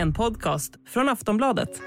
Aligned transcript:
En 0.00 0.12
podcast 0.12 0.72
från 0.86 1.08
Aftonbladet. 1.08 1.82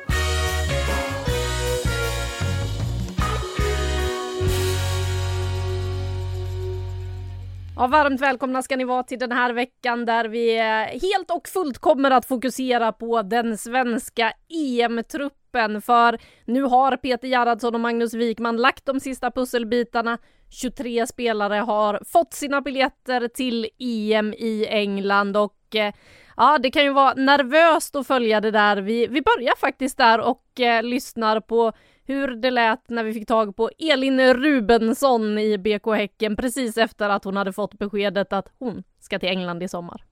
Ja, 7.75 7.87
varmt 7.87 8.21
välkomna 8.21 8.61
ska 8.61 8.75
ni 8.75 8.83
vara 8.83 9.03
till 9.03 9.19
den 9.19 9.31
här 9.31 9.53
veckan 9.53 10.05
där 10.05 10.25
vi 10.25 10.59
eh, 10.59 10.63
helt 11.01 11.31
och 11.31 11.47
fullt 11.47 11.77
kommer 11.77 12.11
att 12.11 12.25
fokusera 12.25 12.91
på 12.91 13.21
den 13.21 13.57
svenska 13.57 14.33
EM-truppen. 14.49 15.81
För 15.81 16.19
nu 16.45 16.63
har 16.63 16.97
Peter 16.97 17.27
Gerhardsson 17.27 17.75
och 17.75 17.81
Magnus 17.81 18.13
Wikman 18.13 18.57
lagt 18.57 18.85
de 18.85 18.99
sista 18.99 19.31
pusselbitarna. 19.31 20.17
23 20.49 21.07
spelare 21.07 21.55
har 21.55 22.01
fått 22.05 22.33
sina 22.33 22.61
biljetter 22.61 23.27
till 23.27 23.67
EM 23.79 24.33
i 24.33 24.67
England 24.69 25.37
och 25.37 25.75
eh, 25.75 25.93
ja, 26.37 26.57
det 26.57 26.71
kan 26.71 26.83
ju 26.83 26.93
vara 26.93 27.13
nervöst 27.13 27.95
att 27.95 28.07
följa 28.07 28.41
det 28.41 28.51
där. 28.51 28.77
Vi, 28.77 29.07
vi 29.07 29.21
börjar 29.21 29.55
faktiskt 29.57 29.97
där 29.97 30.19
och 30.19 30.59
eh, 30.59 30.83
lyssnar 30.83 31.39
på 31.39 31.71
hur 32.05 32.27
det 32.27 32.51
lät 32.51 32.89
när 32.89 33.03
vi 33.03 33.13
fick 33.13 33.27
tag 33.27 33.55
på 33.55 33.69
Elin 33.79 34.33
Rubensson 34.33 35.37
i 35.37 35.57
BK 35.57 35.87
Häcken 35.95 36.35
precis 36.35 36.77
efter 36.77 37.09
att 37.09 37.23
hon 37.23 37.37
hade 37.37 37.53
fått 37.53 37.73
beskedet 37.73 38.33
att 38.33 38.47
hon 38.59 38.83
ska 38.99 39.19
till 39.19 39.29
England 39.29 39.63
i 39.63 39.67
sommar. 39.67 40.03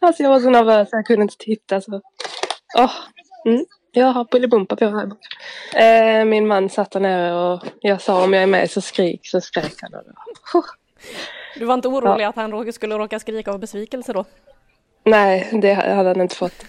Alltså 0.00 0.22
jag 0.22 0.30
var 0.30 0.40
så 0.40 0.50
nervös, 0.50 0.88
jag 0.92 1.06
kunde 1.06 1.22
inte 1.22 1.36
titta 1.38 1.80
så. 1.80 2.00
Oh. 2.76 2.92
mm. 3.46 3.64
Jag 3.98 4.12
har 4.12 4.24
Bolibompa 4.24 4.76
på 4.76 4.84
här. 4.84 5.10
Eh, 6.20 6.24
min 6.24 6.46
man 6.46 6.68
satt 6.68 6.90
där 6.90 7.00
nere 7.00 7.34
och 7.34 7.62
jag 7.80 8.00
sa 8.00 8.24
om 8.24 8.32
jag 8.32 8.42
är 8.42 8.46
med 8.46 8.70
så 8.70 8.80
skrik, 8.80 9.20
så 9.26 9.40
skrek 9.40 9.74
han. 9.80 9.94
Och 9.94 10.02
då. 10.52 10.64
Du 11.58 11.64
var 11.64 11.74
inte 11.74 11.88
orolig 11.88 12.24
att 12.24 12.36
han 12.36 12.72
skulle 12.72 12.98
råka 12.98 13.18
skrika 13.18 13.50
av 13.50 13.58
besvikelse 13.58 14.12
då? 14.12 14.24
Nej, 15.04 15.48
det 15.52 15.74
hade 15.74 16.08
han 16.08 16.20
inte 16.20 16.36
fått. 16.36 16.64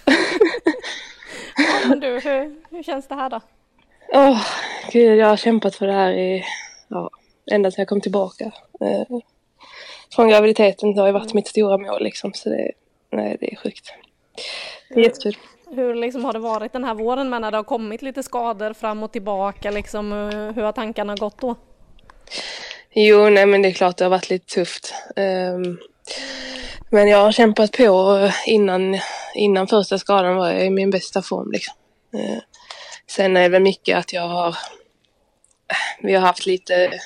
Ja, 1.56 1.88
men 1.88 2.00
du, 2.00 2.06
hur, 2.06 2.56
hur 2.70 2.82
känns 2.82 3.08
det 3.08 3.14
här 3.14 3.30
då? 3.30 3.40
Åh, 4.12 4.46
gud, 4.92 5.18
jag 5.18 5.26
har 5.26 5.36
kämpat 5.36 5.74
för 5.74 5.86
det 5.86 5.92
här 5.92 6.12
i, 6.12 6.44
ja, 6.88 7.10
ända 7.52 7.70
sedan 7.70 7.82
jag 7.82 7.88
kom 7.88 8.00
tillbaka. 8.00 8.44
Eh, 8.80 9.18
från 10.14 10.28
graviditeten 10.28 10.94
det 10.94 11.00
har 11.00 11.06
ju 11.06 11.12
varit 11.12 11.34
mitt 11.34 11.48
stora 11.48 11.78
mål 11.78 12.02
liksom, 12.02 12.32
så 12.34 12.48
det, 12.48 12.72
nej, 13.12 13.36
det 13.40 13.52
är 13.52 13.56
sjukt. 13.56 13.92
Det 14.88 15.00
är 15.00 15.04
jättekul. 15.04 15.36
Hur 15.72 15.94
liksom 15.94 16.24
har 16.24 16.32
det 16.32 16.38
varit 16.38 16.72
den 16.72 16.84
här 16.84 16.94
våren 16.94 17.30
med 17.30 17.40
när 17.40 17.50
det 17.50 17.56
har 17.56 17.64
kommit 17.64 18.02
lite 18.02 18.22
skador 18.22 18.72
fram 18.72 19.02
och 19.02 19.12
tillbaka 19.12 19.70
liksom? 19.70 20.12
Eh, 20.12 20.54
hur 20.54 20.62
har 20.62 20.72
tankarna 20.72 21.14
gått 21.14 21.38
då? 21.40 21.56
Jo, 22.92 23.28
nej 23.28 23.46
men 23.46 23.62
det 23.62 23.68
är 23.68 23.72
klart 23.72 23.96
det 23.96 24.04
har 24.04 24.10
varit 24.10 24.30
lite 24.30 24.54
tufft. 24.54 24.94
Um, 25.16 25.78
men 26.90 27.08
jag 27.08 27.18
har 27.18 27.32
kämpat 27.32 27.72
på 27.72 28.30
innan, 28.46 28.98
innan 29.34 29.66
första 29.66 29.98
skadan 29.98 30.36
var 30.36 30.50
jag 30.50 30.66
i 30.66 30.70
min 30.70 30.90
bästa 30.90 31.22
form 31.22 31.50
liksom. 31.50 31.74
Uh, 32.14 32.38
sen 33.06 33.36
är 33.36 33.42
det 33.42 33.48
väl 33.48 33.62
mycket 33.62 33.98
att 33.98 34.12
jag 34.12 34.28
har, 34.28 34.56
vi 36.02 36.14
har 36.14 36.20
haft 36.20 36.46
lite, 36.46 37.00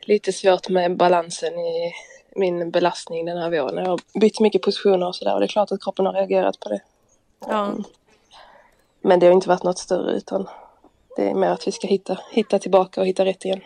lite 0.00 0.32
svårt 0.32 0.68
med 0.68 0.96
balansen 0.96 1.58
i 1.58 1.92
min 2.36 2.70
belastning 2.70 3.26
den 3.26 3.38
här 3.38 3.50
våren. 3.50 3.76
Jag 3.76 3.86
har 3.86 4.00
bytt 4.20 4.40
mycket 4.40 4.62
positioner 4.62 5.06
och 5.06 5.16
sådär 5.16 5.34
och 5.34 5.40
det 5.40 5.46
är 5.46 5.48
klart 5.48 5.72
att 5.72 5.82
kroppen 5.82 6.06
har 6.06 6.12
reagerat 6.12 6.60
på 6.60 6.68
det. 6.68 6.80
Ja, 7.48 7.74
Men 9.00 9.20
det 9.20 9.26
har 9.26 9.32
inte 9.32 9.48
varit 9.48 9.62
något 9.62 9.78
större 9.78 10.12
utan 10.16 10.48
det 11.16 11.30
är 11.30 11.34
mer 11.34 11.48
att 11.50 11.66
vi 11.66 11.72
ska 11.72 11.86
hitta, 11.86 12.18
hitta 12.30 12.58
tillbaka 12.58 13.00
och 13.00 13.06
hitta 13.06 13.24
rätt 13.24 13.44
igen. 13.44 13.60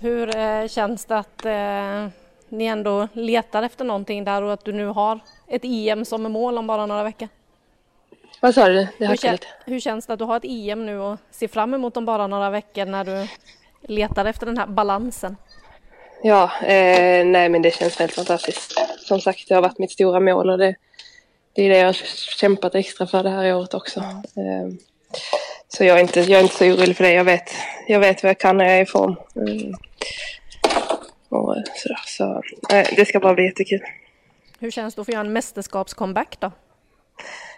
hur 0.00 0.36
eh, 0.36 0.66
känns 0.68 1.04
det 1.04 1.18
att 1.18 1.44
eh, 1.44 2.08
ni 2.48 2.64
ändå 2.66 3.08
letar 3.12 3.62
efter 3.62 3.84
någonting 3.84 4.24
där 4.24 4.42
och 4.42 4.52
att 4.52 4.64
du 4.64 4.72
nu 4.72 4.86
har 4.86 5.20
ett 5.48 5.62
EM 5.64 6.04
som 6.04 6.24
är 6.24 6.28
mål 6.30 6.58
om 6.58 6.66
bara 6.66 6.86
några 6.86 7.02
veckor? 7.02 7.28
Vad 8.40 8.54
sa 8.54 8.68
du? 8.68 8.74
Det 8.98 9.06
Hur, 9.06 9.14
kän- 9.16 9.32
lite. 9.32 9.46
hur 9.64 9.80
känns 9.80 10.06
det 10.06 10.12
att 10.12 10.18
du 10.18 10.24
har 10.24 10.36
ett 10.36 10.44
EM 10.44 10.86
nu 10.86 10.98
och 10.98 11.18
ser 11.30 11.48
fram 11.48 11.74
emot 11.74 11.96
om 11.96 12.04
bara 12.04 12.26
några 12.26 12.50
veckor 12.50 12.84
när 12.86 13.04
du 13.04 13.26
letar 13.94 14.24
efter 14.24 14.46
den 14.46 14.58
här 14.58 14.66
balansen? 14.66 15.36
Ja, 16.22 16.42
eh, 16.62 17.24
nej 17.26 17.48
men 17.48 17.62
det 17.62 17.70
känns 17.74 17.98
helt 17.98 18.12
fantastiskt. 18.12 18.74
Som 18.98 19.20
sagt, 19.20 19.48
det 19.48 19.54
har 19.54 19.62
varit 19.62 19.78
mitt 19.78 19.90
stora 19.92 20.20
mål 20.20 20.50
och 20.50 20.58
det, 20.58 20.74
det 21.54 21.62
är 21.62 21.68
det 21.68 21.78
jag 21.78 21.86
har 21.86 21.92
kämpat 22.38 22.74
extra 22.74 23.06
för 23.06 23.22
det 23.22 23.30
här 23.30 23.54
året 23.54 23.74
också. 23.74 24.00
Eh, 24.00 24.68
så 25.68 25.84
jag 25.84 25.96
är, 25.96 26.02
inte, 26.02 26.20
jag 26.20 26.38
är 26.38 26.42
inte 26.42 26.54
så 26.54 26.64
orolig 26.64 26.96
för 26.96 27.04
det. 27.04 27.12
Jag 27.12 27.24
vet, 27.24 27.50
jag 27.88 28.00
vet 28.00 28.22
vad 28.22 28.30
jag 28.30 28.38
kan 28.38 28.56
när 28.56 28.64
jag 28.64 28.78
är 28.78 28.82
i 28.82 28.86
form. 28.86 29.16
Mm. 29.36 29.74
Och 31.28 31.56
sådär, 31.74 32.00
så 32.06 32.42
det 32.96 33.08
ska 33.08 33.20
bara 33.20 33.34
bli 33.34 33.44
jättekul. 33.44 33.80
Hur 34.60 34.70
känns 34.70 34.94
det 34.94 35.00
att 35.00 35.06
få 35.06 35.12
göra 35.12 35.26
en 35.26 35.32
mästerskapscomeback 35.32 36.40
då? 36.40 36.52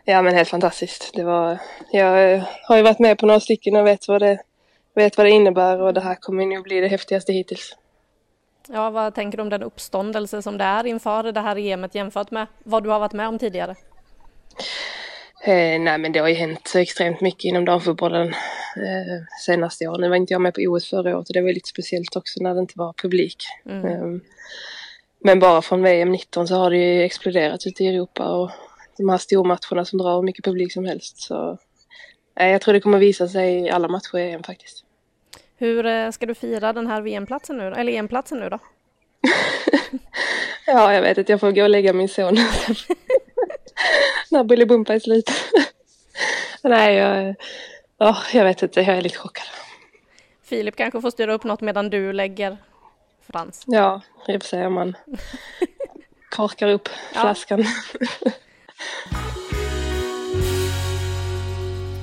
Ja 0.04 0.22
men 0.22 0.34
helt 0.34 0.48
fantastiskt. 0.48 1.10
Det 1.14 1.24
var, 1.24 1.58
jag 1.92 2.42
har 2.62 2.76
ju 2.76 2.82
varit 2.82 2.98
med 2.98 3.18
på 3.18 3.26
några 3.26 3.40
stycken 3.40 3.76
och 3.76 3.86
vet 3.86 4.08
vad 4.08 4.22
det, 4.22 4.38
vet 4.94 5.16
vad 5.16 5.26
det 5.26 5.30
innebär 5.30 5.80
och 5.80 5.94
det 5.94 6.00
här 6.00 6.14
kommer 6.14 6.46
nog 6.46 6.62
bli 6.62 6.80
det 6.80 6.88
häftigaste 6.88 7.32
hittills. 7.32 7.76
Ja, 8.68 8.90
vad 8.90 9.14
tänker 9.14 9.38
du 9.38 9.42
om 9.42 9.48
den 9.48 9.62
uppståndelse 9.62 10.42
som 10.42 10.58
det 10.58 10.64
är 10.64 10.86
inför 10.86 11.32
det 11.32 11.40
här 11.40 11.58
EMet 11.58 11.94
jämfört 11.94 12.30
med 12.30 12.46
vad 12.64 12.82
du 12.82 12.90
har 12.90 12.98
varit 12.98 13.12
med 13.12 13.28
om 13.28 13.38
tidigare? 13.38 13.74
Eh, 15.44 15.80
nej 15.80 15.98
men 15.98 16.12
det 16.12 16.18
har 16.18 16.28
ju 16.28 16.34
hänt 16.34 16.72
extremt 16.74 17.20
mycket 17.20 17.44
inom 17.44 17.64
damfotbollen 17.64 18.28
eh, 18.76 19.22
senaste 19.46 19.86
åren. 19.86 20.00
Nu 20.00 20.08
var 20.08 20.16
inte 20.16 20.34
jag 20.34 20.40
med 20.40 20.54
på 20.54 20.60
OS 20.60 20.90
förra 20.90 21.16
året 21.16 21.28
och 21.28 21.34
det 21.34 21.40
var 21.40 21.52
lite 21.52 21.68
speciellt 21.68 22.16
också 22.16 22.42
när 22.42 22.54
det 22.54 22.60
inte 22.60 22.74
var 22.76 22.92
publik. 22.92 23.44
Eh, 23.68 24.06
men 25.18 25.40
bara 25.40 25.62
från 25.62 25.82
VM 25.82 26.12
19 26.12 26.48
så 26.48 26.54
har 26.54 26.70
det 26.70 26.76
ju 26.76 27.02
exploderat 27.02 27.66
ute 27.66 27.84
i 27.84 27.88
Europa 27.88 28.30
och 28.30 28.50
de 28.96 29.08
här 29.08 29.18
stormatcherna 29.18 29.84
som 29.84 29.98
drar 29.98 30.16
hur 30.16 30.22
mycket 30.22 30.44
publik 30.44 30.72
som 30.72 30.84
helst. 30.84 31.18
Så 31.18 31.58
eh, 32.40 32.48
jag 32.48 32.60
tror 32.60 32.74
det 32.74 32.80
kommer 32.80 32.98
visa 32.98 33.28
sig 33.28 33.54
i 33.54 33.70
alla 33.70 33.88
matcher 33.88 34.18
i 34.18 34.32
EM 34.32 34.42
faktiskt. 34.42 34.83
Hur 35.56 35.86
eh, 35.86 36.10
ska 36.10 36.26
du 36.26 36.34
fira 36.34 36.72
den 36.72 36.86
här 36.86 37.00
VM-platsen 37.00 37.56
nu, 37.56 37.66
eller 37.66 37.92
EM-platsen 37.92 38.40
nu 38.40 38.48
då? 38.48 38.58
Ja, 40.66 40.94
jag 40.94 41.02
vet 41.02 41.18
att 41.18 41.28
jag 41.28 41.40
får 41.40 41.52
gå 41.52 41.62
och 41.62 41.70
lägga 41.70 41.92
min 41.92 42.08
son 42.08 42.34
när 44.30 44.44
Bolibompa 44.44 44.94
är 44.94 44.98
slut. 44.98 45.30
nej, 46.62 46.94
jag, 46.94 47.34
ja, 47.98 48.16
jag 48.32 48.44
vet 48.44 48.62
inte, 48.62 48.80
jag 48.80 48.96
är 48.96 49.02
lite 49.02 49.18
chockad. 49.18 49.44
Filip 50.42 50.76
kanske 50.76 51.00
får 51.00 51.10
styra 51.10 51.34
upp 51.34 51.44
något 51.44 51.60
medan 51.60 51.90
du 51.90 52.12
lägger 52.12 52.56
Frans. 53.26 53.64
Ja, 53.66 54.00
får 54.26 54.40
säga 54.40 54.70
man 54.70 54.96
korkar 56.30 56.68
upp 56.68 56.88
flaskan. 57.12 57.64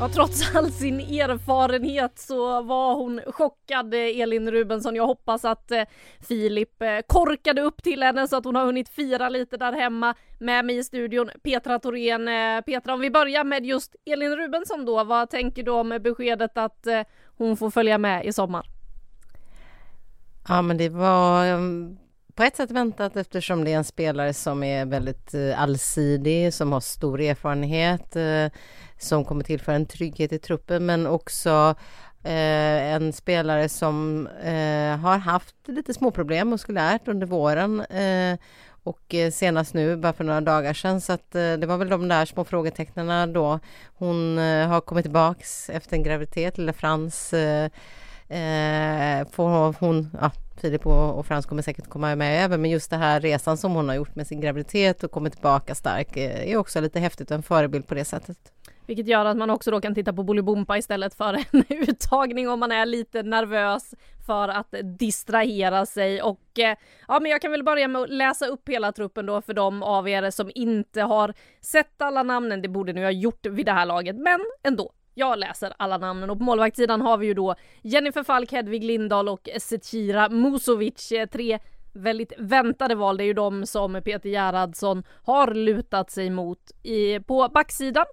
Ja, 0.02 0.10
trots 0.10 0.56
all 0.56 0.72
sin 0.72 1.00
erfarenhet 1.00 2.20
så 2.20 2.62
var 2.62 2.96
hon 2.96 3.22
chockad, 3.28 3.94
eh, 3.94 4.00
Elin 4.00 4.52
Rubensson. 4.52 4.96
Jag 4.96 5.08
hoppas 5.08 5.46
att 5.46 5.72
eh, 5.72 5.84
Filip 6.20 6.82
eh, 6.82 7.00
korkade 7.08 7.62
upp 7.62 7.84
till 7.84 8.04
henne 8.04 8.28
så 8.28 8.36
att 8.36 8.46
hon 8.46 8.56
har 8.56 8.66
hunnit 8.66 8.90
fira 8.90 9.30
lite 9.30 9.58
där 9.58 9.74
hemma. 9.74 10.16
Med 10.40 10.66
mig 10.66 10.78
i 10.78 10.84
studion 10.84 11.30
Petra 11.44 11.80
Thorén. 11.80 12.30
Petra, 12.64 12.94
om 12.94 13.00
vi 13.00 13.12
börjar 13.12 13.44
med 13.44 13.66
just 13.66 13.96
Elin 14.06 14.36
Rubensson 14.36 14.86
då. 14.86 15.04
Vad 15.04 15.30
tänker 15.30 15.64
du 15.64 15.72
om 15.72 16.00
beskedet 16.02 16.58
att 16.58 16.88
hon 17.38 17.58
får 17.58 17.70
följa 17.70 17.98
med 17.98 18.26
i 18.26 18.34
sommar? 18.34 18.66
Ja, 20.48 20.62
men 20.62 20.78
det 20.78 20.90
var 20.90 21.46
ehm, 21.46 21.98
på 22.36 22.44
ett 22.44 22.56
sätt 22.56 22.72
väntat 22.72 23.16
eftersom 23.16 23.64
det 23.64 23.74
är 23.74 23.78
en 23.78 23.84
spelare 23.84 24.34
som 24.34 24.64
är 24.64 24.86
väldigt 24.86 25.36
allsidig, 25.56 26.54
som 26.54 26.72
har 26.72 26.80
stor 26.80 27.22
erfarenhet, 27.22 28.16
som 29.02 29.26
kommer 29.26 29.44
tillföra 29.44 29.76
en 29.76 29.86
trygghet 29.86 30.34
i 30.34 30.40
truppen, 30.40 30.86
men 30.86 31.08
också 31.08 31.76
eh, 32.24 32.94
en 32.94 33.14
spelare 33.14 33.70
som 33.70 34.28
eh, 34.28 34.98
har 34.98 35.18
haft 35.18 35.56
lite 35.68 35.94
småproblem 35.94 36.50
muskulärt 36.50 37.08
under 37.08 37.28
våren. 37.28 37.82
Eh, 37.82 38.40
och 38.84 39.14
eh, 39.14 39.32
senast 39.32 39.74
nu, 39.74 39.98
bara 39.98 40.14
för 40.14 40.24
några 40.24 40.42
dagar 40.42 40.74
sedan, 40.74 41.02
så 41.02 41.14
att 41.14 41.36
eh, 41.36 41.54
det 41.54 41.66
var 41.66 41.78
väl 41.78 41.90
de 41.90 42.08
där 42.08 42.26
små 42.26 42.44
frågetecknen 42.44 43.34
då. 43.34 43.60
Hon 43.98 44.38
eh, 44.38 44.68
har 44.68 44.82
kommit 44.82 45.06
tillbaks 45.06 45.70
efter 45.70 45.96
en 45.96 46.04
graviditet, 46.04 46.58
lilla 46.58 46.74
Frans 46.74 47.34
eh, 47.34 47.70
får 49.32 49.76
hon, 49.80 50.18
ja, 50.22 50.32
Filip 50.62 50.86
och, 50.86 51.20
och 51.20 51.26
Frans 51.26 51.46
kommer 51.46 51.62
säkert 51.62 51.90
komma 51.90 52.16
med 52.16 52.44
över, 52.46 52.58
men 52.58 52.72
just 52.72 52.90
den 52.90 53.00
här 53.00 53.20
resan 53.20 53.58
som 53.58 53.72
hon 53.72 53.90
har 53.90 53.96
gjort 53.96 54.16
med 54.16 54.28
sin 54.28 54.42
graviditet 54.42 55.04
och 55.04 55.12
kommit 55.12 55.34
tillbaka 55.34 55.76
stark 55.76 56.18
är 56.18 56.58
också 56.58 56.82
lite 56.82 57.00
häftigt 57.00 57.32
och 57.32 57.36
en 57.36 57.44
förebild 57.44 57.88
på 57.88 57.96
det 57.96 58.06
sättet. 58.06 58.38
Vilket 58.92 59.08
gör 59.08 59.26
att 59.26 59.38
man 59.38 59.50
också 59.50 59.72
då 59.72 59.82
kan 59.82 59.96
titta 59.96 60.14
på 60.14 60.24
Bolibompa 60.24 60.78
istället 60.78 61.14
för 61.14 61.34
en 61.34 61.64
uttagning 61.70 62.50
om 62.50 62.60
man 62.60 62.72
är 62.72 62.86
lite 62.86 63.24
nervös 63.24 63.94
för 64.26 64.50
att 64.50 64.76
distrahera 64.84 65.86
sig 65.86 66.22
och 66.22 66.60
eh, 66.60 66.78
ja 67.08 67.20
men 67.20 67.32
jag 67.32 67.42
kan 67.42 67.52
väl 67.52 67.64
börja 67.64 67.88
med 67.88 68.02
att 68.02 68.10
läsa 68.10 68.46
upp 68.46 68.70
hela 68.70 68.92
truppen 68.92 69.26
då 69.26 69.42
för 69.42 69.54
de 69.54 69.84
av 69.84 70.10
er 70.10 70.30
som 70.30 70.52
inte 70.56 71.02
har 71.02 71.34
sett 71.62 72.02
alla 72.02 72.24
namnen. 72.24 72.62
Det 72.62 72.68
borde 72.68 72.94
ni 72.94 73.04
ha 73.04 73.12
gjort 73.12 73.46
vid 73.46 73.66
det 73.66 73.72
här 73.72 73.86
laget 73.86 74.16
men 74.16 74.40
ändå. 74.64 74.92
Jag 75.14 75.40
läser 75.40 75.74
alla 75.78 75.98
namnen 75.98 76.30
och 76.30 76.38
på 76.38 76.44
målvaktssidan 76.44 77.02
har 77.02 77.18
vi 77.18 77.28
ju 77.28 77.34
då 77.34 77.56
Jennifer 77.82 78.24
Falk, 78.24 78.52
Hedvig 78.52 78.84
Lindahl 78.84 79.30
och 79.30 79.50
Zecira 79.60 80.30
Musovic. 80.30 81.12
Eh, 81.12 81.28
tre 81.28 81.60
väldigt 81.94 82.34
väntade 82.38 82.96
val. 82.96 83.18
Det 83.18 83.24
är 83.24 83.26
ju 83.26 83.34
de 83.34 83.66
som 83.66 84.02
Peter 84.06 84.30
Gerhardsson 84.30 85.04
har 85.24 85.54
lutat 85.54 86.12
sig 86.12 86.30
mot. 86.30 86.72
I, 86.84 87.20
på 87.20 87.50
backsidan 87.54 88.06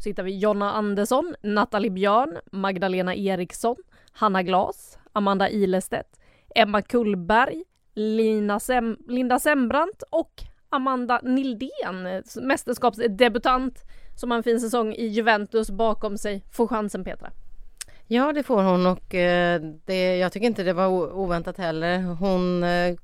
så 0.00 0.08
hittar 0.08 0.22
vi 0.22 0.38
Jonna 0.38 0.70
Andersson, 0.70 1.34
Nathalie 1.42 1.90
Björn, 1.90 2.38
Magdalena 2.52 3.14
Eriksson, 3.14 3.76
Hanna 4.12 4.42
Glas, 4.42 4.98
Amanda 5.12 5.48
Ilestedt, 5.48 6.20
Emma 6.54 6.82
Kullberg, 6.82 7.64
Lina 7.94 8.60
Sem 8.60 8.96
Linda 9.08 9.38
Sembrant 9.38 10.02
och 10.10 10.32
Amanda 10.68 11.20
Nildén, 11.22 12.22
mästerskapsdebutant 12.42 13.84
som 14.16 14.30
har 14.30 14.38
en 14.38 14.42
fin 14.42 14.60
säsong 14.60 14.94
i 14.94 15.06
Juventus 15.06 15.70
bakom 15.70 16.18
sig. 16.18 16.44
Får 16.52 16.66
chansen 16.66 17.04
Petra. 17.04 17.30
Ja 18.06 18.32
det 18.32 18.42
får 18.42 18.62
hon 18.62 18.86
och 18.86 19.14
eh, 19.14 19.60
det, 19.84 20.16
jag 20.16 20.32
tycker 20.32 20.46
inte 20.46 20.62
det 20.62 20.72
var 20.72 20.88
oväntat 21.14 21.58
heller. 21.58 22.02
Hon 22.02 22.62
eh, 22.62 22.96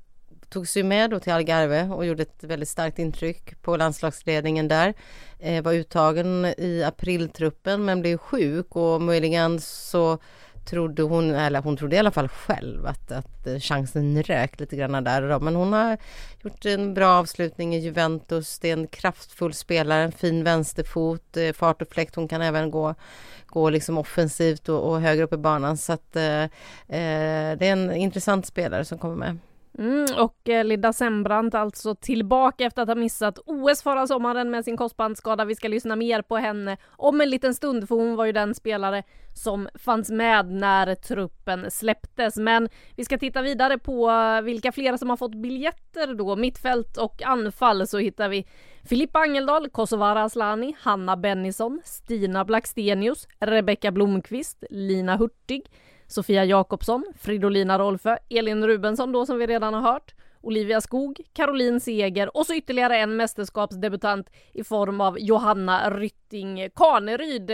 tog 0.49 0.67
sig 0.67 0.83
med 0.83 1.09
då 1.09 1.19
till 1.19 1.33
Algarve 1.33 1.89
och 1.89 2.05
gjorde 2.05 2.23
ett 2.23 2.43
väldigt 2.43 2.69
starkt 2.69 2.99
intryck 2.99 3.61
på 3.61 3.77
landslagsledningen 3.77 4.67
där. 4.67 4.93
Eh, 5.39 5.63
var 5.63 5.73
uttagen 5.73 6.45
i 6.57 6.83
apriltruppen 6.83 7.85
men 7.85 8.01
blev 8.01 8.17
sjuk 8.17 8.75
och 8.75 9.01
möjligen 9.01 9.59
så 9.59 10.19
trodde 10.67 11.03
hon, 11.03 11.31
eller 11.31 11.61
hon 11.61 11.77
trodde 11.77 11.95
i 11.95 11.99
alla 11.99 12.11
fall 12.11 12.27
själv 12.27 12.85
att, 12.85 13.11
att 13.11 13.63
chansen 13.63 14.23
rök 14.23 14.59
lite 14.59 14.75
grann 14.75 15.03
där 15.03 15.21
och 15.21 15.29
då. 15.29 15.39
Men 15.39 15.55
hon 15.55 15.73
har 15.73 15.97
gjort 16.41 16.65
en 16.65 16.93
bra 16.93 17.09
avslutning 17.09 17.75
i 17.75 17.79
Juventus. 17.79 18.59
Det 18.59 18.69
är 18.69 18.73
en 18.73 18.87
kraftfull 18.87 19.53
spelare, 19.53 20.03
en 20.03 20.11
fin 20.11 20.43
vänsterfot, 20.43 21.37
eh, 21.37 21.53
fart 21.53 21.81
och 21.81 21.87
fläkt. 21.87 22.15
Hon 22.15 22.27
kan 22.27 22.41
även 22.41 22.71
gå, 22.71 22.95
gå 23.45 23.69
liksom 23.69 23.97
offensivt 23.97 24.69
och, 24.69 24.89
och 24.89 25.01
högre 25.01 25.23
upp 25.23 25.33
i 25.33 25.37
banan. 25.37 25.77
Så 25.77 25.93
att 25.93 26.15
eh, 26.15 26.43
eh 26.43 26.49
det 27.57 27.67
är 27.67 27.71
en 27.71 27.95
intressant 27.95 28.45
spelare 28.45 28.85
som 28.85 28.97
kommer 28.97 29.15
med. 29.15 29.37
Mm, 29.77 30.05
och 30.17 30.49
eh, 30.49 30.65
Linda 30.65 30.93
Sembrant 30.93 31.55
alltså 31.55 31.95
tillbaka 31.95 32.65
efter 32.65 32.81
att 32.81 32.87
ha 32.87 32.95
missat 32.95 33.39
OS 33.45 33.83
förra 33.83 34.07
sommaren 34.07 34.51
med 34.51 34.65
sin 34.65 34.77
korsbandsskada. 34.77 35.45
Vi 35.45 35.55
ska 35.55 35.67
lyssna 35.67 35.95
mer 35.95 36.21
på 36.21 36.37
henne 36.37 36.77
om 36.89 37.21
en 37.21 37.29
liten 37.29 37.53
stund 37.53 37.87
för 37.87 37.95
hon 37.95 38.15
var 38.15 38.25
ju 38.25 38.31
den 38.31 38.55
spelare 38.55 39.03
som 39.33 39.69
fanns 39.75 40.09
med 40.09 40.51
när 40.51 40.95
truppen 40.95 41.71
släpptes. 41.71 42.37
Men 42.37 42.69
vi 42.95 43.05
ska 43.05 43.17
titta 43.17 43.41
vidare 43.41 43.77
på 43.77 44.09
eh, 44.09 44.41
vilka 44.41 44.71
fler 44.71 44.97
som 44.97 45.09
har 45.09 45.17
fått 45.17 45.35
biljetter 45.35 46.13
då. 46.13 46.35
Mittfält 46.35 46.97
och 46.97 47.21
anfall 47.23 47.87
så 47.87 47.97
hittar 47.97 48.29
vi 48.29 48.47
Filippa 48.83 49.19
Angeldal, 49.19 49.69
Kosovara 49.69 50.23
Aslani, 50.23 50.75
Hanna 50.79 51.17
Bennison, 51.17 51.81
Stina 51.85 52.45
Blackstenius, 52.45 53.27
Rebecka 53.39 53.91
Blomqvist, 53.91 54.63
Lina 54.69 55.17
Hurtig, 55.17 55.65
Sofia 56.07 56.45
Jakobsson, 56.45 57.05
Fridolina 57.19 57.79
Rolfö, 57.79 58.17
Elin 58.29 58.67
Rubensson 58.67 59.11
då 59.11 59.25
som 59.25 59.37
vi 59.37 59.47
redan 59.47 59.73
har 59.73 59.81
hört, 59.81 60.13
Olivia 60.41 60.81
Skog, 60.81 61.21
Caroline 61.33 61.79
Seger 61.79 62.37
och 62.37 62.45
så 62.45 62.53
ytterligare 62.53 62.97
en 62.97 63.15
mästerskapsdebutant 63.15 64.29
i 64.53 64.63
form 64.63 65.01
av 65.01 65.19
Johanna 65.19 65.89
Rytting 65.89 66.69
Kaneryd. 66.75 67.51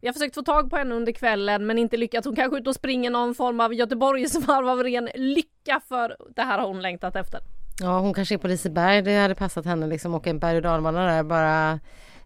Vi 0.00 0.08
har 0.08 0.12
försökt 0.12 0.34
få 0.34 0.42
tag 0.42 0.70
på 0.70 0.76
henne 0.76 0.94
under 0.94 1.12
kvällen 1.12 1.66
men 1.66 1.78
inte 1.78 1.96
lyckats. 1.96 2.26
Hon 2.26 2.36
kanske 2.36 2.56
är 2.56 2.60
ute 2.60 2.70
och 2.70 2.74
springer 2.74 3.10
någon 3.10 3.34
form 3.34 3.60
av 3.60 3.74
Göteborgsvarv 3.74 4.68
av 4.68 4.82
ren 4.82 5.08
lycka 5.14 5.80
för 5.88 6.16
det 6.36 6.42
här 6.42 6.58
har 6.58 6.66
hon 6.66 6.82
längtat 6.82 7.16
efter. 7.16 7.40
Ja, 7.80 7.98
hon 7.98 8.14
kanske 8.14 8.34
är 8.34 8.38
på 8.38 8.48
Liseberg. 8.48 9.02
Det 9.02 9.16
hade 9.16 9.34
passat 9.34 9.66
henne 9.66 9.86
liksom 9.86 10.14
åka 10.14 10.30
en 10.30 10.38
berg 10.38 10.56
och 10.56 10.62
dalbana 10.62 11.06
där 11.06 11.22
bara 11.22 11.80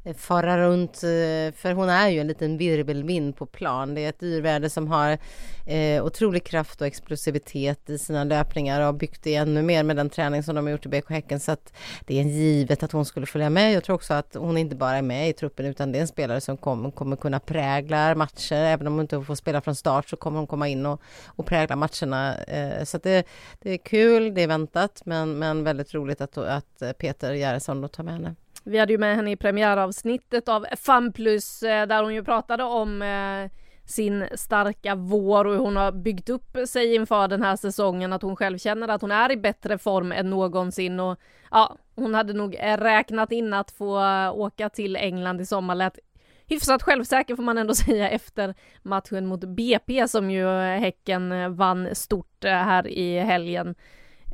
Eh, 0.04 0.14
fara 0.14 0.58
runt, 0.58 0.94
eh, 0.94 1.54
för 1.54 1.72
hon 1.72 1.88
är 1.88 2.08
ju 2.08 2.20
en 2.20 2.26
liten 2.26 2.58
virvelvind 2.58 3.36
på 3.36 3.46
plan. 3.46 3.94
Det 3.94 4.04
är 4.04 4.08
ett 4.08 4.20
dyrvärde 4.20 4.70
som 4.70 4.88
har 4.88 5.18
eh, 5.66 6.04
otrolig 6.04 6.44
kraft 6.44 6.80
och 6.80 6.86
explosivitet 6.86 7.90
i 7.90 7.98
sina 7.98 8.24
löpningar 8.24 8.80
och 8.80 8.86
har 8.86 8.92
byggt 8.92 9.22
det 9.22 9.34
ännu 9.34 9.62
mer 9.62 9.82
med 9.82 9.96
den 9.96 10.10
träning 10.10 10.42
som 10.42 10.54
de 10.54 10.64
har 10.64 10.72
gjort 10.72 10.86
i 10.86 10.88
BK 10.88 11.10
Häcken. 11.10 11.40
Så 11.40 11.52
att 11.52 11.72
det 12.06 12.16
är 12.16 12.20
en 12.20 12.28
givet 12.28 12.82
att 12.82 12.92
hon 12.92 13.04
skulle 13.04 13.26
följa 13.26 13.50
med. 13.50 13.72
Jag 13.72 13.84
tror 13.84 13.96
också 13.96 14.14
att 14.14 14.34
hon 14.34 14.58
inte 14.58 14.76
bara 14.76 14.96
är 14.96 15.02
med 15.02 15.28
i 15.28 15.32
truppen 15.32 15.66
utan 15.66 15.92
det 15.92 15.98
är 15.98 16.02
en 16.02 16.08
spelare 16.08 16.40
som 16.40 16.56
kommer, 16.56 16.90
kommer 16.90 17.16
kunna 17.16 17.40
prägla 17.40 18.14
matcher. 18.14 18.54
Även 18.54 18.86
om 18.86 18.92
hon 18.92 19.00
inte 19.00 19.22
får 19.22 19.34
spela 19.34 19.60
från 19.60 19.74
start 19.74 20.08
så 20.08 20.16
kommer 20.16 20.38
hon 20.38 20.46
komma 20.46 20.68
in 20.68 20.86
och, 20.86 21.02
och 21.26 21.46
prägla 21.46 21.76
matcherna. 21.76 22.36
Eh, 22.36 22.84
så 22.84 22.96
att 22.96 23.02
det, 23.02 23.26
det 23.60 23.70
är 23.70 23.78
kul, 23.78 24.34
det 24.34 24.42
är 24.42 24.48
väntat 24.48 25.02
men, 25.04 25.38
men 25.38 25.64
väldigt 25.64 25.94
roligt 25.94 26.20
att, 26.20 26.38
att 26.38 26.82
Peter 26.98 27.34
Gerhardsson 27.34 27.88
tar 27.88 28.04
med 28.04 28.14
henne. 28.14 28.34
Vi 28.68 28.78
hade 28.78 28.92
ju 28.92 28.98
med 28.98 29.16
henne 29.16 29.30
i 29.30 29.36
premiäravsnittet 29.36 30.48
av 30.48 30.66
Fun 30.76 31.12
Plus 31.12 31.62
eh, 31.62 31.86
där 31.86 32.02
hon 32.02 32.14
ju 32.14 32.24
pratade 32.24 32.64
om 32.64 33.02
eh, 33.02 33.50
sin 33.84 34.24
starka 34.34 34.94
vår 34.94 35.44
och 35.44 35.52
hur 35.52 35.60
hon 35.60 35.76
har 35.76 35.92
byggt 35.92 36.28
upp 36.28 36.56
sig 36.66 36.94
inför 36.94 37.28
den 37.28 37.42
här 37.42 37.56
säsongen. 37.56 38.12
Att 38.12 38.22
hon 38.22 38.36
själv 38.36 38.58
känner 38.58 38.88
att 38.88 39.00
hon 39.00 39.10
är 39.10 39.32
i 39.32 39.36
bättre 39.36 39.78
form 39.78 40.12
än 40.12 40.30
någonsin 40.30 41.00
och 41.00 41.18
ja, 41.50 41.76
hon 41.94 42.14
hade 42.14 42.32
nog 42.32 42.54
eh, 42.54 42.76
räknat 42.76 43.32
in 43.32 43.54
att 43.54 43.70
få 43.70 44.00
åka 44.30 44.68
till 44.68 44.96
England 44.96 45.40
i 45.40 45.46
sommar. 45.46 45.74
Lät 45.74 45.98
hyfsat 46.46 46.82
självsäker 46.82 47.36
får 47.36 47.42
man 47.42 47.58
ändå 47.58 47.74
säga 47.86 48.10
efter 48.10 48.54
matchen 48.82 49.26
mot 49.26 49.44
BP 49.44 50.08
som 50.08 50.30
ju 50.30 50.46
Häcken 50.58 51.56
vann 51.56 51.94
stort 51.94 52.44
här 52.44 52.86
i 52.88 53.18
helgen. 53.18 53.74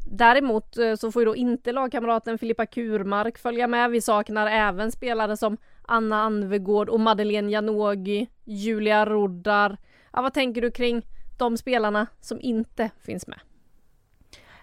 Däremot 0.04 0.78
eh, 0.78 0.94
så 0.94 1.12
får 1.12 1.22
ju 1.22 1.26
då 1.26 1.36
inte 1.36 1.72
lagkamraten 1.72 2.38
Filippa 2.38 2.66
Kurmark 2.66 3.38
följa 3.38 3.66
med. 3.66 3.90
Vi 3.90 4.00
saknar 4.00 4.46
även 4.46 4.92
spelare 4.92 5.36
som 5.36 5.56
Anna 5.82 6.22
Anvegård 6.22 6.88
och 6.88 7.00
Madeleine 7.00 7.50
Janogy, 7.50 8.26
Julia 8.44 9.06
Roddar. 9.06 9.76
Ja, 10.12 10.22
vad 10.22 10.34
tänker 10.34 10.60
du 10.60 10.70
kring 10.70 11.06
de 11.38 11.56
spelarna 11.56 12.06
som 12.20 12.40
inte 12.40 12.90
finns 13.02 13.26
med? 13.26 13.38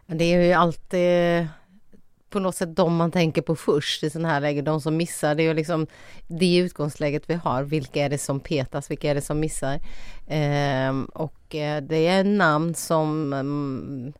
Det 0.05 0.33
är 0.33 0.41
ju 0.41 0.53
alltid 0.53 1.47
på 2.29 2.39
något 2.39 2.55
sätt 2.55 2.75
de 2.75 2.95
man 2.95 3.11
tänker 3.11 3.41
på 3.41 3.55
först 3.55 4.03
i 4.03 4.09
sådana 4.09 4.29
här 4.29 4.41
lägen, 4.41 4.65
de 4.65 4.81
som 4.81 4.97
missar. 4.97 5.35
Det 5.35 5.43
är 5.43 5.47
ju 5.47 5.53
liksom 5.53 5.87
det 6.27 6.57
utgångsläget 6.57 7.29
vi 7.29 7.33
har. 7.33 7.63
Vilka 7.63 8.01
är 8.05 8.09
det 8.09 8.17
som 8.17 8.39
petas? 8.39 8.91
Vilka 8.91 9.09
är 9.09 9.15
det 9.15 9.21
som 9.21 9.39
missar? 9.39 9.79
Ehm, 10.27 11.07
eh, 11.15 11.21
och 11.21 11.41
det 11.81 12.07
är 12.07 12.23
namn 12.23 12.75
som 12.75 13.33
mm, 13.33 14.13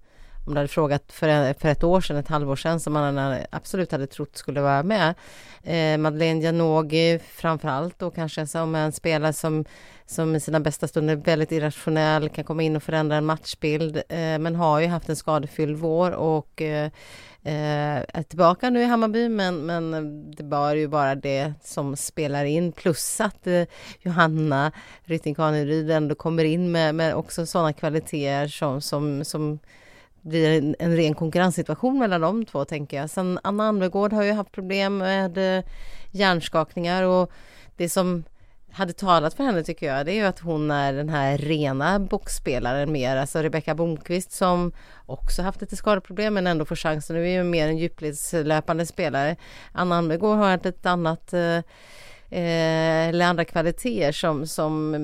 om 0.52 0.56
du 0.56 0.60
hade 0.60 0.68
frågat 0.68 1.12
för, 1.12 1.54
för 1.54 1.70
ett 1.70 1.84
år 1.84 2.02
sedan, 2.02 2.18
ett 2.18 2.28
halvår 2.28 2.56
sedan, 2.56 2.80
som 2.80 2.94
man 2.94 3.36
absolut 3.50 3.92
hade 3.92 4.08
trott 4.08 4.38
skulle 4.38 4.62
vara 4.62 4.84
med. 4.84 5.14
Eh, 5.64 5.98
Madeleine 5.98 6.42
Janogy 6.42 7.20
framförallt 7.20 8.02
och 8.02 8.16
kanske 8.16 8.48
som 8.48 8.76
en 8.76 8.92
spelare 8.92 9.34
som, 9.34 9.66
som 10.06 10.36
i 10.36 10.40
sina 10.40 10.60
bästa 10.60 10.88
stunder 10.88 11.14
är 11.14 11.18
väldigt 11.18 11.52
irrationell, 11.52 12.30
kan 12.30 12.44
komma 12.44 12.64
in 12.64 12.76
och 12.76 12.84
förändra 12.84 13.16
en 13.16 13.26
matchbild, 13.26 13.98
eh, 13.98 14.40
men 14.40 14.56
har 14.56 14.80
ju 14.80 14.88
haft 14.88 15.10
en 15.10 15.16
skadefylld 15.16 15.78
vår 15.78 16.12
och 16.12 16.62
eh, 16.62 16.92
eh 17.44 18.04
är 18.14 18.24
tillbaka 18.24 18.70
nu 18.70 18.82
i 18.82 18.86
Hammarby 18.86 19.30
men, 19.30 19.66
men 19.66 20.32
det 20.32 20.44
bör 20.44 20.76
ju 20.76 20.88
vara 20.88 21.16
det 21.16 21.54
som 21.64 21.96
spelar 21.96 22.46
in 22.46 22.72
plus 22.72 23.22
att 23.22 23.48
eh, 23.48 23.64
Johanna 24.00 24.72
Rytting 25.04 25.36
Kaneryd 25.36 25.92
ändå 25.92 26.16
kommer 26.16 26.44
in 26.44 26.72
med, 26.72 26.96
med 26.96 27.16
också 27.16 27.46
sådana 27.46 27.74
kvaliteter 27.74 28.48
som, 28.48 28.82
som, 28.82 29.26
som 29.26 29.60
blir 30.22 30.58
en, 30.58 30.76
en 30.80 30.96
ren 30.96 31.14
konkurrenssituation 31.14 32.00
mellan 32.00 32.22
de 32.22 32.46
två 32.46 32.66
tänker 32.66 32.98
jag. 32.98 33.10
Sen 33.10 33.40
Anna 33.44 33.68
Anvegård 33.68 34.14
har 34.14 34.24
ju 34.24 34.32
haft 34.32 34.52
problem 34.52 34.98
med 34.98 35.58
eh, 35.58 35.64
hjärnskakningar 36.12 37.04
och 37.04 37.32
det 37.76 37.90
som 37.90 38.24
hade 38.72 38.94
talat 38.94 39.34
för 39.34 39.44
henne 39.44 39.64
tycker 39.64 39.86
jag 39.86 40.06
det 40.06 40.12
är 40.12 40.16
ju 40.16 40.26
att 40.26 40.40
hon 40.40 40.72
är 40.72 40.94
den 40.94 41.10
här 41.10 41.38
rena 41.38 42.00
boxspelaren 42.00 42.92
mer, 42.92 43.18
alltså 43.18 43.42
Rebecka 43.42 43.76
Blomqvist 43.76 44.32
som 44.32 44.72
också 45.06 45.42
haft 45.42 45.62
lite 45.62 45.76
skadeproblem 45.76 46.34
men 46.34 46.48
ändå 46.48 46.66
får 46.66 46.76
chansen. 46.76 47.16
Nu 47.16 47.24
är 47.24 47.32
ju 47.32 47.44
mer 47.44 47.68
en 47.68 47.78
djupledslöpande 47.78 48.86
spelare. 48.86 49.36
Anna 49.72 49.98
Anvegård 49.98 50.38
har 50.38 50.68
ett 50.68 50.86
annat 50.86 51.34
eh, 51.34 51.60
Eh, 52.34 53.10
eller 53.10 53.26
andra 53.26 53.46
kvaliteter 53.46 54.12
som, 54.12 54.48
som, 54.48 54.96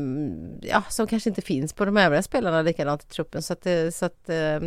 ja, 0.61 0.83
som 0.89 1.07
kanske 1.07 1.29
inte 1.29 1.41
finns 1.41 1.73
på 1.73 1.85
de 1.85 1.97
övriga 1.97 2.23
spelarna 2.23 2.61
likadant 2.61 3.03
i 3.03 3.07
truppen. 3.07 3.41
Så, 3.41 3.53
att, 3.53 3.67
så 3.91 4.05
att, 4.05 4.29
eh, 4.29 4.59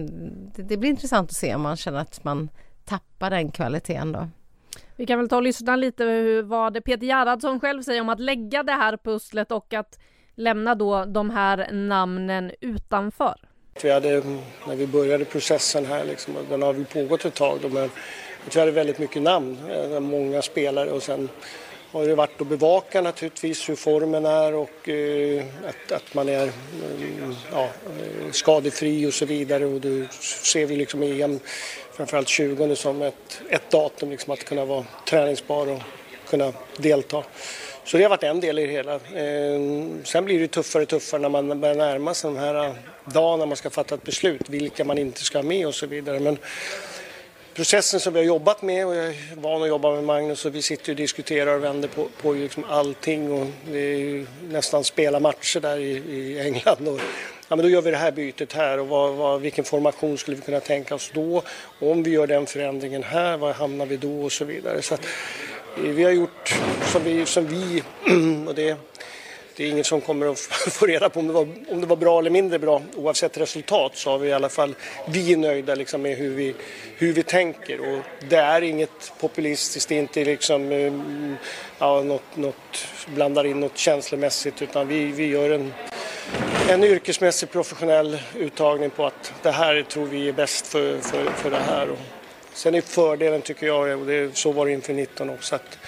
det, 0.54 0.62
det, 0.62 0.76
blir 0.76 0.90
intressant 0.90 1.30
att 1.30 1.36
se 1.36 1.54
om 1.54 1.62
man 1.62 1.76
känner 1.76 1.98
att 1.98 2.24
man 2.24 2.48
tappa 2.84 3.30
den 3.30 3.50
kvaliteten 3.50 4.12
då. 4.12 4.28
Vi 4.96 5.06
kan 5.06 5.18
väl 5.18 5.28
ta 5.28 5.36
och 5.36 5.42
lyssna 5.42 5.76
lite 5.76 6.04
hur, 6.04 6.42
vad 6.42 6.84
Peter 6.84 7.06
Gerhardsson 7.06 7.60
själv 7.60 7.82
säger 7.82 8.00
om 8.00 8.08
att 8.08 8.20
lägga 8.20 8.62
det 8.62 8.72
här 8.72 8.96
pusslet 8.96 9.52
och 9.52 9.74
att 9.74 9.98
lämna 10.34 10.74
då 10.74 11.04
de 11.04 11.30
här 11.30 11.72
namnen 11.72 12.52
utanför. 12.60 13.34
Vi 13.82 13.90
hade, 13.90 14.22
när 14.66 14.76
vi 14.76 14.86
började 14.86 15.24
processen 15.24 15.86
här, 15.86 16.04
liksom, 16.04 16.34
den 16.48 16.62
har 16.62 16.72
väl 16.72 16.84
pågått 16.84 17.24
ett 17.24 17.34
tag, 17.34 17.58
då, 17.62 17.68
men 17.68 17.90
vi 18.52 18.60
hade 18.60 18.72
väldigt 18.72 18.98
mycket 18.98 19.22
namn, 19.22 19.58
eh, 19.70 20.00
många 20.00 20.42
spelare 20.42 20.90
och 20.90 21.02
sen 21.02 21.28
har 21.92 22.06
det 22.06 22.14
varit 22.14 22.40
att 22.40 22.46
bevaka 22.46 23.00
naturligtvis 23.00 23.68
hur 23.68 23.76
formen 23.76 24.26
är 24.26 24.54
och 24.54 24.88
eh, 24.88 25.44
att, 25.68 25.92
att 25.92 26.14
man 26.14 26.28
är 26.28 26.42
mm, 26.42 27.30
eh, 27.30 27.36
ja, 27.52 27.68
skadefri 28.32 29.06
och 29.06 29.14
så 29.14 29.26
vidare 29.26 29.64
och 29.64 29.80
då 29.80 30.06
ser 30.44 30.66
vi 30.66 30.76
liksom 30.76 31.02
EM 31.02 31.40
framförallt 31.92 32.28
20 32.28 32.76
som 32.76 33.02
ett, 33.02 33.42
ett 33.48 33.70
datum 33.70 34.10
liksom 34.10 34.32
att 34.32 34.44
kunna 34.44 34.64
vara 34.64 34.84
träningsbar 35.08 35.68
och 35.70 35.82
kunna 36.28 36.52
delta. 36.76 37.24
Så 37.84 37.96
det 37.96 38.02
har 38.02 38.10
varit 38.10 38.22
en 38.22 38.40
del 38.40 38.58
i 38.58 38.66
det 38.66 38.72
hela. 38.72 38.94
Eh, 38.94 39.60
sen 40.04 40.24
blir 40.24 40.40
det 40.40 40.48
tuffare 40.48 40.82
och 40.82 40.88
tuffare 40.88 41.20
när 41.20 41.28
man 41.28 41.60
börjar 41.60 41.74
närma 41.74 42.14
sig 42.14 42.30
den 42.30 42.40
här 42.40 42.74
dagen 43.04 43.38
när 43.38 43.46
man 43.46 43.56
ska 43.56 43.70
fatta 43.70 43.94
ett 43.94 44.02
beslut, 44.02 44.48
vilka 44.48 44.84
man 44.84 44.98
inte 44.98 45.20
ska 45.20 45.38
ha 45.38 45.42
med 45.42 45.66
och 45.66 45.74
så 45.74 45.86
vidare. 45.86 46.20
Men 46.20 46.38
processen 47.54 48.00
som 48.00 48.12
vi 48.12 48.18
har 48.18 48.26
jobbat 48.26 48.62
med 48.62 48.86
och 48.86 48.94
jag 48.94 49.06
är 49.06 49.14
van 49.34 49.62
att 49.62 49.68
jobba 49.68 49.94
med 49.94 50.04
Magnus 50.04 50.44
och 50.44 50.54
vi 50.54 50.62
sitter 50.62 50.92
och 50.92 50.96
diskuterar 50.96 51.54
och 51.54 51.64
vänder 51.64 51.88
på, 51.88 52.08
på 52.22 52.32
liksom 52.32 52.64
allting 52.68 53.32
och 53.32 53.46
det 53.72 53.78
är 53.78 53.96
ju 53.96 54.26
nästan 54.48 54.84
spela 54.84 55.20
matcher 55.20 55.60
där 55.60 55.78
i, 55.78 55.90
i 55.90 56.40
England. 56.40 56.88
Och, 56.88 57.00
ja, 57.48 57.56
men 57.56 57.58
då 57.58 57.68
gör 57.68 57.82
vi 57.82 57.90
det 57.90 57.96
här 57.96 58.12
bytet 58.12 58.52
här 58.52 58.78
och 58.78 58.88
vad, 58.88 59.14
vad, 59.14 59.40
vilken 59.40 59.64
formation 59.64 60.18
skulle 60.18 60.36
vi 60.36 60.42
kunna 60.42 60.60
tänka 60.60 60.94
oss 60.94 61.10
då? 61.14 61.42
Och 61.78 61.90
om 61.90 62.02
vi 62.02 62.10
gör 62.10 62.26
den 62.26 62.46
förändringen 62.46 63.02
här, 63.02 63.36
var 63.36 63.52
hamnar 63.52 63.86
vi 63.86 63.96
då 63.96 64.22
och 64.22 64.32
så 64.32 64.44
vidare. 64.44 64.82
Så 64.82 64.94
att, 64.94 65.04
eh, 65.76 65.82
vi 65.82 66.04
har 66.04 66.10
gjort 66.10 66.54
som 66.92 67.04
vi, 67.04 67.26
som 67.26 67.46
vi 67.46 67.82
och 68.48 68.54
det 68.54 68.76
det 69.60 69.66
är 69.66 69.70
ingen 69.70 69.84
som 69.84 70.00
kommer 70.00 70.26
att 70.26 70.38
få 70.72 70.86
reda 70.86 71.08
på 71.08 71.20
om 71.20 71.26
det, 71.26 71.32
var, 71.32 71.48
om 71.68 71.80
det 71.80 71.86
var 71.86 71.96
bra 71.96 72.18
eller 72.18 72.30
mindre 72.30 72.58
bra. 72.58 72.82
Oavsett 72.96 73.38
resultat 73.38 73.92
så 73.94 74.10
har 74.10 74.18
vi 74.18 74.28
i 74.28 74.32
alla 74.32 74.48
fall, 74.48 74.74
vi 75.08 75.32
är 75.32 75.36
nöjda 75.36 75.74
liksom 75.74 76.02
med 76.02 76.16
hur 76.16 76.34
vi, 76.34 76.54
hur 76.96 77.12
vi 77.12 77.22
tänker 77.22 77.80
och 77.80 78.02
det 78.28 78.36
är 78.36 78.62
inget 78.62 79.12
populistiskt, 79.20 79.88
det 79.88 79.94
är 79.94 79.98
inte 79.98 80.24
liksom 80.24 80.72
eh, 80.72 80.92
ja, 81.78 82.02
något, 82.02 82.36
något, 82.36 82.86
blandar 83.14 83.46
in 83.46 83.60
något 83.60 83.78
känslomässigt 83.78 84.62
utan 84.62 84.88
vi, 84.88 85.04
vi 85.04 85.26
gör 85.26 85.50
en, 85.50 85.72
en 86.68 86.84
yrkesmässig 86.84 87.50
professionell 87.50 88.18
uttagning 88.36 88.90
på 88.90 89.06
att 89.06 89.32
det 89.42 89.50
här 89.50 89.82
tror 89.82 90.06
vi 90.06 90.28
är 90.28 90.32
bäst 90.32 90.66
för, 90.66 90.98
för, 90.98 91.24
för 91.24 91.50
det 91.50 91.60
här. 91.68 91.90
Och 91.90 91.98
sen 92.52 92.74
är 92.74 92.80
fördelen 92.80 93.42
tycker 93.42 93.66
jag, 93.66 94.00
och 94.00 94.06
det, 94.06 94.36
så 94.36 94.52
var 94.52 94.66
det 94.66 94.72
inför 94.72 94.92
19 94.92 95.30
också, 95.30 95.54
att 95.54 95.78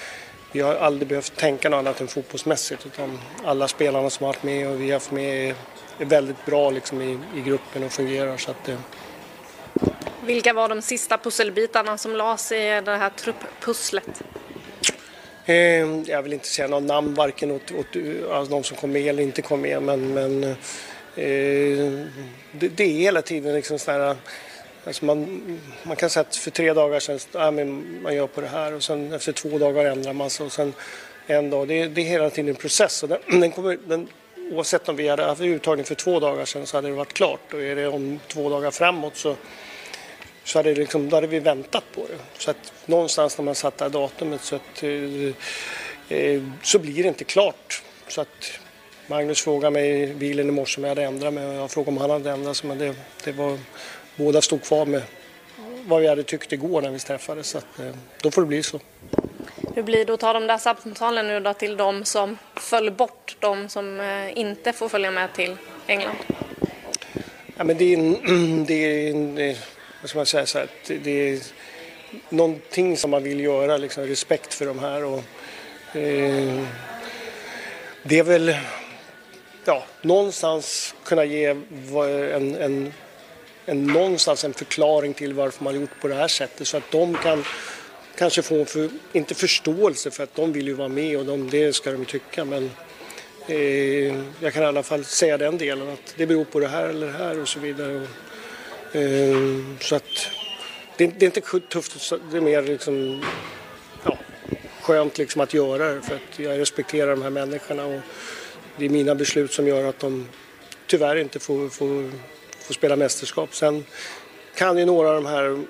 vi 0.52 0.60
har 0.60 0.74
aldrig 0.74 1.08
behövt 1.08 1.36
tänka 1.36 1.68
något 1.68 1.78
annat 1.78 2.00
än 2.00 2.08
fotbollsmässigt 2.08 2.86
utan 2.86 3.20
alla 3.44 3.68
spelarna 3.68 4.10
som 4.10 4.26
har 4.26 4.32
varit 4.32 4.42
med 4.42 4.68
och 4.68 4.80
vi 4.80 4.86
har 4.86 4.92
haft 4.92 5.10
med 5.10 5.54
är 5.98 6.04
väldigt 6.04 6.46
bra 6.46 6.70
liksom 6.70 7.02
i, 7.02 7.18
i 7.36 7.40
gruppen 7.40 7.84
och 7.84 7.92
fungerar. 7.92 8.36
Så 8.36 8.50
att, 8.50 8.68
eh. 8.68 8.78
Vilka 10.24 10.52
var 10.52 10.68
de 10.68 10.82
sista 10.82 11.18
pusselbitarna 11.18 11.98
som 11.98 12.16
lades 12.16 12.52
i 12.52 12.82
det 12.84 12.96
här 12.96 13.10
trupppusslet? 13.10 14.22
Eh, 15.44 15.54
jag 16.06 16.22
vill 16.22 16.32
inte 16.32 16.48
säga 16.48 16.68
något 16.68 16.82
namn 16.82 17.14
varken 17.14 17.50
åt, 17.50 17.70
åt 17.70 17.96
alltså 18.30 18.54
de 18.54 18.64
som 18.64 18.76
kom 18.76 18.92
med 18.92 19.06
eller 19.06 19.22
inte 19.22 19.42
kom 19.42 19.60
med 19.60 19.82
men, 19.82 20.14
men 20.14 20.44
eh, 20.44 22.06
det, 22.52 22.68
det, 22.68 22.84
är 22.84 22.98
hela 22.98 23.22
tiden 23.22 23.54
liksom 23.54 23.78
sådana 23.78 24.16
Alltså 24.84 25.04
man, 25.04 25.60
man 25.82 25.96
kan 25.96 26.10
säga 26.10 26.20
att 26.20 26.36
för 26.36 26.50
tre 26.50 26.72
dagar 26.72 27.00
sedan, 27.00 27.18
äh, 27.34 27.50
men 27.50 28.02
man 28.02 28.14
gör 28.14 28.26
på 28.26 28.40
det 28.40 28.46
här 28.46 28.74
och 28.74 28.82
sen 28.82 29.12
efter 29.12 29.32
två 29.32 29.58
dagar 29.58 29.84
ändrar 29.84 30.12
man 30.12 30.30
sig 30.30 30.46
och 30.46 30.52
sen 30.52 30.74
en 31.26 31.50
dag. 31.50 31.68
Det, 31.68 31.88
det 31.88 32.00
är 32.00 32.04
hela 32.04 32.30
tiden 32.30 32.48
en 32.48 32.54
process 32.54 33.02
och 33.02 33.08
den, 33.08 33.20
den 33.40 33.50
kommer, 33.50 33.78
den, 33.86 34.08
oavsett 34.50 34.88
om 34.88 34.96
vi 34.96 35.08
hade 35.08 35.24
haft 35.24 35.40
uttagning 35.40 35.84
för 35.84 35.94
två 35.94 36.20
dagar 36.20 36.44
sedan 36.44 36.66
så 36.66 36.76
hade 36.76 36.88
det 36.88 36.94
varit 36.94 37.12
klart 37.12 37.54
och 37.54 37.62
är 37.62 37.76
det 37.76 37.88
om 37.88 38.20
två 38.28 38.48
dagar 38.48 38.70
framåt 38.70 39.16
så, 39.16 39.36
så 40.44 40.58
hade, 40.58 40.74
det 40.74 40.80
liksom, 40.80 41.08
då 41.08 41.16
hade 41.16 41.26
vi 41.26 41.38
väntat 41.38 41.84
på 41.94 42.00
det. 42.00 42.18
Så 42.38 42.50
att 42.50 42.72
någonstans 42.86 43.38
när 43.38 43.44
man 43.44 43.54
satt 43.54 43.78
det 43.78 43.84
här 43.84 43.90
datumet 43.90 44.40
så, 44.40 44.56
att, 44.56 44.82
eh, 44.82 46.18
eh, 46.18 46.42
så 46.62 46.78
blir 46.78 47.02
det 47.02 47.08
inte 47.08 47.24
klart. 47.24 47.82
Så 48.08 48.20
att 48.20 48.60
Magnus 49.06 49.42
frågade 49.42 49.70
mig 49.70 50.02
i 50.02 50.14
bilen 50.14 50.48
i 50.48 50.52
morse 50.52 50.80
om 50.80 50.84
jag 50.84 50.88
hade 50.90 51.04
ändrat 51.04 51.34
mig 51.34 51.44
jag 51.44 51.70
frågade 51.70 51.90
om 51.90 51.96
han 51.96 52.10
hade 52.10 52.30
ändrat 52.30 52.56
sig 52.56 52.68
men 52.68 52.78
det, 52.78 52.94
det 53.24 53.32
var 53.32 53.58
båda 54.16 54.42
stod 54.42 54.62
kvar 54.62 54.86
med 54.86 55.02
vad 55.86 56.00
vi 56.00 56.08
hade 56.08 56.22
tyckt 56.22 56.52
igår 56.52 56.82
när 56.82 56.90
vi 56.90 56.98
träffades. 56.98 57.48
Så 57.48 57.58
att, 57.58 57.78
eh, 57.78 57.94
då 58.22 58.30
får 58.30 58.42
det 58.42 58.48
bli 58.48 58.62
så. 58.62 58.80
Hur 59.74 59.82
blir 59.82 60.04
det 60.04 60.12
att 60.12 60.20
ta 60.20 60.32
de 60.32 60.46
där 60.46 60.58
samtalen 60.58 61.28
nu 61.28 61.40
då 61.40 61.54
till 61.54 61.76
de 61.76 62.04
som 62.04 62.38
föll 62.56 62.90
bort, 62.90 63.36
de 63.40 63.68
som 63.68 64.00
eh, 64.00 64.38
inte 64.38 64.72
får 64.72 64.88
följa 64.88 65.10
med 65.10 65.32
till 65.34 65.56
England? 65.86 66.16
Ja, 67.56 67.64
men 67.64 67.76
det 67.78 67.84
är, 67.84 67.98
en, 67.98 68.64
det 68.66 68.74
är, 68.74 69.10
en, 69.10 69.56
vad 70.00 70.10
ska 70.10 70.18
man 70.18 70.26
säga, 70.26 70.46
så 70.46 70.58
här, 70.58 70.68
det 70.86 71.10
är 71.10 71.40
någonting 72.28 72.96
som 72.96 73.10
man 73.10 73.22
vill 73.22 73.40
göra, 73.40 73.76
liksom, 73.76 74.06
respekt 74.06 74.54
för 74.54 74.66
de 74.66 74.78
här. 74.78 75.04
Och, 75.04 75.24
eh, 75.96 76.64
det 78.02 78.18
är 78.18 78.22
väl 78.22 78.56
ja, 79.64 79.84
någonstans 80.02 80.94
kunna 81.04 81.24
ge 81.24 81.46
en, 81.46 82.54
en 82.54 82.92
en, 83.66 83.86
någonstans 83.86 84.44
en 84.44 84.52
förklaring 84.52 85.14
till 85.14 85.34
varför 85.34 85.64
man 85.64 85.80
gjort 85.80 86.00
på 86.00 86.08
det 86.08 86.14
här 86.14 86.28
sättet 86.28 86.68
så 86.68 86.76
att 86.76 86.90
de 86.90 87.14
kan 87.14 87.44
kanske 88.16 88.42
få, 88.42 88.64
för, 88.64 88.88
inte 89.12 89.34
förståelse 89.34 90.10
för 90.10 90.24
att 90.24 90.34
de 90.34 90.52
vill 90.52 90.66
ju 90.66 90.72
vara 90.72 90.88
med 90.88 91.18
och 91.18 91.24
de, 91.24 91.50
det 91.50 91.72
ska 91.72 91.92
de 91.92 92.04
tycka 92.04 92.44
men 92.44 92.70
eh, 93.48 94.16
jag 94.40 94.52
kan 94.52 94.62
i 94.62 94.66
alla 94.66 94.82
fall 94.82 95.04
säga 95.04 95.38
den 95.38 95.58
delen 95.58 95.88
att 95.88 96.14
det 96.16 96.26
beror 96.26 96.44
på 96.44 96.60
det 96.60 96.68
här 96.68 96.88
eller 96.88 97.06
det 97.06 97.12
här 97.12 97.40
och 97.40 97.48
så 97.48 97.60
vidare. 97.60 97.94
Och, 97.94 98.96
eh, 98.96 99.36
så 99.80 99.96
att 99.96 100.28
det, 100.96 101.06
det, 101.06 101.24
är 101.24 101.38
inte 101.38 101.60
tufft, 101.68 102.12
det 102.30 102.36
är 102.36 102.40
mer 102.40 102.62
liksom, 102.62 103.24
ja, 104.04 104.18
skönt 104.80 105.18
liksom 105.18 105.40
att 105.40 105.54
göra 105.54 105.94
det 105.94 106.02
för 106.02 106.14
att 106.14 106.38
jag 106.38 106.58
respekterar 106.58 107.10
de 107.10 107.22
här 107.22 107.30
människorna 107.30 107.84
och 107.86 108.00
det 108.76 108.84
är 108.84 108.88
mina 108.88 109.14
beslut 109.14 109.52
som 109.52 109.66
gör 109.66 109.84
att 109.84 110.00
de 110.00 110.28
tyvärr 110.86 111.16
inte 111.16 111.38
får, 111.38 111.68
får 111.68 112.10
få 112.62 112.72
spela 112.72 112.96
mästerskap. 112.96 113.54
Sen 113.54 113.84
kan 114.54 114.78
ju 114.78 114.84
några 114.84 115.08
av 115.08 115.14
de 115.14 115.26
här, 115.26 115.64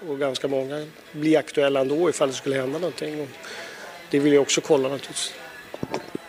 och 0.10 0.18
ganska 0.18 0.48
många, 0.48 0.86
bli 1.12 1.36
aktuella 1.36 1.80
ändå 1.80 2.10
ifall 2.10 2.28
det 2.28 2.34
skulle 2.34 2.56
hända 2.56 2.78
någonting. 2.78 3.28
Det 4.10 4.18
vill 4.18 4.32
jag 4.32 4.42
också 4.42 4.60
kolla 4.60 4.88
naturligtvis. 4.88 5.32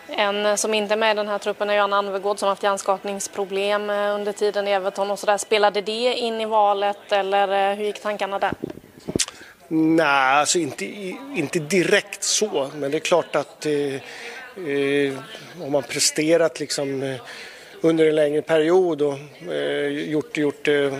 En 0.08 0.58
som 0.58 0.74
inte 0.74 0.94
är 0.94 0.98
med 0.98 1.12
i 1.12 1.16
den 1.16 1.28
här 1.28 1.38
truppen 1.38 1.70
är 1.70 1.74
Jan 1.74 1.92
Anvegård 1.92 2.38
som 2.38 2.48
haft 2.48 2.62
hjärnskakningsproblem 2.62 3.90
eh, 3.90 4.14
under 4.14 4.32
tiden 4.32 4.68
i 4.68 4.70
Everton 4.70 5.10
och 5.10 5.18
sådär. 5.18 5.38
Spelade 5.38 5.80
det 5.80 6.14
in 6.14 6.40
i 6.40 6.44
valet 6.44 7.12
eller 7.12 7.70
eh, 7.70 7.76
hur 7.76 7.84
gick 7.84 8.02
tankarna 8.02 8.38
där? 8.38 8.52
Nej, 9.68 10.06
alltså 10.06 10.58
inte, 10.58 10.84
inte 11.34 11.58
direkt 11.58 12.24
så, 12.24 12.70
men 12.74 12.90
det 12.90 12.96
är 12.96 13.00
klart 13.00 13.36
att 13.36 13.66
eh, 13.66 13.94
eh, 14.68 15.18
om 15.60 15.72
man 15.72 15.82
presterat 15.82 16.60
liksom 16.60 17.02
eh, 17.02 17.20
under 17.84 18.06
en 18.06 18.14
längre 18.14 18.42
period 18.42 19.02
och 19.02 19.18
eh, 19.52 19.86
gjort, 19.86 20.36
gjort 20.36 20.64
det 20.64 20.92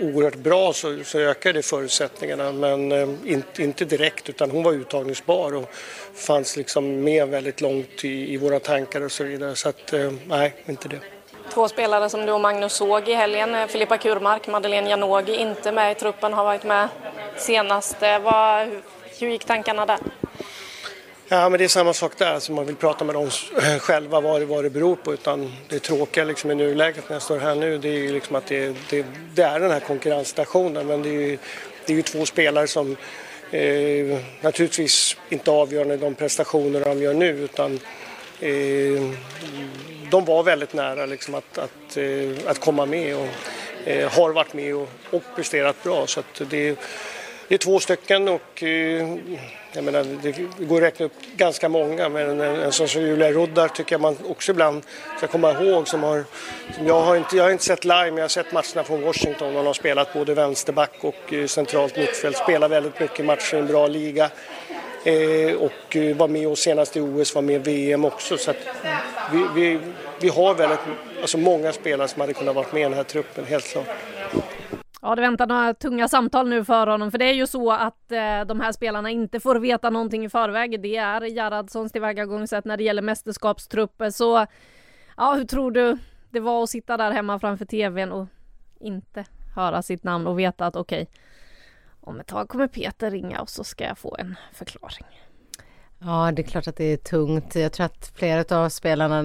oerhört 0.00 0.36
bra 0.36 0.72
så, 0.72 1.04
så 1.04 1.18
ökar 1.18 1.52
det 1.52 1.62
förutsättningarna 1.62 2.52
men 2.52 2.92
eh, 2.92 3.08
inte, 3.24 3.62
inte 3.62 3.84
direkt 3.84 4.28
utan 4.28 4.50
hon 4.50 4.62
var 4.62 4.72
uttagningsbar 4.72 5.54
och 5.54 5.74
fanns 6.14 6.56
liksom 6.56 7.04
med 7.04 7.28
väldigt 7.28 7.60
långt 7.60 8.04
i, 8.04 8.34
i 8.34 8.36
våra 8.36 8.60
tankar 8.60 9.00
och 9.00 9.12
så 9.12 9.24
vidare 9.24 9.56
så 9.56 9.68
att 9.68 9.92
eh, 9.92 10.12
nej, 10.26 10.54
inte 10.66 10.88
det. 10.88 11.00
Två 11.54 11.68
spelare 11.68 12.08
som 12.08 12.26
du 12.26 12.32
och 12.32 12.40
Magnus 12.40 12.72
såg 12.72 13.08
i 13.08 13.14
helgen, 13.14 13.54
eh, 13.54 13.66
Filippa 13.66 13.98
Kurmark, 13.98 14.46
Madeleine 14.46 14.90
Janogy, 14.90 15.34
inte 15.34 15.72
med 15.72 15.92
i 15.92 15.94
truppen, 15.94 16.32
har 16.32 16.44
varit 16.44 16.64
med 16.64 16.88
senast. 17.36 18.02
Eh, 18.02 18.18
vad, 18.18 18.68
hur 19.20 19.28
gick 19.28 19.44
tankarna 19.44 19.86
där? 19.86 19.98
Ja, 21.32 21.48
men 21.48 21.58
det 21.58 21.64
är 21.64 21.68
samma 21.68 21.92
sak 21.92 22.12
där, 22.18 22.34
alltså 22.34 22.52
man 22.52 22.66
vill 22.66 22.76
prata 22.76 23.04
med 23.04 23.14
dem 23.14 23.30
eh, 23.62 23.78
själva 23.78 24.20
vad 24.20 24.40
det, 24.40 24.46
vad 24.46 24.64
det 24.64 24.70
beror 24.70 24.96
på. 24.96 25.14
Utan 25.14 25.52
det 25.68 25.78
tråkiga 25.78 26.24
liksom 26.24 26.50
i 26.50 26.54
nuläget 26.54 27.08
när 27.08 27.14
jag 27.14 27.22
står 27.22 27.38
här 27.38 27.54
nu, 27.54 27.78
det 27.78 27.88
är 27.88 27.98
ju 27.98 28.12
liksom 28.12 28.36
att 28.36 28.46
det, 28.46 28.76
det, 28.90 29.06
det 29.34 29.42
är 29.42 29.60
den 29.60 29.70
här 29.70 29.80
konkurrensstationen. 29.80 30.86
Men 30.86 31.02
det 31.02 31.08
är 31.08 31.12
ju, 31.12 31.38
det 31.86 31.92
är 31.92 31.96
ju 31.96 32.02
två 32.02 32.26
spelare 32.26 32.66
som 32.66 32.96
eh, 33.50 34.18
naturligtvis 34.40 35.16
inte 35.28 35.50
avgör 35.50 35.96
de 35.96 36.14
prestationer 36.14 36.80
de 36.80 37.02
gör 37.02 37.14
nu 37.14 37.28
utan 37.28 37.80
eh, 38.40 39.14
de 40.10 40.24
var 40.24 40.42
väldigt 40.42 40.72
nära 40.72 41.06
liksom 41.06 41.34
att, 41.34 41.58
att, 41.58 41.96
eh, 41.96 42.50
att 42.50 42.60
komma 42.60 42.86
med 42.86 43.16
och 43.16 43.28
eh, 43.88 44.10
har 44.10 44.30
varit 44.30 44.54
med 44.54 44.74
och, 44.74 44.88
och 45.10 45.22
presterat 45.36 45.82
bra. 45.82 46.06
Så 46.06 46.20
att 46.20 46.42
det 46.50 46.78
det 47.50 47.56
är 47.56 47.58
två 47.58 47.80
stycken 47.80 48.28
och 48.28 48.62
eh, 48.62 49.16
jag 49.72 49.84
menar, 49.84 50.06
det 50.22 50.64
går 50.64 50.76
att 50.76 50.82
räkna 50.82 51.06
upp 51.06 51.12
ganska 51.36 51.68
många 51.68 52.08
men 52.08 52.40
en, 52.40 52.40
en 52.40 52.72
sån 52.72 52.88
som 52.88 53.02
Julia 53.02 53.32
Ruddar 53.32 53.68
tycker 53.68 53.94
jag 53.94 54.00
man 54.00 54.16
också 54.28 54.52
ibland 54.52 54.82
ska 55.18 55.26
komma 55.26 55.52
ihåg 55.52 55.88
som 55.88 56.02
har, 56.02 56.24
som 56.76 56.86
jag, 56.86 57.00
har 57.00 57.16
inte, 57.16 57.36
jag 57.36 57.44
har 57.44 57.50
inte 57.50 57.64
sett 57.64 57.84
live 57.84 58.04
men 58.04 58.16
jag 58.16 58.24
har 58.24 58.28
sett 58.28 58.52
matcherna 58.52 58.84
från 58.84 59.02
Washington. 59.02 59.54
Hon 59.54 59.66
har 59.66 59.72
spelat 59.72 60.12
både 60.12 60.34
vänsterback 60.34 60.90
och 61.00 61.32
eh, 61.32 61.46
centralt 61.46 61.96
mittfält, 61.96 62.36
spelar 62.36 62.68
väldigt 62.68 63.00
mycket 63.00 63.24
matcher 63.24 63.54
i 63.54 63.58
en 63.58 63.66
bra 63.66 63.86
liga. 63.86 64.30
Eh, 65.04 65.54
och 65.54 65.96
var 66.16 66.28
med 66.28 66.48
oss 66.48 66.60
senast 66.60 66.96
i 66.96 67.00
OS 67.00 67.34
var 67.34 67.42
med 67.42 67.68
i 67.68 67.72
VM 67.72 68.04
också 68.04 68.36
så 68.36 68.50
att 68.50 68.66
vi, 69.32 69.46
vi, 69.54 69.78
vi 70.20 70.28
har 70.28 70.54
väldigt, 70.54 70.80
alltså 71.20 71.38
många 71.38 71.72
spelare 71.72 72.08
som 72.08 72.20
hade 72.20 72.32
kunnat 72.32 72.54
vara 72.54 72.66
med 72.72 72.80
i 72.80 72.84
den 72.84 72.94
här 72.94 73.04
truppen, 73.04 73.44
helt 73.44 73.64
klart. 73.64 73.86
Ja, 75.02 75.14
det 75.14 75.22
väntar 75.22 75.46
några 75.46 75.74
tunga 75.74 76.08
samtal 76.08 76.48
nu 76.48 76.64
för 76.64 76.86
honom, 76.86 77.10
för 77.10 77.18
det 77.18 77.24
är 77.24 77.34
ju 77.34 77.46
så 77.46 77.72
att 77.72 78.12
eh, 78.12 78.40
de 78.46 78.60
här 78.60 78.72
spelarna 78.72 79.10
inte 79.10 79.40
får 79.40 79.56
veta 79.56 79.90
någonting 79.90 80.24
i 80.24 80.28
förväg. 80.28 80.82
Det 80.82 80.96
är 80.96 81.22
Gerhardssons 81.22 81.92
tillvägagångssätt 81.92 82.64
när 82.64 82.76
det 82.76 82.84
gäller 82.84 83.02
mästerskapstrupper. 83.02 84.10
Så 84.10 84.46
ja, 85.16 85.34
hur 85.34 85.44
tror 85.44 85.70
du 85.70 85.98
det 86.30 86.40
var 86.40 86.62
att 86.62 86.70
sitta 86.70 86.96
där 86.96 87.10
hemma 87.10 87.38
framför 87.38 87.64
tvn 87.64 88.12
och 88.12 88.26
inte 88.80 89.24
höra 89.54 89.82
sitt 89.82 90.04
namn 90.04 90.26
och 90.26 90.38
veta 90.38 90.66
att 90.66 90.76
okej, 90.76 91.02
okay, 91.02 91.14
om 92.00 92.20
ett 92.20 92.26
tag 92.26 92.48
kommer 92.48 92.68
Peter 92.68 93.10
ringa 93.10 93.40
och 93.40 93.50
så 93.50 93.64
ska 93.64 93.84
jag 93.84 93.98
få 93.98 94.16
en 94.18 94.36
förklaring. 94.52 95.06
Ja, 95.98 96.32
det 96.32 96.42
är 96.42 96.46
klart 96.46 96.68
att 96.68 96.76
det 96.76 96.84
är 96.84 96.96
tungt. 96.96 97.54
Jag 97.54 97.72
tror 97.72 97.86
att 97.86 98.12
flera 98.14 98.56
av 98.56 98.68
spelarna, 98.68 99.22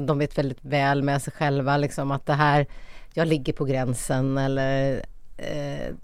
de 0.00 0.18
vet 0.18 0.38
väldigt 0.38 0.64
väl 0.64 1.02
med 1.02 1.22
sig 1.22 1.32
själva, 1.32 1.76
liksom 1.76 2.10
att 2.10 2.26
det 2.26 2.32
här, 2.32 2.66
jag 3.14 3.28
ligger 3.28 3.52
på 3.52 3.64
gränsen 3.64 4.38
eller 4.38 5.02
eh, 5.36 5.94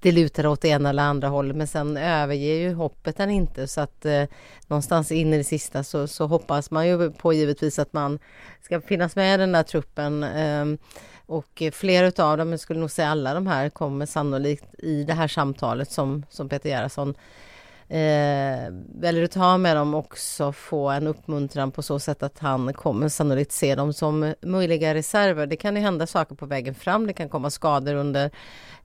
det 0.00 0.12
lutar 0.12 0.46
åt 0.46 0.60
det 0.60 0.68
ena 0.68 0.90
eller 0.90 1.02
andra 1.02 1.28
hållet 1.28 1.56
men 1.56 1.66
sen 1.66 1.96
överger 1.96 2.54
ju 2.54 2.74
hoppet 2.74 3.16
den 3.16 3.30
inte 3.30 3.66
så 3.66 3.80
att 3.80 4.04
eh, 4.04 4.24
någonstans 4.66 5.12
in 5.12 5.34
i 5.34 5.36
det 5.36 5.44
sista 5.44 5.84
så, 5.84 6.08
så 6.08 6.26
hoppas 6.26 6.70
man 6.70 6.88
ju 6.88 7.10
på 7.10 7.32
givetvis 7.32 7.78
att 7.78 7.92
man 7.92 8.18
ska 8.62 8.80
finnas 8.80 9.16
med 9.16 9.34
i 9.34 9.38
den 9.38 9.52
där 9.52 9.62
truppen. 9.62 10.22
Eh, 10.22 10.64
och 11.28 11.62
flera 11.72 12.06
utav 12.06 12.38
dem, 12.38 12.50
jag 12.50 12.60
skulle 12.60 12.80
nog 12.80 12.90
säga 12.90 13.08
alla 13.08 13.34
de 13.34 13.46
här, 13.46 13.68
kommer 13.68 14.06
sannolikt 14.06 14.74
i 14.78 15.04
det 15.04 15.12
här 15.12 15.28
samtalet 15.28 15.90
som, 15.90 16.24
som 16.30 16.48
Peter 16.48 16.68
Gerhardsson 16.68 17.14
eh, 17.88 18.72
väljer 18.94 19.24
att 19.24 19.30
ta 19.30 19.58
med 19.58 19.76
dem 19.76 19.94
också 19.94 20.52
få 20.52 20.88
en 20.88 21.06
uppmuntran 21.06 21.70
på 21.70 21.82
så 21.82 21.98
sätt 21.98 22.22
att 22.22 22.38
han 22.38 22.72
kommer 22.72 23.08
sannolikt 23.08 23.52
se 23.52 23.74
dem 23.74 23.92
som 23.92 24.34
möjliga 24.42 24.94
reserver. 24.94 25.46
Det 25.46 25.56
kan 25.56 25.76
ju 25.76 25.82
hända 25.82 26.06
saker 26.06 26.34
på 26.34 26.46
vägen 26.46 26.74
fram, 26.74 27.06
det 27.06 27.12
kan 27.12 27.28
komma 27.28 27.50
skador 27.50 27.94
under 27.94 28.30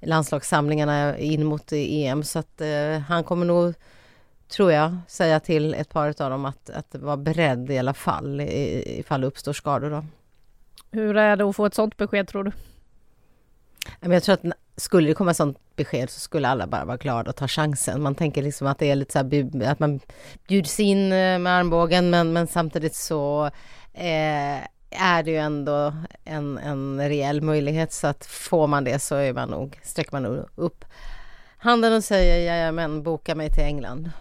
landslagssamlingarna 0.01 1.17
in 1.17 1.45
mot 1.45 1.71
EM 1.71 2.23
så 2.23 2.39
att 2.39 2.61
eh, 2.61 2.99
han 3.07 3.23
kommer 3.23 3.45
nog 3.45 3.73
tror 4.51 4.71
jag, 4.71 4.97
säga 5.07 5.39
till 5.39 5.73
ett 5.73 5.89
par 5.89 6.07
av 6.07 6.29
dem 6.29 6.45
att, 6.45 6.69
att 6.69 6.95
vara 6.95 7.17
beredd 7.17 7.71
i 7.71 7.77
alla 7.77 7.93
fall 7.93 8.41
ifall 8.41 9.21
det 9.21 9.27
uppstår 9.27 9.53
skador. 9.53 9.89
Då. 9.89 10.05
Hur 10.91 11.17
är 11.17 11.35
det 11.35 11.45
att 11.45 11.55
få 11.55 11.65
ett 11.65 11.73
sådant 11.73 11.97
besked 11.97 12.27
tror 12.27 12.43
du? 12.43 12.51
Jag 13.99 14.23
tror 14.23 14.33
att 14.33 14.43
skulle 14.77 15.07
det 15.07 15.13
komma 15.13 15.33
sånt 15.33 15.57
besked 15.75 16.09
så 16.09 16.19
skulle 16.19 16.47
alla 16.47 16.67
bara 16.67 16.85
vara 16.85 16.97
glada 16.97 17.29
och 17.29 17.35
ta 17.35 17.47
chansen. 17.47 18.01
Man 18.01 18.15
tänker 18.15 18.43
liksom 18.43 18.67
att 18.67 18.79
det 18.79 18.91
är 18.91 18.95
lite 18.95 19.11
så 19.11 19.19
här, 19.19 19.71
att 19.71 19.79
man 19.79 19.99
bjuds 20.47 20.79
in 20.79 21.11
eh, 21.11 21.39
med 21.39 21.47
armbågen 21.47 22.09
men, 22.09 22.33
men 22.33 22.47
samtidigt 22.47 22.95
så 22.95 23.45
eh, 23.93 24.61
är 24.91 25.23
det 25.23 25.31
ju 25.31 25.37
ändå 25.37 25.93
en, 26.25 26.57
en 26.57 27.09
reell 27.09 27.41
möjlighet 27.41 27.93
så 27.93 28.07
att 28.07 28.25
får 28.25 28.67
man 28.67 28.83
det 28.83 28.99
så 28.99 29.15
är 29.15 29.33
man 29.33 29.49
nog, 29.49 29.79
sträcker 29.83 30.11
man 30.11 30.23
nog 30.23 30.45
upp 30.55 30.85
handen 31.57 31.93
och 31.93 32.03
säger 32.03 32.45
jajamän, 32.45 33.03
boka 33.03 33.35
mig 33.35 33.49
till 33.49 33.63
England. 33.63 34.11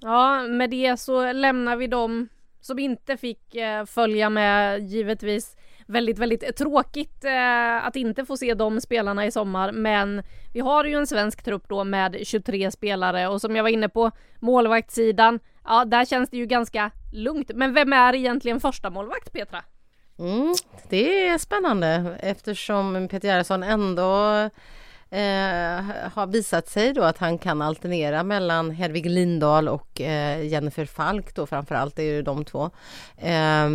Ja, 0.00 0.42
med 0.42 0.70
det 0.70 1.00
så 1.00 1.32
lämnar 1.32 1.76
vi 1.76 1.86
dem 1.86 2.28
som 2.60 2.78
inte 2.78 3.16
fick 3.16 3.54
eh, 3.54 3.84
följa 3.84 4.30
med 4.30 4.80
givetvis 4.80 5.56
väldigt, 5.86 6.18
väldigt 6.18 6.56
tråkigt 6.56 7.24
eh, 7.24 7.86
att 7.86 7.96
inte 7.96 8.24
få 8.24 8.36
se 8.36 8.54
de 8.54 8.80
spelarna 8.80 9.26
i 9.26 9.30
sommar. 9.30 9.72
Men 9.72 10.22
vi 10.52 10.60
har 10.60 10.84
ju 10.84 10.94
en 10.94 11.06
svensk 11.06 11.42
trupp 11.42 11.68
då 11.68 11.84
med 11.84 12.16
23 12.22 12.70
spelare 12.70 13.28
och 13.28 13.40
som 13.40 13.56
jag 13.56 13.62
var 13.62 13.70
inne 13.70 13.88
på 13.88 14.10
målvaktssidan, 14.40 15.40
ja 15.64 15.84
där 15.84 16.04
känns 16.04 16.30
det 16.30 16.36
ju 16.36 16.46
ganska 16.46 16.90
lugnt. 17.12 17.50
Men 17.54 17.74
vem 17.74 17.92
är 17.92 18.14
egentligen 18.14 18.60
första 18.60 18.90
målvakt 18.90 19.32
Petra? 19.32 19.64
Mm, 20.18 20.54
det 20.88 21.28
är 21.28 21.38
spännande 21.38 22.18
eftersom 22.20 23.08
Peter 23.08 23.28
Gerhardsson 23.28 23.62
ändå 23.62 24.32
eh, 25.10 25.84
har 26.14 26.26
visat 26.26 26.68
sig 26.68 26.92
då 26.92 27.02
att 27.02 27.18
han 27.18 27.38
kan 27.38 27.62
alternera 27.62 28.22
mellan 28.22 28.70
Hedvig 28.70 29.06
Lindahl 29.06 29.68
och 29.68 30.00
eh, 30.00 30.46
Jennifer 30.46 30.86
Falk 30.86 31.34
då 31.34 31.46
framförallt, 31.46 31.96
det 31.96 32.02
är 32.02 32.14
ju 32.14 32.22
de 32.22 32.44
två. 32.44 32.70
Eh, 33.16 33.68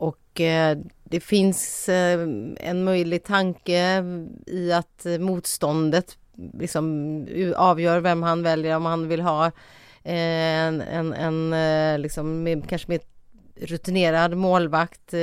och 0.00 0.40
eh, 0.40 0.78
det 1.04 1.20
finns 1.20 1.88
eh, 1.88 2.20
en 2.56 2.84
möjlig 2.84 3.24
tanke 3.24 4.04
i 4.46 4.72
att 4.72 5.06
motståndet 5.20 6.18
liksom 6.58 7.26
avgör 7.56 8.00
vem 8.00 8.22
han 8.22 8.42
väljer 8.42 8.76
om 8.76 8.84
han 8.84 9.08
vill 9.08 9.20
ha 9.20 9.46
eh, 9.46 10.62
en, 10.66 10.80
en, 10.80 11.12
en 11.12 12.02
liksom 12.02 12.42
med, 12.42 12.68
kanske 12.68 12.88
mer 12.88 13.00
rutinerad 13.60 14.36
målvakt 14.36 15.14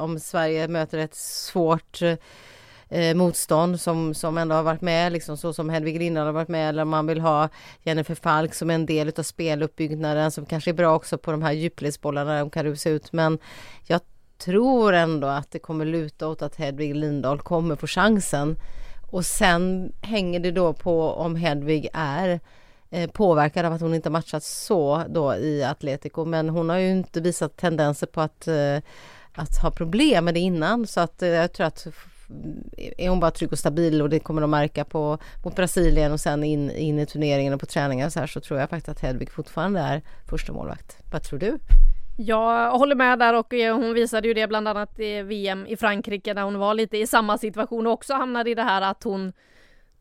om 0.00 0.18
Sverige 0.20 0.68
möter 0.68 0.98
ett 0.98 1.14
svårt 1.14 2.00
motstånd 3.14 3.80
som, 3.80 4.14
som 4.14 4.38
ändå 4.38 4.54
har 4.54 4.62
varit 4.62 4.80
med, 4.80 5.12
liksom 5.12 5.36
så 5.36 5.52
som 5.52 5.70
Hedvig 5.70 5.98
Lindahl 5.98 6.26
har 6.26 6.32
varit 6.32 6.48
med, 6.48 6.68
eller 6.68 6.82
om 6.82 6.88
man 6.88 7.06
vill 7.06 7.20
ha 7.20 7.48
Jennifer 7.82 8.14
Falk 8.14 8.54
som 8.54 8.70
en 8.70 8.86
del 8.86 9.12
av 9.18 9.22
speluppbyggnaden 9.22 10.30
som 10.30 10.46
kanske 10.46 10.70
är 10.70 10.74
bra 10.74 10.94
också 10.94 11.18
på 11.18 11.30
de 11.30 11.42
här 11.42 11.52
djupledsbollarna 11.52 12.38
de 12.38 12.50
kan 12.50 12.64
rusa 12.64 12.90
ut. 12.90 13.12
Men 13.12 13.38
jag 13.86 14.00
tror 14.38 14.92
ändå 14.92 15.26
att 15.26 15.50
det 15.50 15.58
kommer 15.58 15.84
luta 15.84 16.28
åt 16.28 16.42
att 16.42 16.56
Hedvig 16.56 16.96
Lindahl 16.96 17.40
kommer 17.40 17.76
få 17.76 17.86
chansen. 17.86 18.56
Och 19.10 19.24
sen 19.24 19.92
hänger 20.02 20.40
det 20.40 20.50
då 20.50 20.72
på 20.72 21.10
om 21.10 21.36
Hedvig 21.36 21.88
är 21.92 22.40
eh, 22.90 23.10
påverkad 23.10 23.66
av 23.66 23.72
att 23.72 23.80
hon 23.80 23.94
inte 23.94 24.10
matchat 24.10 24.42
så 24.42 25.02
då 25.08 25.34
i 25.34 25.64
Atletico. 25.64 26.24
Men 26.24 26.48
hon 26.48 26.68
har 26.68 26.78
ju 26.78 26.90
inte 26.90 27.20
visat 27.20 27.56
tendenser 27.56 28.06
på 28.06 28.20
att, 28.20 28.48
eh, 28.48 28.76
att 29.32 29.62
ha 29.62 29.70
problem 29.70 30.24
med 30.24 30.34
det 30.34 30.40
innan. 30.40 30.86
Så 30.86 31.00
att 31.00 31.22
eh, 31.22 31.28
jag 31.28 31.52
tror 31.52 31.66
att 31.66 31.86
är 32.98 33.08
hon 33.08 33.20
bara 33.20 33.30
trygg 33.30 33.52
och 33.52 33.58
stabil 33.58 34.02
och 34.02 34.10
det 34.10 34.18
kommer 34.18 34.40
de 34.40 34.50
märka 34.50 34.84
på 34.84 35.18
mot 35.44 35.56
Brasilien 35.56 36.12
och 36.12 36.20
sen 36.20 36.44
in, 36.44 36.70
in 36.70 36.98
i 36.98 37.06
turneringen 37.06 37.54
och 37.54 37.60
på 37.60 37.66
träningar 37.66 38.08
så 38.08 38.20
här 38.20 38.26
så 38.26 38.40
tror 38.40 38.60
jag 38.60 38.70
faktiskt 38.70 38.88
att 38.88 39.00
Hedvig 39.00 39.30
fortfarande 39.30 39.80
är 39.80 40.02
första 40.24 40.52
målvakt. 40.52 40.98
Vad 41.10 41.22
tror 41.22 41.38
du? 41.38 41.58
Jag 42.16 42.70
håller 42.70 42.94
med 42.94 43.18
där 43.18 43.34
och 43.34 43.54
eh, 43.54 43.76
hon 43.76 43.94
visade 43.94 44.28
ju 44.28 44.34
det 44.34 44.46
bland 44.46 44.68
annat 44.68 44.98
i 44.98 45.22
VM 45.22 45.66
i 45.66 45.76
Frankrike 45.76 46.34
där 46.34 46.42
hon 46.42 46.58
var 46.58 46.74
lite 46.74 46.98
i 46.98 47.06
samma 47.06 47.38
situation 47.38 47.86
och 47.86 47.92
också 47.92 48.14
hamnade 48.14 48.50
i 48.50 48.54
det 48.54 48.62
här 48.62 48.82
att 48.82 49.02
hon 49.04 49.32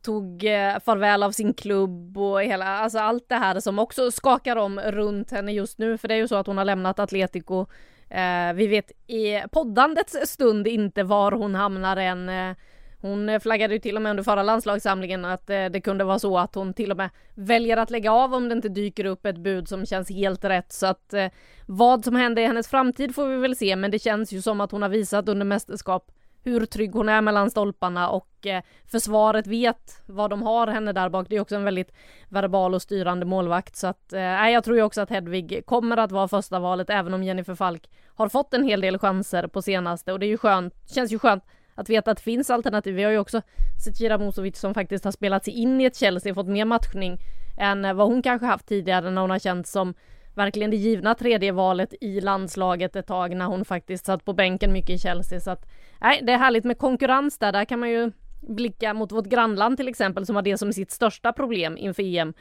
tog 0.01 0.43
eh, 0.43 0.79
farväl 0.79 1.23
av 1.23 1.31
sin 1.31 1.53
klubb 1.53 2.17
och 2.17 2.43
hela, 2.43 2.65
alltså 2.65 2.99
allt 2.99 3.29
det 3.29 3.35
här 3.35 3.59
som 3.59 3.79
också 3.79 4.11
skakar 4.11 4.55
om 4.55 4.79
runt 4.79 5.31
henne 5.31 5.51
just 5.51 5.77
nu. 5.77 5.97
För 5.97 6.07
det 6.07 6.13
är 6.13 6.17
ju 6.17 6.27
så 6.27 6.35
att 6.35 6.47
hon 6.47 6.57
har 6.57 6.65
lämnat 6.65 6.99
Atletico. 6.99 7.65
Eh, 8.09 8.53
vi 8.53 8.67
vet 8.67 8.91
i 9.07 9.43
poddandets 9.51 10.17
stund 10.23 10.67
inte 10.67 11.03
var 11.03 11.31
hon 11.31 11.55
hamnar 11.55 11.97
än. 11.97 12.29
Eh, 12.29 12.55
hon 13.05 13.29
eh, 13.29 13.39
flaggade 13.39 13.73
ju 13.73 13.79
till 13.79 13.95
och 13.95 14.01
med 14.01 14.09
under 14.09 14.23
förra 14.23 14.43
landslagssamlingen 14.43 15.25
att 15.25 15.49
eh, 15.49 15.65
det 15.65 15.81
kunde 15.81 16.03
vara 16.03 16.19
så 16.19 16.37
att 16.37 16.55
hon 16.55 16.73
till 16.73 16.91
och 16.91 16.97
med 16.97 17.09
väljer 17.35 17.77
att 17.77 17.89
lägga 17.89 18.11
av 18.11 18.33
om 18.33 18.49
det 18.49 18.55
inte 18.55 18.69
dyker 18.69 19.05
upp 19.05 19.25
ett 19.25 19.37
bud 19.37 19.67
som 19.67 19.85
känns 19.85 20.09
helt 20.09 20.45
rätt. 20.45 20.71
Så 20.71 20.85
att 20.85 21.13
eh, 21.13 21.27
vad 21.65 22.05
som 22.05 22.15
händer 22.15 22.41
i 22.41 22.45
hennes 22.45 22.67
framtid 22.67 23.15
får 23.15 23.27
vi 23.27 23.37
väl 23.37 23.55
se, 23.55 23.75
men 23.75 23.91
det 23.91 23.99
känns 23.99 24.31
ju 24.31 24.41
som 24.41 24.61
att 24.61 24.71
hon 24.71 24.81
har 24.81 24.89
visat 24.89 25.29
under 25.29 25.45
mästerskap 25.45 26.11
hur 26.43 26.65
trygg 26.65 26.93
hon 26.93 27.09
är 27.09 27.21
mellan 27.21 27.51
stolparna 27.51 28.09
och 28.09 28.47
försvaret 28.91 29.47
vet 29.47 30.01
vad 30.05 30.29
de 30.29 30.41
har 30.41 30.67
henne 30.67 30.93
där 30.93 31.09
bak. 31.09 31.29
Det 31.29 31.35
är 31.35 31.39
också 31.39 31.55
en 31.55 31.63
väldigt 31.63 31.91
verbal 32.29 32.73
och 32.73 32.81
styrande 32.81 33.25
målvakt 33.25 33.75
så 33.75 33.87
att 33.87 34.13
eh, 34.13 34.49
jag 34.49 34.63
tror 34.63 34.77
ju 34.77 34.83
också 34.83 35.01
att 35.01 35.09
Hedvig 35.09 35.63
kommer 35.65 35.97
att 35.97 36.11
vara 36.11 36.27
första 36.27 36.59
valet 36.59 36.89
även 36.89 37.13
om 37.13 37.23
Jennifer 37.23 37.55
Falk 37.55 37.89
har 38.15 38.29
fått 38.29 38.53
en 38.53 38.63
hel 38.63 38.81
del 38.81 38.97
chanser 38.97 39.47
på 39.47 39.61
senaste 39.61 40.13
och 40.13 40.19
det 40.19 40.25
är 40.25 40.27
ju 40.27 40.37
skönt, 40.37 40.73
känns 40.89 41.11
ju 41.11 41.19
skönt 41.19 41.43
att 41.75 41.89
veta 41.89 42.11
att 42.11 42.17
det 42.17 42.23
finns 42.23 42.49
alternativ. 42.49 42.95
Vi 42.95 43.03
har 43.03 43.11
ju 43.11 43.17
också 43.17 43.41
Zecira 43.85 44.17
Musovic 44.17 44.59
som 44.59 44.73
faktiskt 44.73 45.03
har 45.05 45.11
spelat 45.11 45.45
sig 45.45 45.53
in 45.53 45.81
i 45.81 45.83
ett 45.83 45.95
Chelsea 45.95 46.31
och 46.31 46.35
fått 46.35 46.47
mer 46.47 46.65
matchning 46.65 47.17
än 47.57 47.85
eh, 47.85 47.93
vad 47.93 48.07
hon 48.07 48.21
kanske 48.21 48.45
haft 48.45 48.67
tidigare 48.67 49.09
när 49.09 49.21
hon 49.21 49.29
har 49.29 49.39
känt 49.39 49.67
som 49.67 49.93
verkligen 50.35 50.71
det 50.71 50.77
givna 50.77 51.15
tredje 51.15 51.51
valet 51.51 51.93
i 52.01 52.21
landslaget 52.21 52.95
ett 52.95 53.07
tag 53.07 53.35
när 53.35 53.45
hon 53.45 53.65
faktiskt 53.65 54.05
satt 54.05 54.25
på 54.25 54.33
bänken 54.33 54.73
mycket 54.73 54.89
i 54.89 54.99
Chelsea 54.99 55.39
så 55.39 55.51
att 55.51 55.65
nej, 56.01 56.21
det 56.23 56.33
är 56.33 56.37
härligt 56.37 56.63
med 56.63 56.77
konkurrens 56.77 57.37
där. 57.37 57.51
Där 57.51 57.65
kan 57.65 57.79
man 57.79 57.89
ju 57.89 58.11
blicka 58.41 58.93
mot 58.93 59.11
vårt 59.11 59.25
grannland 59.25 59.77
till 59.77 59.87
exempel 59.87 60.25
som 60.25 60.35
har 60.35 60.43
det 60.43 60.57
som 60.57 60.73
sitt 60.73 60.91
största 60.91 61.33
problem 61.33 61.77
inför 61.77 62.03
EM. 62.03 62.33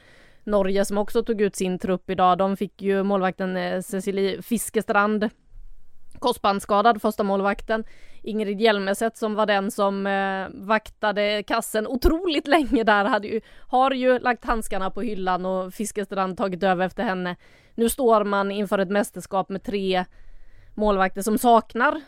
Norge 0.43 0.85
som 0.85 0.97
också 0.97 1.23
tog 1.23 1.41
ut 1.41 1.55
sin 1.55 1.79
trupp 1.79 2.09
idag. 2.09 2.37
De 2.37 2.57
fick 2.57 2.81
ju 2.81 3.03
målvakten 3.03 3.57
eh, 3.57 3.81
Cecilie 3.81 4.41
Fiskestrand 4.41 5.29
korsbandsskadad, 6.25 7.01
första 7.01 7.23
målvakten. 7.23 7.83
Ingrid 8.21 8.61
Hjelmeset 8.61 9.17
som 9.17 9.35
var 9.35 9.45
den 9.45 9.71
som 9.71 10.07
eh, 10.07 10.47
vaktade 10.67 11.43
kassen 11.43 11.87
otroligt 11.87 12.47
länge 12.47 12.83
där 12.83 13.05
hade 13.05 13.27
ju, 13.27 13.41
har 13.67 13.91
ju 13.91 14.19
lagt 14.19 14.45
handskarna 14.45 14.89
på 14.91 15.01
hyllan 15.01 15.45
och 15.45 15.73
Fiskestrand 15.73 16.37
tagit 16.37 16.63
över 16.63 16.85
efter 16.85 17.03
henne. 17.03 17.35
Nu 17.75 17.89
står 17.89 18.23
man 18.23 18.51
inför 18.51 18.79
ett 18.79 18.89
mästerskap 18.89 19.49
med 19.49 19.63
tre 19.63 20.05
målvakter 20.73 21.21
som 21.21 21.37
saknar 21.37 22.01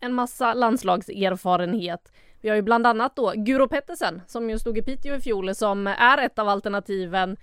en 0.00 0.14
massa 0.14 0.54
landslagserfarenhet. 0.54 2.12
Vi 2.40 2.48
har 2.48 2.56
ju 2.56 2.62
bland 2.62 2.86
annat 2.86 3.16
då 3.16 3.32
Guro 3.36 3.68
Pettersen 3.68 4.22
som 4.26 4.50
ju 4.50 4.58
stod 4.58 4.78
i 4.78 4.82
Piteå 4.82 5.14
i 5.14 5.20
fjol 5.20 5.54
som 5.54 5.86
är 5.86 6.18
ett 6.18 6.38
av 6.38 6.48
alternativen 6.48 7.36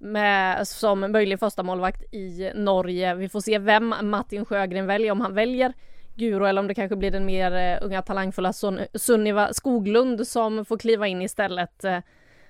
med, 0.00 0.68
som 0.68 1.00
möjlig 1.00 1.40
första 1.40 1.62
målvakt 1.62 2.14
i 2.14 2.52
Norge. 2.54 3.14
Vi 3.14 3.28
får 3.28 3.40
se 3.40 3.58
vem 3.58 3.94
Martin 4.02 4.44
Sjögren 4.44 4.86
väljer, 4.86 5.12
om 5.12 5.20
han 5.20 5.34
väljer 5.34 5.72
Guro 6.14 6.44
eller 6.44 6.60
om 6.60 6.68
det 6.68 6.74
kanske 6.74 6.96
blir 6.96 7.10
den 7.10 7.26
mer 7.26 7.52
eh, 7.52 7.86
unga 7.86 8.02
talangfulla 8.02 8.52
Sunniva 8.94 9.52
Skoglund 9.52 10.28
som 10.28 10.64
får 10.64 10.78
kliva 10.78 11.06
in 11.06 11.22
istället. 11.22 11.84
Eh, 11.84 11.98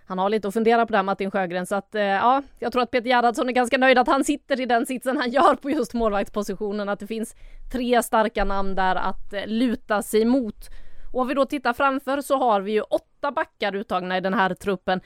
han 0.07 0.19
har 0.19 0.29
lite 0.29 0.49
att 0.49 0.55
fundera 0.55 0.87
på 0.87 0.93
där 0.93 1.03
Martin 1.03 1.31
Sjögren 1.31 1.67
så 1.67 1.75
att 1.75 1.95
eh, 1.95 2.03
ja, 2.03 2.43
jag 2.59 2.73
tror 2.73 2.83
att 2.83 2.91
Peter 2.91 3.09
Gerhardsson 3.09 3.49
är 3.49 3.53
ganska 3.53 3.79
nöjd 3.79 3.99
att 3.99 4.07
han 4.07 4.25
sitter 4.25 4.61
i 4.61 4.67
den 4.67 4.87
sitsen 4.87 5.17
han 5.17 5.31
gör 5.31 5.55
på 5.55 5.71
just 5.71 5.95
målvaktspositionen, 5.95 6.89
att 6.89 7.01
det 7.01 7.07
finns 7.07 7.35
tre 7.73 8.03
starka 8.03 8.45
namn 8.45 8.75
där 8.75 8.97
att 8.97 9.35
luta 9.47 10.03
sig 10.03 10.25
mot. 10.25 10.69
Och 11.13 11.21
om 11.21 11.29
vi 11.29 11.35
då 11.35 11.45
tittar 11.45 11.73
framför 11.73 12.21
så 12.21 12.37
har 12.37 12.61
vi 12.61 12.73
ju 12.73 12.81
åtta 12.81 13.33
backar 13.33 13.77
uttagna 13.77 14.17
i 14.17 14.21
den 14.21 14.35
här 14.35 14.55
truppen. 14.55 15.01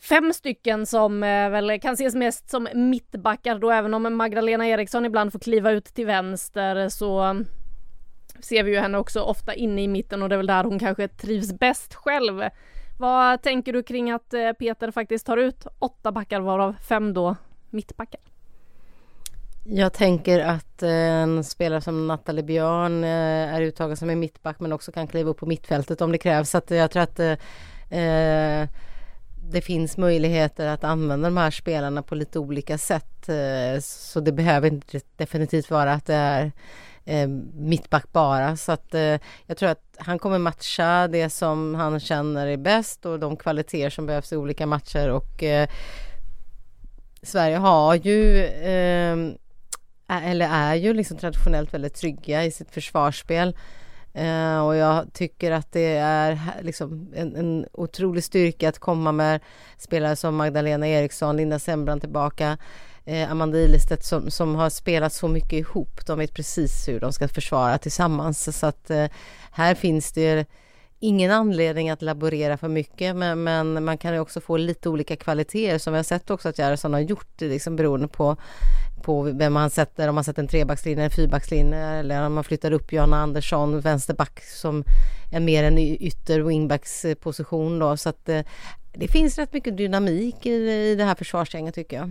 Fem 0.00 0.32
stycken 0.32 0.86
som 0.86 1.22
eh, 1.22 1.50
väl 1.50 1.80
kan 1.80 1.94
ses 1.94 2.14
mest 2.14 2.50
som 2.50 2.68
mittbackar 2.74 3.58
då 3.58 3.70
även 3.70 3.94
om 3.94 4.16
Magdalena 4.16 4.66
Eriksson 4.66 5.06
ibland 5.06 5.32
får 5.32 5.38
kliva 5.38 5.70
ut 5.70 5.84
till 5.84 6.06
vänster 6.06 6.88
så 6.88 7.44
ser 8.40 8.62
vi 8.62 8.70
ju 8.70 8.78
henne 8.78 8.98
också 8.98 9.20
ofta 9.20 9.54
inne 9.54 9.82
i 9.82 9.88
mitten 9.88 10.22
och 10.22 10.28
det 10.28 10.34
är 10.34 10.36
väl 10.36 10.46
där 10.46 10.64
hon 10.64 10.78
kanske 10.78 11.08
trivs 11.08 11.52
bäst 11.52 11.94
själv. 11.94 12.42
Vad 12.98 13.42
tänker 13.42 13.72
du 13.72 13.82
kring 13.82 14.10
att 14.10 14.34
eh, 14.34 14.52
Peter 14.52 14.90
faktiskt 14.90 15.26
tar 15.26 15.36
ut 15.36 15.66
åtta 15.78 16.12
backar 16.12 16.40
varav 16.40 16.76
fem 16.88 17.14
då 17.14 17.36
mittbackar? 17.70 18.20
Jag 19.64 19.92
tänker 19.92 20.40
att 20.40 20.82
eh, 20.82 20.90
en 20.90 21.44
spelare 21.44 21.80
som 21.80 22.06
Nathalie 22.06 22.42
Björn 22.42 23.04
eh, 23.04 23.54
är 23.54 23.62
uttagen 23.62 23.96
som 23.96 24.10
en 24.10 24.20
mittback 24.20 24.60
men 24.60 24.72
också 24.72 24.92
kan 24.92 25.06
kliva 25.06 25.30
upp 25.30 25.38
på 25.38 25.46
mittfältet 25.46 26.00
om 26.00 26.12
det 26.12 26.18
krävs. 26.18 26.50
Så 26.50 26.58
att 26.58 26.70
jag 26.70 26.90
tror 26.90 27.02
att 27.02 27.18
eh, 27.18 27.32
eh 28.00 28.68
det 29.50 29.60
finns 29.60 29.96
möjligheter 29.96 30.66
att 30.66 30.84
använda 30.84 31.28
de 31.28 31.36
här 31.36 31.50
spelarna 31.50 32.02
på 32.02 32.14
lite 32.14 32.38
olika 32.38 32.78
sätt. 32.78 33.28
Eh, 33.28 33.80
så 33.80 34.20
det 34.20 34.32
behöver 34.32 34.68
inte 34.68 35.00
definitivt 35.16 35.70
vara 35.70 35.92
att 35.92 36.06
det 36.06 36.14
är 36.14 36.52
eh, 37.04 37.28
mittback 37.54 38.12
bara. 38.12 38.56
Så 38.56 38.72
att 38.72 38.94
eh, 38.94 39.18
jag 39.46 39.56
tror 39.56 39.68
att 39.68 39.96
han 39.98 40.18
kommer 40.18 40.38
matcha 40.38 41.08
det 41.08 41.30
som 41.30 41.74
han 41.74 42.00
känner 42.00 42.46
är 42.46 42.56
bäst 42.56 43.06
och 43.06 43.18
de 43.18 43.36
kvaliteter 43.36 43.90
som 43.90 44.06
behövs 44.06 44.32
i 44.32 44.36
olika 44.36 44.66
matcher 44.66 45.10
och 45.10 45.44
Sverige 47.22 47.56
har 47.56 47.94
ju 47.94 48.38
eller 50.10 50.48
är 50.48 50.74
ju 50.74 50.94
liksom 50.94 51.16
traditionellt 51.16 51.74
väldigt 51.74 51.94
trygga 51.94 52.44
i 52.44 52.50
sitt 52.50 52.70
försvarsspel. 52.70 53.56
Eh, 54.18 54.66
och 54.66 54.76
jag 54.76 55.12
tycker 55.12 55.52
att 55.52 55.72
det 55.72 55.96
är 55.96 56.40
liksom 56.62 57.12
en, 57.14 57.36
en 57.36 57.66
otrolig 57.72 58.24
styrka 58.24 58.68
att 58.68 58.78
komma 58.78 59.12
med 59.12 59.40
spelare 59.78 60.16
som 60.16 60.36
Magdalena 60.36 60.88
Eriksson, 60.88 61.36
Linda 61.36 61.58
Sembrand 61.58 62.00
tillbaka, 62.00 62.58
eh, 63.04 63.30
Amanda 63.30 63.58
Ilestedt 63.58 64.04
som, 64.04 64.30
som 64.30 64.54
har 64.54 64.70
spelat 64.70 65.12
så 65.12 65.28
mycket 65.28 65.52
ihop. 65.52 66.06
De 66.06 66.18
vet 66.18 66.34
precis 66.34 66.88
hur 66.88 67.00
de 67.00 67.12
ska 67.12 67.28
försvara 67.28 67.78
tillsammans. 67.78 68.58
Så 68.58 68.66
att 68.66 68.90
eh, 68.90 69.06
här 69.52 69.74
finns 69.74 70.12
det 70.12 70.46
ingen 71.00 71.30
anledning 71.30 71.90
att 71.90 72.02
laborera 72.02 72.56
för 72.56 72.68
mycket 72.68 73.16
men, 73.16 73.42
men, 73.42 73.84
man 73.84 73.98
kan 73.98 74.14
ju 74.14 74.20
också 74.20 74.40
få 74.40 74.56
lite 74.56 74.88
olika 74.88 75.16
kvaliteter 75.16 75.78
som 75.78 75.92
vi 75.92 75.98
har 75.98 76.04
sett 76.04 76.30
också 76.30 76.48
att 76.48 76.58
Gerhardsson 76.58 76.92
har 76.92 77.00
gjort 77.00 77.40
liksom 77.40 77.76
beroende 77.76 78.08
på, 78.08 78.36
på 79.02 79.22
vem 79.22 79.52
man 79.52 79.70
sätter, 79.70 80.08
om 80.08 80.14
man 80.14 80.24
sätter 80.24 80.42
en 80.42 80.48
trebackslinje 80.48 81.04
eller 81.04 81.16
fyrbackslinje 81.16 81.86
eller 81.86 82.26
om 82.26 82.34
man 82.34 82.44
flyttar 82.44 82.72
upp 82.72 82.92
Johanna 82.92 83.16
Andersson, 83.16 83.80
vänsterback 83.80 84.40
som 84.44 84.84
är 85.32 85.40
mer 85.40 85.64
en 85.64 85.78
ytter 85.78 86.40
wingbacksposition. 86.40 87.78
då 87.78 87.96
så 87.96 88.08
att 88.08 88.28
eh, 88.28 88.40
det 88.92 89.08
finns 89.08 89.38
rätt 89.38 89.52
mycket 89.52 89.76
dynamik 89.76 90.46
i, 90.46 90.50
i 90.70 90.94
det 90.94 91.04
här 91.04 91.14
försvarsgänget 91.14 91.74
tycker 91.74 91.96
jag. 91.96 92.10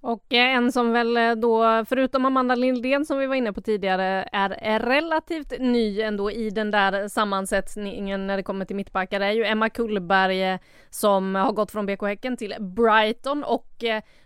Och 0.00 0.34
eh, 0.34 0.56
en 0.56 0.72
som 0.72 0.92
väl 0.92 1.16
eh, 1.16 1.32
då, 1.32 1.84
förutom 1.88 2.24
Amanda 2.24 2.54
Lindén 2.54 3.04
som 3.04 3.18
vi 3.18 3.26
var 3.26 3.34
inne 3.34 3.52
på 3.52 3.60
tidigare, 3.60 4.28
är, 4.32 4.80
relativt 4.80 5.52
ny 5.60 6.00
ändå 6.00 6.30
i 6.30 6.50
den 6.50 6.70
där 6.70 7.08
sammansättningen 7.08 8.26
när 8.26 8.36
det 8.36 8.42
kommer 8.42 8.64
till 8.64 8.76
mittbackar 8.76 9.20
är 9.20 9.32
ju 9.32 9.44
Emma 9.44 9.70
Kullberg 9.70 10.42
eh, 10.42 10.58
som 10.90 11.34
har 11.34 11.52
gått 11.52 11.70
från 11.70 11.86
BK 11.86 12.02
Häcken 12.02 12.36
till 12.36 12.54
Brighton 12.60 13.44
och 13.44 13.66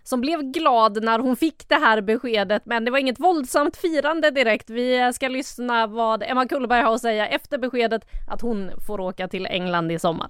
som 0.03 0.21
blev 0.21 0.41
glad 0.41 1.03
när 1.03 1.19
hon 1.19 1.35
fick 1.35 1.69
det 1.69 1.75
här 1.75 2.01
beskedet. 2.01 2.65
Men 2.65 2.85
det 2.85 2.91
var 2.91 2.97
inget 2.99 3.19
våldsamt 3.19 3.77
firande 3.77 4.31
direkt. 4.31 4.69
Vi 4.69 5.13
ska 5.13 5.27
lyssna 5.27 5.87
vad 5.87 6.23
Emma 6.23 6.47
Kullberg 6.47 6.81
har 6.81 6.95
att 6.95 7.01
säga 7.01 7.27
efter 7.27 7.57
beskedet 7.57 8.05
att 8.27 8.41
hon 8.41 8.71
får 8.87 8.99
åka 8.99 9.27
till 9.27 9.45
England 9.45 9.91
i 9.91 9.99
sommar. 9.99 10.29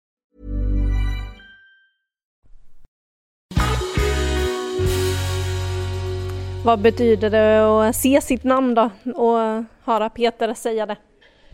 Vad 6.65 6.79
betyder 6.79 7.29
det 7.29 7.87
att 7.89 7.95
se 7.95 8.21
sitt 8.21 8.43
namn 8.43 8.75
då 8.75 8.89
och 9.15 9.63
höra 9.83 10.09
Peter 10.09 10.53
säga 10.53 10.85
det? 10.85 10.95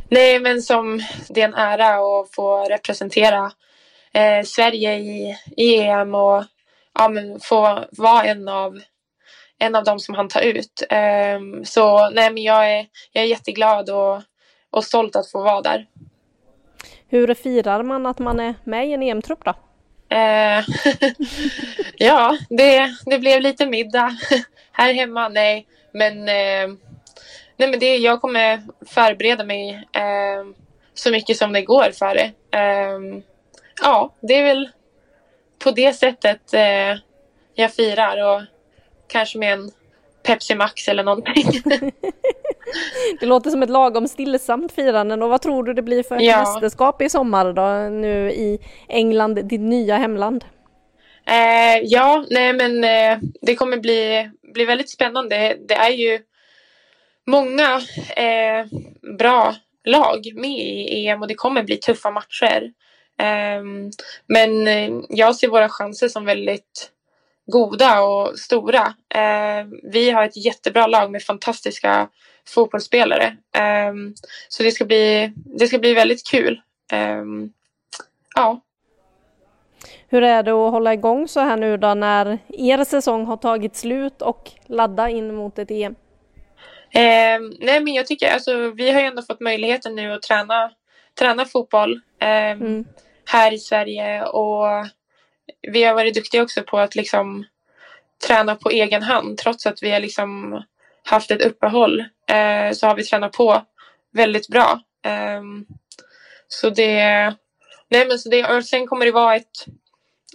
Nej, 0.09 0.39
men 0.39 0.61
som 0.61 1.01
det 1.29 1.41
är 1.41 1.47
en 1.47 1.53
ära 1.53 1.95
att 1.95 2.35
få 2.35 2.63
representera 2.63 3.51
eh, 4.13 4.43
Sverige 4.45 4.97
i, 4.97 5.35
i 5.57 5.77
EM 5.77 6.15
och 6.15 6.43
ja, 6.99 7.09
men 7.09 7.39
få 7.39 7.85
vara 7.91 8.23
en 8.23 8.47
av, 8.47 8.79
en 9.59 9.75
av 9.75 9.83
dem 9.83 9.99
som 9.99 10.15
han 10.15 10.27
tar 10.27 10.41
ut. 10.41 10.83
Eh, 10.89 11.39
så 11.63 12.09
nej, 12.09 12.33
men 12.33 12.43
jag 12.43 12.71
är, 12.71 12.85
jag 13.11 13.23
är 13.23 13.27
jätteglad 13.27 13.89
och, 13.89 14.21
och 14.71 14.83
stolt 14.83 15.15
att 15.15 15.31
få 15.31 15.43
vara 15.43 15.61
där. 15.61 15.85
Hur 17.07 17.33
firar 17.33 17.83
man 17.83 18.05
att 18.05 18.19
man 18.19 18.39
är 18.39 18.55
med 18.63 18.87
i 18.87 18.93
en 18.93 19.03
EM-trupp 19.03 19.45
då? 19.45 19.53
Eh, 20.09 20.63
ja, 21.97 22.37
det, 22.49 22.95
det 23.05 23.19
blev 23.19 23.41
lite 23.41 23.65
middag 23.65 24.17
här 24.71 24.93
hemma. 24.93 25.29
Nej, 25.29 25.67
men, 25.91 26.29
eh, 26.29 26.67
nej, 27.57 27.69
men 27.69 27.79
det, 27.79 27.97
jag 27.97 28.21
kommer 28.21 28.61
förbereda 28.85 29.43
mig 29.43 29.87
eh, 29.93 30.45
så 30.93 31.11
mycket 31.11 31.37
som 31.37 31.53
det 31.53 31.61
går 31.61 31.91
för 31.91 32.15
det. 32.15 32.31
Eh, 32.57 32.99
ja, 33.81 34.15
det 34.21 34.33
är 34.33 34.43
väl 34.43 34.69
på 35.59 35.71
det 35.71 35.93
sättet 35.93 36.53
eh, 36.53 36.97
jag 37.53 37.73
firar 37.73 38.33
och 38.33 38.41
kanske 39.07 39.37
med 39.37 39.53
en 39.53 39.71
Pepsi 40.23 40.55
Max 40.55 40.87
eller 40.87 41.03
någonting. 41.03 41.63
det 43.19 43.25
låter 43.25 43.49
som 43.49 43.63
ett 43.63 43.69
lagom 43.69 44.07
stillsamt 44.07 44.71
firande 44.71 45.15
och 45.15 45.29
vad 45.29 45.41
tror 45.41 45.63
du 45.63 45.73
det 45.73 45.81
blir 45.81 46.03
för 46.03 46.19
ja. 46.21 46.39
mästerskap 46.39 47.01
i 47.01 47.09
sommar 47.09 47.53
då 47.53 47.89
nu 47.95 48.31
i 48.31 48.59
England, 48.87 49.35
ditt 49.35 49.61
nya 49.61 49.97
hemland? 49.97 50.45
Eh, 51.25 51.77
ja, 51.83 52.25
nej 52.29 52.53
men 52.53 52.83
eh, 52.83 53.19
det 53.41 53.55
kommer 53.55 53.77
bli, 53.77 54.29
bli 54.53 54.65
väldigt 54.65 54.89
spännande. 54.89 55.57
Det 55.67 55.73
är 55.73 55.89
ju 55.89 56.19
många 57.25 57.81
eh, 58.15 58.65
bra 59.17 59.55
lag 59.85 60.31
med 60.35 60.59
i 60.59 61.07
EM 61.07 61.21
och 61.21 61.27
det 61.27 61.35
kommer 61.35 61.63
bli 61.63 61.77
tuffa 61.77 62.11
matcher. 62.11 62.71
Ehm, 63.19 63.91
men 64.27 64.67
eh, 64.67 64.89
jag 65.09 65.35
ser 65.35 65.47
våra 65.47 65.69
chanser 65.69 66.07
som 66.07 66.25
väldigt 66.25 66.91
goda 67.51 68.01
och 68.01 68.39
stora. 68.39 68.93
Eh, 69.15 69.67
vi 69.91 70.09
har 70.09 70.23
ett 70.23 70.45
jättebra 70.45 70.87
lag 70.87 71.11
med 71.11 71.23
fantastiska 71.23 72.09
fotbollsspelare. 72.47 73.37
Eh, 73.57 73.93
så 74.49 74.63
det 74.63 74.71
ska, 74.71 74.85
bli, 74.85 75.33
det 75.35 75.67
ska 75.67 75.79
bli 75.79 75.93
väldigt 75.93 76.27
kul. 76.27 76.61
Eh, 76.91 77.23
ja. 78.35 78.61
Hur 80.09 80.23
är 80.23 80.43
det 80.43 80.51
att 80.51 80.71
hålla 80.71 80.93
igång 80.93 81.27
så 81.27 81.39
här 81.39 81.57
nu 81.57 81.77
då 81.77 81.93
när 81.93 82.39
er 82.47 82.83
säsong 82.83 83.25
har 83.25 83.37
tagit 83.37 83.75
slut 83.75 84.21
och 84.21 84.51
ladda 84.65 85.09
in 85.09 85.35
mot 85.35 85.59
ett 85.59 85.71
EM? 85.71 85.95
Eh, 86.91 87.39
nej 87.59 87.83
men 87.83 87.93
jag 87.93 88.07
tycker 88.07 88.31
alltså 88.31 88.71
vi 88.71 88.91
har 88.91 89.01
ju 89.01 89.07
ändå 89.07 89.21
fått 89.21 89.39
möjligheten 89.39 89.95
nu 89.95 90.13
att 90.13 90.21
träna, 90.21 90.71
träna 91.19 91.45
fotboll 91.45 92.01
mm. 92.19 92.85
här 93.25 93.53
i 93.53 93.57
Sverige 93.57 94.23
och 94.23 94.65
vi 95.61 95.83
har 95.83 95.95
varit 95.95 96.13
duktiga 96.13 96.43
också 96.43 96.63
på 96.63 96.79
att 96.79 96.95
liksom 96.95 97.45
träna 98.27 98.55
på 98.55 98.69
egen 98.69 99.03
hand 99.03 99.37
trots 99.37 99.65
att 99.65 99.83
vi 99.83 99.91
har 99.91 99.99
liksom 99.99 100.61
haft 101.09 101.31
ett 101.31 101.41
uppehåll 101.41 101.99
eh, 102.29 102.71
så 102.73 102.87
har 102.87 102.95
vi 102.95 103.03
tränat 103.03 103.31
på 103.31 103.61
väldigt 104.13 104.47
bra. 104.47 104.79
Eh, 105.05 105.41
så 106.47 106.69
det, 106.69 107.03
nej 107.89 108.07
men 108.07 108.19
så 108.19 108.29
det, 108.29 108.57
och 108.57 108.65
sen 108.65 108.87
kommer 108.87 109.05
det 109.05 109.11
vara 109.11 109.35
ett, 109.35 109.65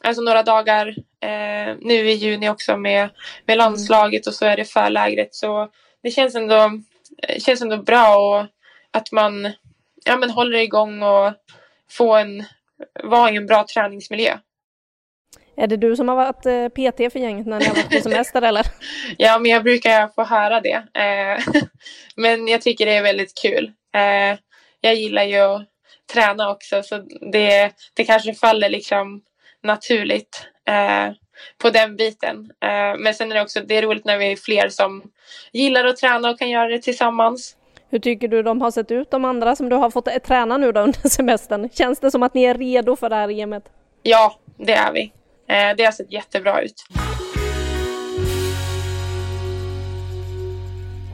alltså 0.02 0.22
några 0.22 0.42
dagar 0.42 0.88
eh, 1.20 1.76
nu 1.80 2.10
i 2.10 2.12
juni 2.12 2.48
också 2.48 2.76
med, 2.76 3.10
med 3.46 3.58
landslaget 3.58 4.26
och 4.26 4.34
så 4.34 4.46
är 4.46 4.56
det 4.56 4.64
förlägret 4.64 5.34
så 5.34 5.68
det 6.02 6.10
känns 6.10 6.34
ändå, 6.34 6.70
känns 7.38 7.62
ändå 7.62 7.76
bra 7.76 8.16
och 8.16 8.46
att 8.90 9.12
man 9.12 9.52
ja, 10.04 10.16
men 10.16 10.30
håller 10.30 10.58
igång 10.58 11.02
och 11.02 11.32
får 11.90 12.18
en, 12.18 12.44
vara 13.04 13.30
i 13.30 13.36
en 13.36 13.46
bra 13.46 13.66
träningsmiljö. 13.74 14.38
Är 15.62 15.66
det 15.66 15.76
du 15.76 15.96
som 15.96 16.08
har 16.08 16.16
varit 16.16 16.46
eh, 16.46 16.68
PT 16.68 17.12
för 17.12 17.18
gänget 17.18 17.46
när 17.46 17.58
ni 17.58 17.64
har 17.64 17.74
varit 17.74 17.90
på 17.90 18.00
semester 18.00 18.42
eller? 18.42 18.66
ja, 19.16 19.38
men 19.38 19.50
jag 19.50 19.62
brukar 19.62 20.08
få 20.08 20.24
höra 20.24 20.60
det. 20.60 20.82
Eh, 20.94 21.62
men 22.16 22.48
jag 22.48 22.62
tycker 22.62 22.86
det 22.86 22.92
är 22.96 23.02
väldigt 23.02 23.38
kul. 23.42 23.72
Eh, 23.94 24.38
jag 24.80 24.94
gillar 24.94 25.24
ju 25.24 25.36
att 25.36 25.62
träna 26.12 26.50
också 26.50 26.82
så 26.82 26.98
det, 27.32 27.72
det 27.94 28.04
kanske 28.04 28.34
faller 28.34 28.68
liksom 28.68 29.22
naturligt 29.62 30.48
på 31.62 31.70
den 31.70 31.96
biten. 31.96 32.52
Men 32.98 33.14
sen 33.14 33.30
är 33.30 33.34
det 33.34 33.42
också 33.42 33.60
det 33.60 33.76
är 33.76 33.82
roligt 33.82 34.04
när 34.04 34.18
vi 34.18 34.32
är 34.32 34.36
fler 34.36 34.68
som 34.68 35.02
gillar 35.52 35.84
att 35.84 35.96
träna 35.96 36.30
och 36.30 36.38
kan 36.38 36.50
göra 36.50 36.68
det 36.68 36.78
tillsammans. 36.78 37.56
Hur 37.90 37.98
tycker 37.98 38.28
du 38.28 38.42
de 38.42 38.60
har 38.60 38.70
sett 38.70 38.90
ut 38.90 39.10
de 39.10 39.24
andra 39.24 39.56
som 39.56 39.68
du 39.68 39.76
har 39.76 39.90
fått 39.90 40.24
träna 40.24 40.56
nu 40.56 40.72
då 40.72 40.80
under 40.80 40.98
semestern? 41.08 41.68
Känns 41.72 42.00
det 42.00 42.10
som 42.10 42.22
att 42.22 42.34
ni 42.34 42.44
är 42.44 42.54
redo 42.54 42.96
för 42.96 43.10
det 43.10 43.16
här 43.16 43.30
EMet? 43.30 43.64
Ja, 44.02 44.38
det 44.56 44.72
är 44.72 44.92
vi. 44.92 45.12
Eh, 45.46 45.76
det 45.76 45.84
har 45.84 45.92
sett 45.92 46.12
jättebra 46.12 46.62
ut. 46.62 46.84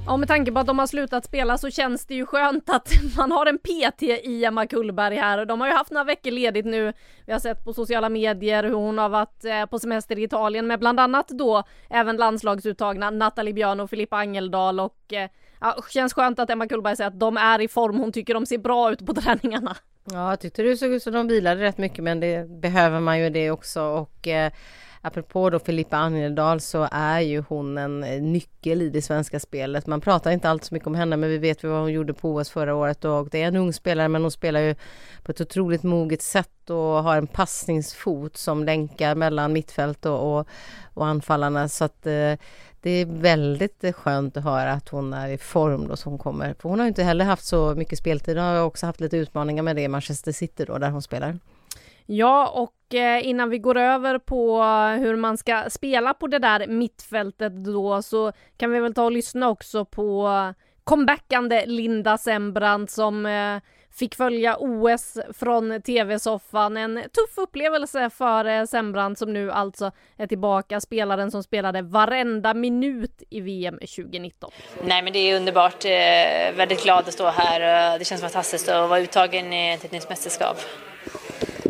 Ja, 0.09 0.17
med 0.17 0.29
tanke 0.29 0.53
på 0.53 0.59
att 0.59 0.67
de 0.67 0.79
har 0.79 0.87
slutat 0.87 1.25
spela 1.25 1.59
så 1.59 1.71
känns 1.71 2.07
det 2.07 2.15
ju 2.15 2.27
skönt 2.27 2.71
att 2.71 2.93
man 3.17 3.33
har 3.33 3.47
en 3.47 3.59
PT 3.59 4.03
i 4.03 4.45
Emma 4.45 4.67
Kullberg 4.67 5.17
här. 5.17 5.45
De 5.45 5.61
har 5.61 5.69
ju 5.69 5.75
haft 5.75 5.91
några 5.91 6.05
veckor 6.05 6.31
ledigt 6.31 6.67
nu. 6.67 6.93
Vi 7.27 7.33
har 7.33 7.41
sett 7.41 7.65
på 7.65 7.73
sociala 7.73 8.09
medier 8.09 8.65
hur 8.65 8.75
hon 8.75 8.99
har 8.99 9.09
varit 9.09 9.45
eh, 9.45 9.67
på 9.67 9.79
semester 9.79 10.19
i 10.19 10.23
Italien 10.23 10.67
med 10.67 10.79
bland 10.79 11.01
annat 11.01 11.29
då 11.29 11.63
även 11.91 12.17
landslagsuttagna 12.17 13.11
Nathalie 13.11 13.55
Björn 13.55 13.81
och 13.81 13.91
Filippa 13.91 14.17
Angeldal 14.17 14.81
och 14.81 15.13
eh, 15.13 15.31
ja, 15.61 15.77
känns 15.91 16.15
skönt 16.15 16.39
att 16.39 16.51
Emma 16.51 16.69
Kullberg 16.69 16.97
säger 16.97 17.09
att 17.09 17.21
de 17.21 17.37
är 17.37 17.61
i 17.61 17.69
form. 17.69 17.99
Hon 17.99 18.13
tycker 18.13 18.35
de 18.35 18.47
ser 18.47 18.59
bra 18.59 18.93
ut 18.93 19.07
på 19.07 19.15
träningarna. 19.15 19.77
Ja, 20.13 20.31
jag 20.31 20.41
tyckte 20.41 20.63
det 20.63 20.77
såg 20.77 20.93
ut 20.93 21.03
som 21.03 21.13
de 21.13 21.29
vilade 21.29 21.63
rätt 21.63 21.79
mycket 21.79 22.05
men 22.05 22.21
det 22.21 22.49
behöver 22.49 23.01
man 23.01 23.19
ju 23.21 23.31
det 23.31 23.51
också. 23.51 23.83
Och 23.83 24.29
eh, 24.29 24.53
apropå 25.01 25.51
då 25.51 25.59
Filippa 25.59 25.97
Angeldal 25.97 26.61
så 26.61 26.89
är 26.93 27.21
ju 27.21 27.45
hon 27.49 27.79
en 27.79 28.05
eh, 28.05 28.23
nyckel 28.23 28.83
i 28.83 28.91
det 28.91 29.03
svenska 29.03 29.41
spelet. 29.41 29.87
Man 29.87 30.01
pratar 30.01 30.31
inte 30.31 30.51
alltid 30.51 30.67
så 30.67 30.75
mycket 30.75 30.87
om 30.87 30.95
henne 30.95 31.17
men 31.17 31.31
vi 31.31 31.39
vet 31.39 31.65
vad 31.65 31.81
hon 31.81 31.93
gjorde 31.93 32.15
på 32.15 32.35
OS 32.35 32.51
förra 32.51 32.75
året 32.75 33.05
och 33.05 33.29
det 33.31 33.43
är 33.43 33.49
en 33.49 33.57
ung 33.57 33.73
spelare 33.73 34.09
men 34.09 34.23
hon 34.23 34.31
spelar 34.31 34.61
ju 34.61 34.75
på 35.23 35.33
ett 35.33 35.41
otroligt 35.41 35.83
moget 35.83 36.23
sätt 36.23 36.71
och 36.71 37.03
har 37.03 37.17
en 37.17 37.27
passningsfot 37.27 38.37
som 38.37 38.65
länkar 38.65 39.15
mellan 39.15 39.53
mittfält 39.53 40.07
och, 40.07 40.39
och, 40.39 40.49
och 40.95 41.07
anfallarna 41.07 41.69
så 41.69 41.85
att 41.85 42.07
eh, 42.07 42.35
det 42.83 42.91
är 42.91 43.07
väldigt 43.07 43.85
eh, 43.85 43.93
skönt 43.93 44.37
att 44.37 44.45
höra 44.45 44.73
att 44.73 44.89
hon 44.89 45.13
är 45.13 45.29
i 45.29 45.39
form 45.39 45.89
då 45.89 45.97
som 45.97 46.19
kommer. 46.19 46.55
För 46.55 46.69
hon 46.69 46.81
har 46.81 46.87
inte 46.87 47.03
heller 47.03 47.25
haft 47.25 47.45
så 47.45 47.75
mycket 47.75 47.99
speltid. 47.99 48.37
Hon 48.37 48.47
har 48.47 48.63
också 48.63 48.87
haft 48.87 49.01
lite 49.01 49.17
utmaningar 49.17 49.63
med 49.63 49.77
det 49.77 49.83
i 49.83 49.89
Manchester 49.89 50.33
City 50.33 50.65
då 50.65 50.79
där 50.79 50.91
hon 50.91 51.03
spelar. 51.03 51.39
Ja, 52.11 52.49
och 52.49 52.95
eh, 52.95 53.27
innan 53.27 53.51
vi 53.51 53.59
går 53.59 53.77
över 53.77 54.19
på 54.19 54.63
hur 54.99 55.17
man 55.17 55.39
ska 55.39 55.65
spela 55.71 56.15
på 56.15 56.27
det 56.27 56.39
där 56.39 56.67
mittfältet 56.67 57.53
då 57.65 58.03
så 58.03 58.33
kan 58.57 58.71
vi 58.71 58.81
väl 58.81 58.95
ta 58.95 59.05
och 59.05 59.13
lyssna 59.13 59.49
också 59.49 59.85
på 59.85 60.29
comebackande 60.85 61.67
Linda 61.67 62.19
Sembrant 62.19 62.91
som 62.91 63.27
eh, 63.27 63.57
fick 63.99 64.15
följa 64.15 64.57
OS 64.59 65.19
från 65.39 65.83
tv-soffan. 65.83 66.77
En 66.77 66.97
tuff 66.97 67.39
upplevelse 67.39 68.11
för 68.11 68.45
eh, 68.45 68.65
Sembrant 68.65 69.19
som 69.19 69.33
nu 69.33 69.53
alltså 69.53 69.93
är 70.17 70.27
tillbaka, 70.27 70.81
spelaren 70.81 71.31
som 71.31 71.43
spelade 71.43 71.83
varenda 71.83 72.55
minut 72.55 73.23
i 73.31 73.41
VM 73.41 73.79
2019. 73.79 74.51
Nej 74.85 75.03
men 75.03 75.13
det 75.13 75.19
är 75.19 75.37
underbart, 75.37 75.85
väldigt 76.57 76.83
glad 76.83 77.09
att 77.09 77.13
stå 77.15 77.27
här. 77.27 77.99
Det 77.99 78.05
känns 78.05 78.21
fantastiskt 78.21 78.69
att 78.69 78.89
vara 78.89 79.01
uttagen 79.01 79.51
till 79.79 79.87
ett 79.87 79.93
nytt 79.93 80.09
mästerskap. 80.09 80.57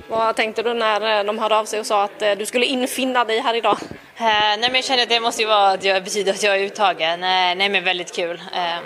Vad 0.09 0.37
tänkte 0.37 0.63
du 0.63 0.75
när 0.75 1.25
de 1.25 1.39
hörde 1.39 1.57
av 1.57 1.65
sig 1.65 1.81
och 1.81 1.87
sa 1.87 2.05
att 2.05 2.23
du 2.39 2.47
skulle 2.47 2.67
infinna 2.67 3.25
dig 3.25 3.41
här 3.41 3.55
idag? 3.55 3.79
nej 4.19 4.59
men 4.61 4.75
jag 4.75 4.85
känner 4.85 5.03
att 5.03 5.09
det 5.09 5.21
måste 5.21 5.43
ju 5.43 5.49
vara 5.49 5.71
att 5.71 5.85
jag 5.85 6.05
betyder 6.05 6.33
att 6.33 6.43
jag 6.43 6.57
är 6.57 6.61
uttagen. 6.61 7.21
nej 7.21 7.69
men 7.69 7.85
väldigt 7.85 8.15
kul. 8.15 8.43
Ehm, 8.55 8.83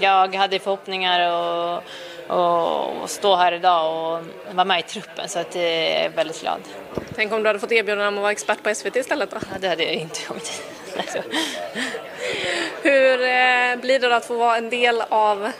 jag 0.00 0.34
hade 0.34 0.58
förhoppningar 0.58 1.32
och 1.32 1.82
och 2.28 3.10
stå 3.10 3.36
här 3.36 3.52
idag 3.52 4.14
och 4.18 4.24
vara 4.54 4.64
med 4.64 4.80
i 4.80 4.82
truppen 4.82 5.28
så 5.28 5.38
att 5.38 5.54
jag 5.54 5.64
är 5.64 6.08
väldigt 6.08 6.40
glad. 6.40 6.60
Tänk 7.14 7.32
om 7.32 7.42
du 7.42 7.48
hade 7.48 7.58
fått 7.58 7.72
erbjudande 7.72 8.08
om 8.08 8.14
att 8.14 8.22
vara 8.22 8.32
expert 8.32 8.62
på 8.62 8.74
SVT 8.74 8.96
istället 8.96 9.30
då? 9.30 9.36
Ja, 9.40 9.58
det 9.60 9.68
hade 9.68 9.84
jag 9.84 9.94
inte 9.94 10.20
gjort. 10.28 10.50
Hur 12.82 13.22
eh, 13.22 13.76
blir 13.76 14.00
det 14.00 14.08
då 14.08 14.14
att 14.14 14.26
få 14.26 14.34
vara 14.34 14.56
en 14.56 14.70
del 14.70 15.02
av 15.08 15.52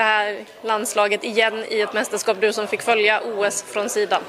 det 0.00 0.04
här 0.04 0.44
landslaget 0.62 1.24
igen 1.24 1.64
i 1.68 1.80
ett 1.80 1.92
mästerskap, 1.92 2.36
du 2.40 2.52
som 2.52 2.66
fick 2.66 2.82
följa 2.82 3.20
OS 3.20 3.62
från 3.62 3.88
sidan? 3.88 4.22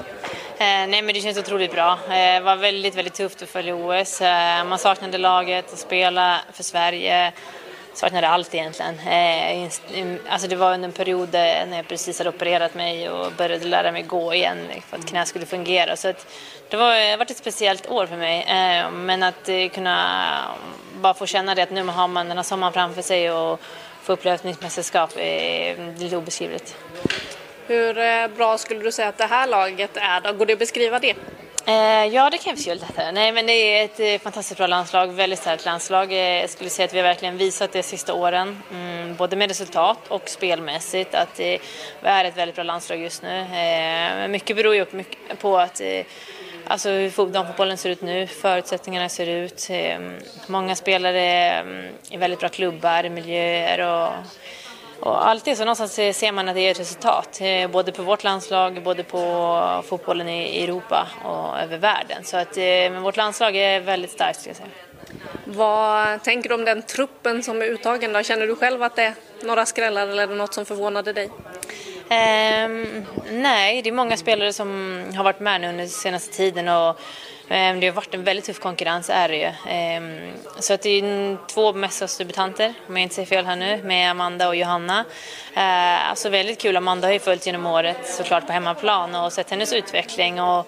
Eh, 0.58 0.64
nej 0.64 1.02
men 1.02 1.14
det 1.14 1.20
känns 1.20 1.38
otroligt 1.38 1.72
bra. 1.72 1.98
Eh, 2.08 2.08
det 2.10 2.40
var 2.40 2.56
väldigt, 2.56 2.94
väldigt 2.94 3.14
tufft 3.14 3.42
att 3.42 3.48
följa 3.48 3.74
OS. 3.74 4.20
Eh, 4.20 4.64
man 4.64 4.78
saknade 4.78 5.18
laget, 5.18 5.72
att 5.72 5.78
spela 5.78 6.40
för 6.52 6.62
Sverige 6.62 7.32
saknade 7.94 8.28
allt 8.28 8.54
egentligen. 8.54 8.98
Eh, 8.98 9.68
alltså 10.28 10.48
det 10.48 10.56
var 10.56 10.74
under 10.74 10.88
en 10.88 10.92
period 10.92 11.34
eh, 11.34 11.40
när 11.40 11.76
jag 11.76 11.88
precis 11.88 12.18
hade 12.18 12.30
opererat 12.30 12.74
mig 12.74 13.10
och 13.10 13.32
började 13.32 13.64
lära 13.64 13.92
mig 13.92 14.02
gå 14.02 14.34
igen 14.34 14.58
för 14.88 14.96
att 14.96 15.06
knät 15.06 15.28
skulle 15.28 15.46
fungera. 15.46 15.96
Så 15.96 16.08
att 16.08 16.26
det 16.68 16.76
har 16.76 17.12
eh, 17.12 17.16
varit 17.16 17.30
ett 17.30 17.36
speciellt 17.36 17.90
år 17.90 18.06
för 18.06 18.16
mig. 18.16 18.46
Men 18.92 19.22
att 19.22 19.48
kunna 19.74 20.38
bara 21.00 21.14
få 21.14 21.26
känna 21.26 21.54
det 21.54 21.62
att 21.62 21.70
nu 21.70 21.84
har 21.84 22.08
man 22.08 22.28
den 22.28 22.36
här 22.36 22.44
sommaren 22.44 22.72
framför 22.72 23.02
sig 23.02 23.30
och 23.30 23.60
få 24.02 24.12
uppleva 24.12 24.34
ett 24.34 24.44
nytt 24.44 24.62
mästerskap 24.62 25.10
är 25.16 25.98
lite 25.98 26.16
obeskrivligt. 26.16 26.76
Hur 27.66 28.28
bra 28.28 28.58
skulle 28.58 28.80
du 28.80 28.92
säga 28.92 29.08
att 29.08 29.18
det 29.18 29.26
här 29.26 29.46
laget 29.46 29.96
är 29.96 30.20
då? 30.20 30.32
Går 30.32 30.46
det 30.46 30.52
att 30.52 30.58
beskriva 30.58 30.98
det? 30.98 31.16
Eh, 31.66 32.06
ja, 32.14 32.30
det 32.30 32.38
krävs 32.38 32.68
ju 32.68 32.74
lite. 32.74 33.12
Nej, 33.12 33.32
men 33.32 33.46
det 33.46 33.52
är 33.52 33.84
ett 33.84 34.00
eh, 34.00 34.24
fantastiskt 34.24 34.58
bra 34.58 34.66
landslag, 34.66 35.06
väldigt 35.06 35.38
starkt 35.38 35.64
landslag. 35.64 36.12
Eh, 36.12 36.40
jag 36.40 36.50
skulle 36.50 36.70
säga 36.70 36.86
att 36.86 36.94
vi 36.94 36.98
har 36.98 37.04
verkligen 37.04 37.36
visat 37.36 37.72
det 37.72 37.78
de 37.78 37.82
sista 37.82 38.14
åren, 38.14 38.62
mm, 38.70 39.16
både 39.16 39.36
med 39.36 39.48
resultat 39.48 39.98
och 40.08 40.28
spelmässigt, 40.28 41.14
att 41.14 41.40
vi 41.40 41.60
är 42.02 42.24
ett 42.24 42.36
väldigt 42.36 42.54
bra 42.54 42.64
landslag 42.64 42.98
just 42.98 43.22
nu. 43.22 43.46
mycket 44.28 44.56
beror 44.56 44.74
ju 44.74 44.86
på 45.40 45.58
att 45.58 45.80
Alltså 46.66 46.88
hur 46.90 47.26
damfotbollen 47.32 47.76
ser 47.76 47.90
ut 47.90 48.02
nu, 48.02 48.26
förutsättningarna 48.26 49.08
ser 49.08 49.26
ut. 49.26 49.66
Ehm, 49.70 50.18
många 50.46 50.74
spelare 50.74 51.20
ehm, 51.20 51.88
i 52.10 52.16
väldigt 52.16 52.40
bra 52.40 52.48
klubbar, 52.48 53.08
miljöer 53.08 53.80
och 53.80 54.12
och 55.04 55.40
det, 55.44 55.56
så 55.56 55.64
någonstans 55.64 55.94
ser 55.94 56.32
man 56.32 56.48
att 56.48 56.54
det 56.54 56.60
är 56.60 56.70
ett 56.70 56.80
resultat, 56.80 57.38
eh, 57.40 57.70
både 57.70 57.92
på 57.92 58.02
vårt 58.02 58.24
landslag, 58.24 58.82
både 58.82 59.04
på 59.04 59.82
fotbollen 59.88 60.28
i 60.28 60.64
Europa 60.64 61.08
och 61.24 61.58
över 61.58 61.78
världen. 61.78 62.24
Så 62.24 62.36
att 62.36 62.56
eh, 62.56 62.62
men 62.62 63.02
vårt 63.02 63.16
landslag 63.16 63.56
är 63.56 63.80
väldigt 63.80 64.10
starkt 64.10 64.40
skulle 64.40 64.50
jag 64.50 64.56
säga. 64.56 64.68
Vad 65.44 66.22
tänker 66.22 66.48
du 66.48 66.54
om 66.54 66.64
den 66.64 66.82
truppen 66.82 67.42
som 67.42 67.62
är 67.62 67.66
uttagen 67.66 68.12
då? 68.12 68.22
Känner 68.22 68.46
du 68.46 68.56
själv 68.56 68.82
att 68.82 68.96
det 68.96 69.02
är 69.02 69.14
några 69.42 69.66
skrällar 69.66 70.06
eller 70.06 70.22
är 70.22 70.26
det 70.26 70.34
något 70.34 70.54
som 70.54 70.64
förvånade 70.64 71.12
dig? 71.12 71.30
Um, 72.12 73.06
nej, 73.30 73.82
det 73.82 73.90
är 73.90 73.92
många 73.92 74.16
spelare 74.16 74.52
som 74.52 75.00
har 75.16 75.24
varit 75.24 75.40
med 75.40 75.60
nu 75.60 75.68
under 75.68 75.86
senaste 75.86 76.36
tiden 76.36 76.68
och 76.68 76.88
um, 76.88 77.80
det 77.80 77.86
har 77.86 77.92
varit 77.92 78.14
en 78.14 78.24
väldigt 78.24 78.44
tuff 78.44 78.58
konkurrens 78.58 79.10
är 79.10 79.28
det 79.28 79.36
ju. 79.36 79.46
Um, 79.96 80.32
så 80.60 80.74
att 80.74 80.82
det 80.82 80.90
är 80.90 81.36
två 81.46 81.72
mästerskapsdebutanter, 81.72 82.74
om 82.88 82.96
jag 82.96 83.02
inte 83.02 83.14
säger 83.14 83.26
fel 83.26 83.46
här 83.46 83.56
nu, 83.56 83.82
med 83.82 84.10
Amanda 84.10 84.48
och 84.48 84.56
Johanna. 84.56 85.00
Uh, 85.56 86.10
alltså 86.10 86.28
väldigt 86.28 86.60
kul, 86.60 86.76
Amanda 86.76 87.08
har 87.08 87.12
ju 87.12 87.18
följt 87.18 87.46
genom 87.46 87.66
året 87.66 88.08
såklart 88.08 88.46
på 88.46 88.52
hemmaplan 88.52 89.14
och 89.14 89.32
sett 89.32 89.50
hennes 89.50 89.72
utveckling 89.72 90.40
och 90.40 90.66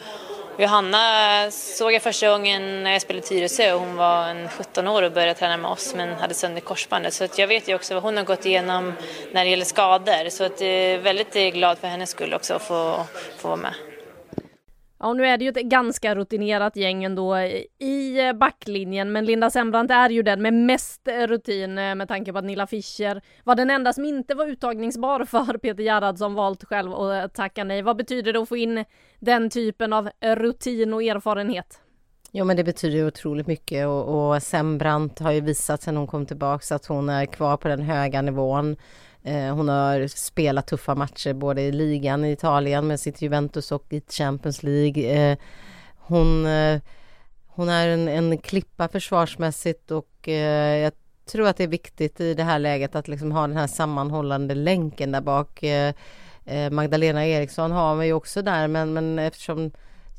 Johanna 0.59 1.51
såg 1.51 1.93
jag 1.93 2.03
första 2.03 2.29
gången 2.29 2.83
när 2.83 2.93
jag 2.93 3.03
spelade 3.03 3.27
i 3.27 3.29
Tyresö 3.29 3.73
och 3.73 3.81
hon 3.81 3.97
var 3.97 4.29
en 4.29 4.49
17 4.49 4.89
år 4.89 5.03
och 5.03 5.13
började 5.13 5.35
träna 5.35 5.57
med 5.57 5.71
oss 5.71 5.95
men 5.95 6.13
hade 6.13 6.35
sönder 6.35 6.61
korsbandet. 6.61 7.15
Så 7.15 7.25
att 7.25 7.39
jag 7.39 7.47
vet 7.47 7.69
ju 7.69 7.75
också 7.75 7.95
vad 7.95 8.03
hon 8.03 8.17
har 8.17 8.25
gått 8.25 8.47
igenom 8.47 8.93
när 9.33 9.45
det 9.45 9.51
gäller 9.51 9.65
skador. 9.65 10.31
Så 10.31 10.45
att 10.45 10.61
jag 10.61 10.71
är 10.71 10.99
väldigt 10.99 11.37
eh, 11.37 11.49
glad 11.49 11.79
för 11.79 11.89
hennes 11.89 12.11
skull 12.11 12.35
också 12.35 12.55
att 12.55 12.63
få, 12.63 13.07
få 13.39 13.49
vara 13.49 13.57
med. 13.57 13.75
Ja, 14.99 15.13
nu 15.13 15.27
är 15.27 15.39
det 15.39 15.45
ju 15.45 15.51
ett 15.51 15.57
ganska 15.57 16.15
rutinerat 16.15 16.77
gäng 16.77 17.05
ändå 17.05 17.39
i 17.79 18.27
eh, 18.27 18.33
backlinjen, 18.33 19.13
men 19.13 19.25
Linda 19.25 19.51
Sembrant 19.51 19.91
är 19.91 20.11
ju 20.11 20.23
den 20.23 20.43
med 20.43 20.55
mest 20.55 21.09
eh, 21.09 21.27
rutin 21.27 21.79
eh, 21.79 21.95
med 21.95 22.09
tanke 22.09 22.33
på 22.33 22.39
att 22.39 22.45
Nilla 22.45 22.67
Fischer 22.67 23.23
var 23.45 23.55
den 23.55 23.71
enda 23.71 23.93
som 23.93 24.05
inte 24.05 24.35
var 24.35 24.47
uttagningsbar 24.47 25.25
för 25.25 25.59
Peter 25.59 25.83
Gerhardsson 25.83 26.35
valt 26.35 26.65
själv 26.65 26.95
att 26.95 27.35
tacka 27.35 27.65
nej. 27.65 27.83
Vad 27.83 27.97
betyder 27.97 28.33
det 28.33 28.41
att 28.41 28.49
få 28.49 28.57
in 28.57 28.85
den 29.19 29.51
typen 29.51 29.93
av 29.93 30.11
rutin 30.21 30.95
och 30.95 31.03
erfarenhet? 31.03 31.81
Jo 32.37 32.45
men 32.45 32.57
det 32.57 32.65
betyder 32.65 32.97
ju 32.97 33.07
otroligt 33.07 33.47
mycket 33.47 33.87
och, 33.87 34.33
och 34.35 34.43
Sembrant 34.43 35.19
har 35.19 35.33
ju 35.33 35.41
visat 35.41 35.83
sen 35.83 35.97
hon 35.97 36.07
kom 36.07 36.27
tillbaka 36.27 36.75
att 36.75 36.87
hon 36.87 37.09
är 37.09 37.27
kvar 37.27 37.57
på 37.57 37.69
den 37.69 37.83
höga 37.83 38.23
nivån. 38.23 38.77
Eh, 39.27 39.55
hon 39.55 39.69
har 39.69 40.07
spelat 40.07 40.67
tuffa 40.67 40.95
matcher 40.95 41.33
både 41.33 41.63
i 41.63 41.73
ligan 41.73 42.25
i 42.25 42.33
Italien 42.33 42.87
med 42.87 43.01
sitt 43.01 43.23
Juventus 43.23 43.73
och 43.73 43.85
i 43.91 44.03
Champions 44.09 44.63
League. 44.63 45.03
Eh, 45.05 45.39
hon, 45.97 46.47
eh, 46.47 46.81
hon 47.47 47.69
är 47.69 47.89
en, 47.89 48.09
en 48.09 48.39
klippa 48.39 48.89
försvarsmässigt 48.89 49.91
och 49.91 50.29
jag 50.29 50.93
tror 51.27 51.49
att 51.49 51.57
det 51.57 51.65
är 51.65 51.69
viktigt 51.69 52.21
i 52.21 52.35
det 52.35 52.43
här 52.43 52.59
läget 52.59 52.95
att 52.95 53.09
liksom 53.09 53.33
ha 53.33 53.47
den 53.47 53.57
här 53.57 53.67
sammanhållande 53.67 54.55
länken 54.55 55.13
där 55.13 55.21
bak. 55.21 55.65
Magdalena 56.71 57.27
Eriksson 57.27 57.71
har 57.71 57.97
vi 57.97 58.07
ju 58.07 58.13
också 58.13 58.43
där 58.43 58.69
men, 58.69 58.93
men 58.93 59.19
eftersom 59.19 59.71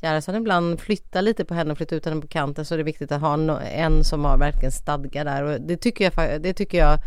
Gerhardsson 0.02 0.34
ibland 0.34 0.80
flyttar 0.80 1.22
lite 1.22 1.44
på 1.44 1.54
henne 1.54 1.72
och 1.72 1.76
flyttar 1.76 1.96
ut 1.96 2.04
henne 2.04 2.20
på 2.20 2.28
kanten 2.28 2.64
så 2.64 2.74
är 2.74 2.78
det 2.78 2.84
viktigt 2.84 3.12
att 3.12 3.20
ha 3.20 3.60
en 3.60 4.04
som 4.04 4.24
har 4.24 4.38
verkligen 4.38 4.72
stadga 4.72 5.24
där 5.24 5.42
och 5.42 5.60
det 5.60 5.76
tycker 5.76 6.04
jag, 6.04 6.42
det 6.42 6.54
tycker 6.54 6.78
jag 6.78 6.98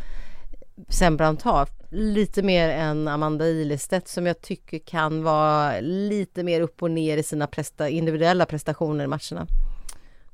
Sembrant 0.87 1.41
har. 1.41 1.67
Lite 1.91 2.43
mer 2.43 2.69
än 2.69 3.07
Amanda 3.07 3.47
Ilestedt 3.47 4.07
som 4.07 4.25
jag 4.25 4.41
tycker 4.41 4.79
kan 4.79 5.23
vara 5.23 5.79
lite 5.81 6.43
mer 6.43 6.61
upp 6.61 6.83
och 6.83 6.91
ner 6.91 7.17
i 7.17 7.23
sina 7.23 7.47
presta, 7.47 7.89
individuella 7.89 8.45
prestationer 8.45 9.03
i 9.03 9.07
matcherna. 9.07 9.47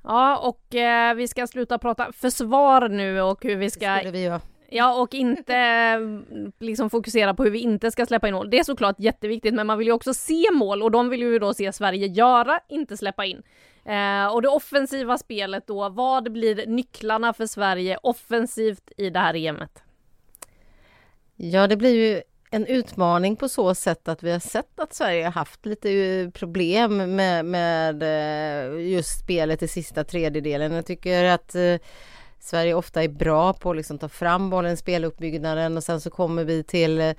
Ja, 0.04 0.38
och 0.38 0.76
eh, 0.76 1.16
vi 1.16 1.28
ska 1.28 1.48
sluta 1.48 1.78
prata 1.78 2.12
försvar 2.12 2.90
nu 2.90 3.22
och 3.22 3.44
hur 3.44 3.56
vi 3.56 3.70
ska... 3.70 4.00
Det 4.04 4.12
vi 4.12 4.24
göra. 4.24 4.42
Ja, 4.70 5.02
och 5.02 5.14
inte 5.14 5.98
liksom 6.60 6.90
fokusera 6.90 7.34
på 7.34 7.44
hur 7.44 7.52
vi 7.52 7.60
inte 7.60 7.92
ska 7.92 8.06
släppa 8.06 8.28
in 8.28 8.34
mål. 8.34 8.50
Det 8.50 8.60
är 8.60 8.64
såklart 8.64 9.00
jätteviktigt, 9.00 9.54
men 9.54 9.68
man 9.68 9.78
vill 9.78 9.88
ju 9.88 9.94
också 9.94 10.14
se 10.14 10.46
mål 10.54 10.84
och 10.84 10.92
de 10.92 11.10
vill 11.10 11.22
ju 11.22 11.40
då 11.40 11.54
se 11.54 11.74
Sverige 11.74 12.08
göra, 12.08 12.60
inte 12.70 12.98
släppa 12.98 13.26
in. 13.26 13.42
Eh, 13.86 14.28
och 14.34 14.42
det 14.42 14.48
offensiva 14.48 15.18
spelet 15.18 15.68
då, 15.68 15.90
vad 15.90 16.32
blir 16.32 16.68
nycklarna 16.68 17.34
för 17.34 17.46
Sverige 17.46 17.98
offensivt 18.04 18.92
i 18.98 19.10
det 19.10 19.20
här 19.20 19.36
EMet? 19.36 19.85
Ja, 21.36 21.68
det 21.68 21.78
blir 21.78 21.96
ju 21.96 22.22
en 22.52 22.66
utmaning 22.66 23.36
på 23.36 23.50
så 23.50 23.76
sätt 23.76 24.08
att 24.08 24.24
vi 24.24 24.32
har 24.32 24.40
sett 24.40 24.80
att 24.80 24.94
Sverige 24.94 25.24
har 25.24 25.32
haft 25.32 25.66
lite 25.66 25.92
eh, 25.92 26.30
problem 26.30 27.16
med, 27.16 27.46
med 27.46 28.04
eh, 28.04 28.88
just 28.90 29.20
spelet 29.20 29.64
i 29.64 29.68
sista 29.68 30.04
tredjedelen. 30.04 30.72
Jag 30.72 30.86
tycker 30.86 31.24
att 31.24 31.56
eh, 31.56 31.76
Sverige 32.40 32.74
ofta 32.74 33.04
är 33.04 33.08
bra 33.08 33.54
på 33.54 33.70
att 33.70 33.78
liksom 33.78 33.98
ta 33.98 34.10
fram 34.10 34.50
bollen, 34.50 34.78
speluppbyggnaden 34.78 35.78
och 35.78 35.84
sen 35.84 36.02
så 36.02 36.10
kommer 36.10 36.44
vi 36.44 36.64
till 36.64 37.14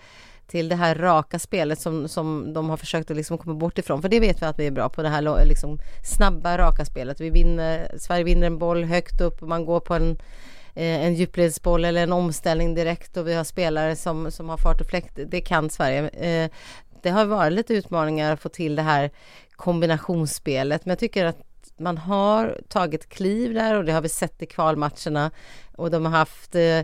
till 0.47 0.69
det 0.69 0.77
här 0.77 0.95
raka 0.95 1.39
spelet 1.39 1.81
som, 1.81 2.09
som 2.09 2.53
de 2.53 2.71
har 2.71 2.77
försökt 2.77 3.11
att 3.11 3.17
liksom 3.17 3.39
komma 3.39 3.55
bort 3.55 3.79
ifrån. 3.79 4.03
För 4.03 4.09
det 4.09 4.21
vet 4.21 4.43
vi 4.43 4.47
att 4.47 4.59
vi 4.59 4.67
är 4.67 4.71
bra 4.71 4.89
på, 4.89 5.03
det 5.03 5.09
här 5.09 5.45
liksom 5.45 5.79
snabba 6.17 6.59
raka 6.59 6.85
spelet. 6.85 7.21
Vi 7.21 7.31
vinner, 7.31 7.99
Sverige 7.99 8.25
vinner 8.25 8.47
en 8.47 8.59
boll 8.59 8.85
högt 8.85 9.21
upp 9.21 9.43
och 9.43 9.49
man 9.49 9.65
går 9.65 9.81
på 9.81 9.95
en 9.95 10.19
Eh, 10.77 11.05
en 11.05 11.15
djupledsboll 11.15 11.85
eller 11.85 12.03
en 12.03 12.13
omställning 12.13 12.75
direkt 12.75 13.17
och 13.17 13.29
vi 13.29 13.35
har 13.35 13.45
spelare 13.45 13.97
som, 13.97 14.31
som 14.31 14.49
har 14.49 14.57
fart 14.57 14.81
och 14.81 14.87
fläkt. 14.87 15.19
Det 15.27 15.41
kan 15.41 15.71
Sverige. 15.71 16.09
Eh, 16.09 16.51
det 17.03 17.11
har 17.11 17.25
varit 17.25 17.53
lite 17.53 17.75
utmaningar 17.75 18.33
att 18.33 18.41
få 18.41 18.49
till 18.49 18.77
det 18.77 18.83
här 18.83 19.11
kombinationsspelet 19.57 20.85
men 20.85 20.91
jag 20.91 20.99
tycker 20.99 21.25
att 21.25 21.39
man 21.79 21.99
har 21.99 22.61
tagit 22.69 23.09
kliv 23.09 23.55
där 23.55 23.75
och 23.75 23.85
det 23.85 23.93
har 23.93 24.01
vi 24.01 24.09
sett 24.09 24.43
i 24.43 24.47
kvalmatcherna 24.47 25.31
och 25.77 25.91
de 25.91 26.05
har 26.05 26.13
haft 26.13 26.55
eh, 26.55 26.81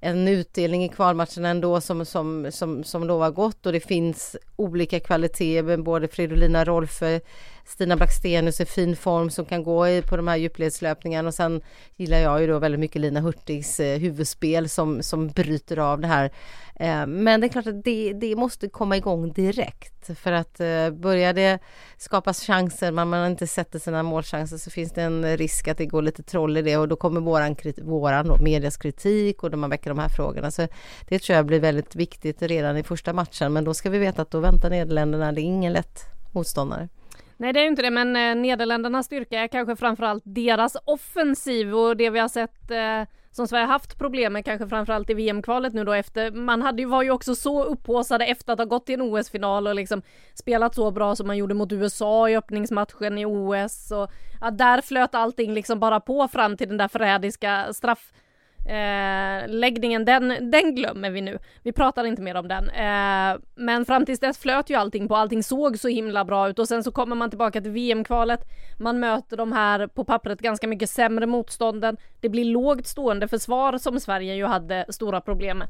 en 0.00 0.28
utdelning 0.28 0.84
i 0.84 0.88
kvalmatcherna 0.88 1.48
ändå 1.48 1.80
som, 1.80 2.06
som, 2.06 2.52
som, 2.52 2.84
som 2.84 3.04
lovar 3.04 3.30
gott 3.30 3.66
och 3.66 3.72
det 3.72 3.80
finns 3.80 4.36
olika 4.56 5.00
kvaliteter 5.00 5.62
med 5.62 5.82
både 5.82 6.08
Fridolina 6.08 6.64
Rolfö, 6.64 7.20
Stina 7.64 7.96
Blackstenius 7.96 8.60
i 8.60 8.64
fin 8.64 8.96
form 8.96 9.30
som 9.30 9.44
kan 9.44 9.62
gå 9.62 9.88
i, 9.88 10.02
på 10.02 10.16
de 10.16 10.28
här 10.28 10.36
djupledslöpningarna 10.36 11.28
och 11.28 11.34
sen 11.34 11.60
gillar 11.96 12.18
jag 12.18 12.40
ju 12.40 12.46
då 12.46 12.58
väldigt 12.58 12.80
mycket 12.80 13.00
Lina 13.00 13.20
Hurtigs 13.20 13.80
eh, 13.80 13.98
huvudspel 13.98 14.68
som, 14.68 15.02
som 15.02 15.28
bryter 15.28 15.78
av 15.78 16.00
det 16.00 16.06
här. 16.06 16.32
Eh, 16.74 17.06
men 17.06 17.40
det 17.40 17.46
är 17.46 17.48
klart 17.48 17.66
att 17.66 17.84
det, 17.84 18.12
det 18.12 18.36
måste 18.36 18.68
komma 18.68 18.96
igång 18.96 19.32
direkt 19.32 20.18
för 20.18 20.32
att 20.32 20.60
eh, 20.60 20.90
börjar 20.90 21.32
det 21.32 21.58
skapas 21.96 22.46
chanser, 22.46 22.92
man, 22.92 23.08
man 23.08 23.30
inte 23.30 23.46
sätter 23.46 23.78
sina 23.78 24.02
målchanser 24.02 24.56
så 24.56 24.70
finns 24.70 24.92
det 24.92 25.02
en 25.02 25.36
risk 25.36 25.68
att 25.68 25.78
det 25.78 25.86
går 25.86 26.02
lite 26.02 26.22
troll 26.22 26.56
i 26.56 26.62
det 26.62 26.76
och 26.76 26.88
då 26.88 26.96
kommer 26.96 27.20
våran, 27.20 27.56
våran 27.82 28.26
då, 28.26 28.36
medias 28.36 28.76
kritik 28.76 29.42
och 29.42 29.50
då 29.50 29.56
man 29.56 29.70
väcker 29.70 29.90
de 29.90 29.98
här 29.98 30.08
frågorna. 30.08 30.50
Så 30.50 30.68
det 31.08 31.18
tror 31.18 31.36
jag 31.36 31.46
blir 31.46 31.60
väldigt 31.60 31.96
viktigt 31.96 32.42
redan 32.42 32.76
i 32.76 32.82
första 32.82 33.12
matchen 33.12 33.52
men 33.52 33.64
då 33.64 33.74
ska 33.74 33.90
vi 33.90 33.98
veta 33.98 34.22
att 34.22 34.30
då 34.30 34.40
väntar 34.40 34.70
Nederländerna, 34.70 35.32
det 35.32 35.40
är 35.40 35.42
ingen 35.42 35.72
lätt 35.72 35.98
motståndare. 36.32 36.88
Nej 37.42 37.52
det 37.52 37.60
är 37.60 37.62
ju 37.62 37.68
inte 37.68 37.82
det 37.82 37.90
men 37.90 38.16
eh, 38.16 38.34
Nederländernas 38.34 39.06
styrka 39.06 39.40
är 39.40 39.48
kanske 39.48 39.76
framförallt 39.76 40.22
deras 40.26 40.76
offensiv 40.84 41.74
och 41.74 41.96
det 41.96 42.10
vi 42.10 42.18
har 42.18 42.28
sett 42.28 42.70
eh, 42.70 43.02
som 43.30 43.48
Sverige 43.48 43.66
haft 43.66 43.98
problem 43.98 44.32
med 44.32 44.44
kanske 44.44 44.68
framförallt 44.68 45.10
i 45.10 45.14
VM-kvalet 45.14 45.72
nu 45.72 45.84
då 45.84 45.92
efter 45.92 46.30
man 46.30 46.62
hade 46.62 46.82
ju, 46.82 46.88
var 46.88 47.02
ju 47.02 47.10
också 47.10 47.34
så 47.34 47.64
upphåsade 47.64 48.26
efter 48.26 48.52
att 48.52 48.58
ha 48.58 48.66
gått 48.66 48.86
till 48.86 48.94
en 48.94 49.02
OS-final 49.02 49.66
och 49.66 49.74
liksom 49.74 50.02
spelat 50.34 50.74
så 50.74 50.90
bra 50.90 51.16
som 51.16 51.26
man 51.26 51.36
gjorde 51.36 51.54
mot 51.54 51.72
USA 51.72 52.28
i 52.28 52.36
öppningsmatchen 52.36 53.18
i 53.18 53.26
OS 53.26 53.90
och 53.90 54.10
ja, 54.40 54.50
där 54.50 54.80
flöt 54.80 55.14
allting 55.14 55.54
liksom 55.54 55.80
bara 55.80 56.00
på 56.00 56.28
fram 56.28 56.56
till 56.56 56.68
den 56.68 56.78
där 56.78 56.88
förrädiska 56.88 57.72
straff 57.72 58.12
Eh, 58.66 59.48
läggningen, 59.48 60.04
den, 60.04 60.50
den 60.50 60.74
glömmer 60.74 61.10
vi 61.10 61.20
nu. 61.20 61.38
Vi 61.62 61.72
pratar 61.72 62.04
inte 62.04 62.22
mer 62.22 62.34
om 62.34 62.48
den. 62.48 62.70
Eh, 62.70 63.40
men 63.54 63.84
fram 63.84 64.06
tills 64.06 64.20
dess 64.20 64.38
flöt 64.38 64.70
ju 64.70 64.74
allting 64.74 65.08
på, 65.08 65.16
allting 65.16 65.42
såg 65.42 65.78
så 65.78 65.88
himla 65.88 66.24
bra 66.24 66.48
ut 66.48 66.58
och 66.58 66.68
sen 66.68 66.84
så 66.84 66.92
kommer 66.92 67.16
man 67.16 67.30
tillbaka 67.30 67.60
till 67.60 67.70
VM-kvalet. 67.70 68.40
Man 68.78 69.00
möter 69.00 69.36
de 69.36 69.52
här 69.52 69.86
på 69.86 70.04
pappret 70.04 70.40
ganska 70.40 70.68
mycket 70.68 70.90
sämre 70.90 71.26
motstånden. 71.26 71.96
Det 72.20 72.28
blir 72.28 72.44
lågt 72.44 72.86
stående 72.86 73.28
försvar 73.28 73.78
som 73.78 74.00
Sverige 74.00 74.34
ju 74.34 74.44
hade 74.44 74.86
stora 74.88 75.20
problem 75.20 75.58
med. 75.58 75.68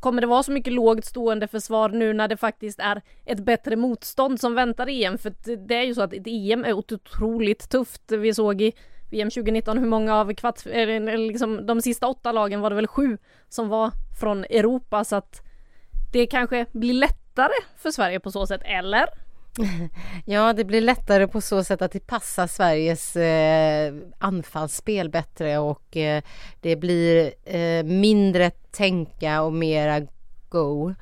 Kommer 0.00 0.20
det 0.20 0.26
vara 0.26 0.42
så 0.42 0.52
mycket 0.52 0.72
lågt 0.72 1.04
stående 1.04 1.48
försvar 1.48 1.88
nu 1.88 2.12
när 2.12 2.28
det 2.28 2.36
faktiskt 2.36 2.80
är 2.80 3.02
ett 3.24 3.40
bättre 3.40 3.76
motstånd 3.76 4.40
som 4.40 4.54
väntar 4.54 4.88
EM? 4.88 5.18
För 5.18 5.32
det 5.66 5.74
är 5.74 5.82
ju 5.82 5.94
så 5.94 6.02
att 6.02 6.12
ett 6.12 6.26
EM 6.26 6.64
är 6.64 6.72
otroligt 6.72 7.70
tufft. 7.70 8.12
Vi 8.12 8.34
såg 8.34 8.62
i 8.62 8.72
VM 9.10 9.30
2019, 9.30 9.78
hur 9.78 9.86
många 9.86 10.16
av 10.16 10.34
kvarts, 10.34 10.64
liksom 11.16 11.66
de 11.66 11.82
sista 11.82 12.06
åtta 12.06 12.32
lagen 12.32 12.60
var 12.60 12.70
det 12.70 12.76
väl 12.76 12.86
sju 12.86 13.18
som 13.48 13.68
var 13.68 13.90
från 14.20 14.44
Europa 14.44 15.04
så 15.04 15.16
att 15.16 15.42
det 16.12 16.26
kanske 16.26 16.66
blir 16.72 16.92
lättare 16.92 17.64
för 17.76 17.90
Sverige 17.90 18.20
på 18.20 18.30
så 18.30 18.46
sätt, 18.46 18.62
eller? 18.64 19.06
Ja, 20.24 20.52
det 20.52 20.64
blir 20.64 20.80
lättare 20.80 21.26
på 21.26 21.40
så 21.40 21.64
sätt 21.64 21.82
att 21.82 21.92
det 21.92 22.06
passar 22.06 22.46
Sveriges 22.46 23.16
eh, 23.16 23.94
anfallsspel 24.18 25.10
bättre 25.10 25.58
och 25.58 25.96
eh, 25.96 26.22
det 26.60 26.76
blir 26.76 27.32
eh, 27.44 27.84
mindre 27.84 28.50
tänka 28.50 29.42
och 29.42 29.52
mera 29.52 30.06
go. 30.48 30.94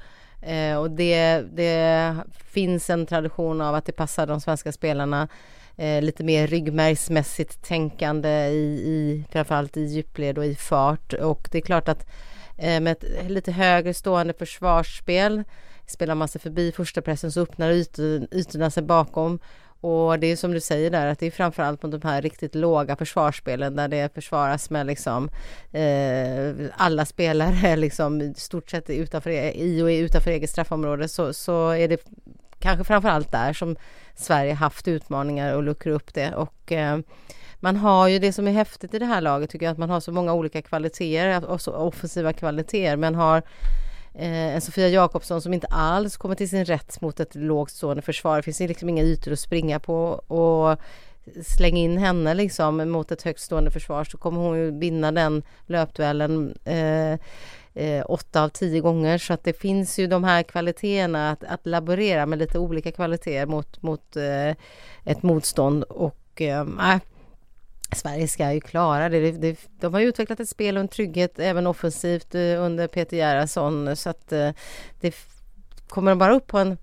Eh, 0.42 0.77
och 0.77 0.90
det, 0.90 1.40
det 1.40 2.16
finns 2.45 2.90
en 2.90 3.07
tradition 3.07 3.61
av 3.61 3.75
att 3.75 3.85
det 3.85 3.92
passar 3.92 4.27
de 4.27 4.40
svenska 4.40 4.73
spelarna 4.73 5.29
eh, 5.77 6.03
lite 6.03 6.25
mer 6.25 6.47
ryggmärgsmässigt 6.47 7.62
tänkande 7.62 8.49
i, 8.49 8.83
i 8.87 9.25
framförallt 9.33 9.77
i 9.77 9.85
djupled 9.85 10.39
och 10.39 10.47
i 10.47 10.55
fart. 10.55 11.12
Och 11.12 11.49
det 11.53 11.59
är 11.59 11.62
klart 11.62 11.89
att 11.89 12.07
eh, 12.59 12.81
med 12.81 12.93
ett 12.93 13.31
lite 13.31 13.53
högre 13.53 13.95
stående 13.95 14.33
försvarsspel 14.33 15.45
spelar 15.87 16.15
man 16.15 16.29
sig 16.29 16.41
förbi 16.41 16.73
första 16.73 17.03
pressen 17.03 17.33
så 17.33 17.41
öppnar 17.41 17.71
ytor, 17.71 18.35
ytorna 18.35 18.71
sig 18.71 18.83
bakom. 18.83 19.39
Och 19.81 20.19
det 20.19 20.27
är 20.27 20.37
som 20.37 20.53
du 20.53 20.61
säger 20.61 20.91
där 20.91 21.07
att 21.07 21.19
det 21.19 21.27
är 21.27 21.31
framförallt 21.31 21.83
mot 21.83 21.93
de 21.93 22.09
här 22.09 22.23
riktigt 22.23 22.55
låga 22.55 22.97
försvarsspelen 22.97 23.77
där 23.77 23.89
det 23.89 24.15
försvaras 24.15 24.71
med 24.71 24.87
liksom 24.87 25.31
eh, 25.73 26.71
alla 26.77 27.05
spelare 27.05 27.77
liksom 27.87 28.21
i 28.21 28.35
stort 28.37 28.71
sett 28.71 28.91
utanför, 28.91 29.31
e-, 29.31 29.53
i 29.57 29.83
och 29.83 29.87
utanför 29.87 30.31
eget 30.31 30.51
straffområde 30.51 31.09
så, 31.09 31.33
så 31.33 31.71
är 31.71 31.89
det 31.89 32.05
kanske 32.59 32.85
framförallt 32.85 33.33
där 33.33 33.53
som 33.53 33.77
Sverige 34.14 34.55
haft 34.55 34.88
utmaningar 34.88 35.55
och 35.55 35.62
luckra 35.62 35.92
upp 35.92 36.14
det 36.14 36.35
och 36.35 36.73
eh, 36.73 36.99
man 37.61 37.77
har 37.77 38.09
ju 38.09 38.19
det 38.19 38.33
som 38.33 38.49
är 38.49 38.53
häftigt 38.53 38.95
i 38.95 38.99
det 38.99 39.07
här 39.07 39.21
laget 39.21 39.51
tycker 39.51 39.66
jag 39.66 39.73
att 39.73 39.79
man 39.79 39.90
har 39.90 40.01
så 40.01 40.12
många 40.12 40.33
olika 40.33 40.62
kvaliteter 40.62 41.47
och 41.47 41.61
så 41.61 41.73
offensiva 41.73 42.33
kvaliteter 42.33 42.97
men 42.97 43.14
har 43.14 43.42
eh, 44.14 44.55
en 44.55 44.61
Sofia 44.61 44.88
Jakobsson 44.88 45.42
som 45.42 45.55
inte 45.55 45.66
alls 45.66 46.16
kommer 46.16 46.35
till 46.35 46.49
sin 46.49 46.64
rätt 46.64 47.01
mot 47.01 47.21
ett 47.21 47.35
lågt 47.35 47.71
stående 47.71 48.03
försvar. 48.03 48.37
Det 48.37 48.42
finns 48.42 48.61
liksom 48.61 48.88
inga 48.88 49.03
ytor 49.03 49.33
att 49.33 49.40
springa 49.40 49.81
på 49.81 50.05
och 50.12 50.81
släng 51.43 51.76
in 51.76 51.99
henne 51.99 52.35
liksom 52.35 52.91
mot 52.91 53.12
ett 53.12 53.22
högt 53.22 53.41
stående 53.41 53.70
försvar 53.70 54.05
så 54.05 54.18
kommer 54.18 54.41
hon 54.41 54.59
ju 54.59 54.78
vinna 54.78 55.12
den 55.12 55.43
löpduellen. 55.66 56.59
Eh, 56.64 57.18
Eh, 57.79 58.05
åtta 58.09 58.43
av 58.43 58.49
tio 58.49 58.81
gånger 58.81 59.18
så 59.18 59.33
att 59.33 59.45
det 59.45 59.53
finns 59.53 59.99
ju 59.99 60.07
de 60.07 60.24
här 60.24 60.43
kvaliteterna 60.43 61.31
att, 61.31 61.45
att 61.45 61.66
laborera 61.66 62.27
med 62.27 62.39
lite 62.39 62.59
olika 62.59 62.93
kvaliteter 62.93 63.47
mot, 63.47 63.83
mot 63.83 64.16
eh, 64.16 64.51
ett 65.05 65.22
motstånd 65.22 65.83
och 65.83 66.41
eh, 66.41 66.61
äh, 66.61 66.99
Sverige 67.93 68.29
ska 68.29 68.53
ju 68.53 68.61
klara 68.61 69.09
det. 69.09 69.33
det. 69.33 69.68
De 69.81 69.95
har 69.95 70.01
utvecklat 70.01 70.41
ett 70.41 70.49
spel 70.49 70.77
och 70.77 70.81
en 70.81 70.89
trygghet 70.89 71.39
även 71.39 71.66
offensivt 71.66 72.35
eh, 72.35 72.41
under 72.41 72.87
Peter 72.87 73.16
Gerhardsson 73.16 73.97
så 73.97 74.11
att 74.11 74.33
eh, 74.33 74.51
det 75.01 75.14
kommer 75.89 76.11
de 76.11 76.18
bara 76.18 76.35
upp 76.35 76.47
på 76.47 76.59
en 76.59 76.77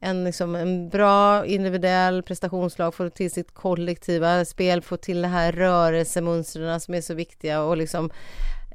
en, 0.00 0.24
liksom, 0.24 0.54
en 0.54 0.88
bra 0.88 1.46
individuell 1.46 2.22
prestationslag, 2.22 2.94
få 2.94 3.10
till 3.10 3.30
sitt 3.30 3.54
kollektiva 3.54 4.44
spel, 4.44 4.82
få 4.82 4.96
till 4.96 5.22
det 5.22 5.28
här 5.28 5.52
rörelsemönstren 5.52 6.80
som 6.80 6.94
är 6.94 7.00
så 7.00 7.14
viktiga 7.14 7.62
och 7.62 7.76
liksom 7.76 8.10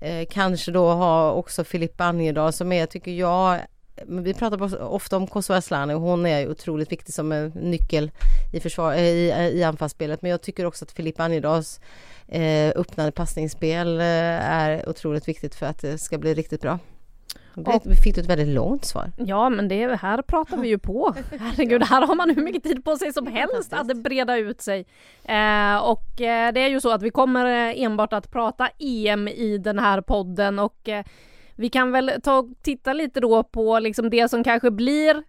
eh, 0.04 0.26
kanske 0.30 0.72
då 0.72 0.93
ha 0.93 1.32
också 1.32 1.64
Filippa 1.64 2.04
Anjedal 2.04 2.54
som 2.54 2.72
är, 2.72 2.86
tycker 2.86 3.12
jag, 3.12 3.60
vi 4.08 4.34
pratar 4.34 4.84
ofta 4.84 5.18
om 5.18 5.28
Kosovo 5.28 5.58
Asllani 5.58 5.93
och 5.93 6.01
hon 6.01 6.26
är 6.26 6.49
otroligt 6.49 6.91
viktig 6.91 7.14
som 7.14 7.32
en 7.32 7.49
nyckel 7.49 8.12
i, 8.54 8.60
försvar, 8.60 8.93
eh, 8.93 9.01
i, 9.01 9.51
i 9.54 9.64
anfallsspelet. 9.64 10.22
Men 10.22 10.32
jag 10.32 10.41
tycker 10.41 10.66
också 10.66 10.86
att 10.86 10.91
Filippa 10.91 11.24
Anjedals 11.24 11.80
eh, 12.28 12.70
öppnade 12.76 13.12
passningsspel 13.12 13.99
eh, 13.99 14.06
är 14.06 14.89
otroligt 14.89 15.28
viktigt 15.28 15.56
för 15.56 15.66
att 15.66 15.80
det 15.80 15.97
ska 15.97 16.18
bli 16.18 16.34
riktigt 16.34 16.62
bra. 16.62 16.80
Vi 17.86 17.95
fick 17.95 18.18
ett 18.18 18.30
väldigt 18.30 18.47
långt 18.47 18.86
svar. 18.86 19.12
Ja 19.18 19.49
men 19.49 19.68
det 19.68 19.95
här 19.95 20.22
pratar 20.22 20.58
vi 20.58 20.68
ju 20.68 20.78
på. 20.78 21.16
Herregud, 21.39 21.84
här 21.84 22.08
har 22.08 22.16
man 22.16 22.30
hur 22.30 22.43
mycket 22.43 22.64
tid 22.64 22.86
på 22.86 22.95
sig 22.95 23.14
som 23.14 23.28
helst 23.28 23.74
att 23.74 23.97
breda 23.97 24.38
ut 24.38 24.62
sig. 24.62 24.86
Eh, 25.24 25.78
och 25.78 26.22
eh, 26.22 26.54
det 26.54 26.60
är 26.60 26.70
ju 26.70 26.82
så 26.82 26.91
att 26.91 27.01
vi 27.01 27.10
kommer 27.10 27.45
eh, 27.45 27.84
enbart 27.84 28.14
att 28.14 28.32
prata 28.32 28.70
EM 28.80 29.28
i 29.28 29.58
den 29.58 29.80
här 29.80 30.01
podden 30.01 30.60
och 30.60 30.89
eh, 30.89 31.06
vi 31.56 31.70
kan 31.70 31.91
väl 31.91 32.12
ta 32.24 32.38
och 32.38 32.49
titta 32.62 32.93
lite 32.93 33.20
då 33.20 33.43
på 33.43 33.80
liksom 33.80 34.10
det 34.10 34.30
som 34.30 34.43
kanske 34.43 34.72
blir 34.72 35.24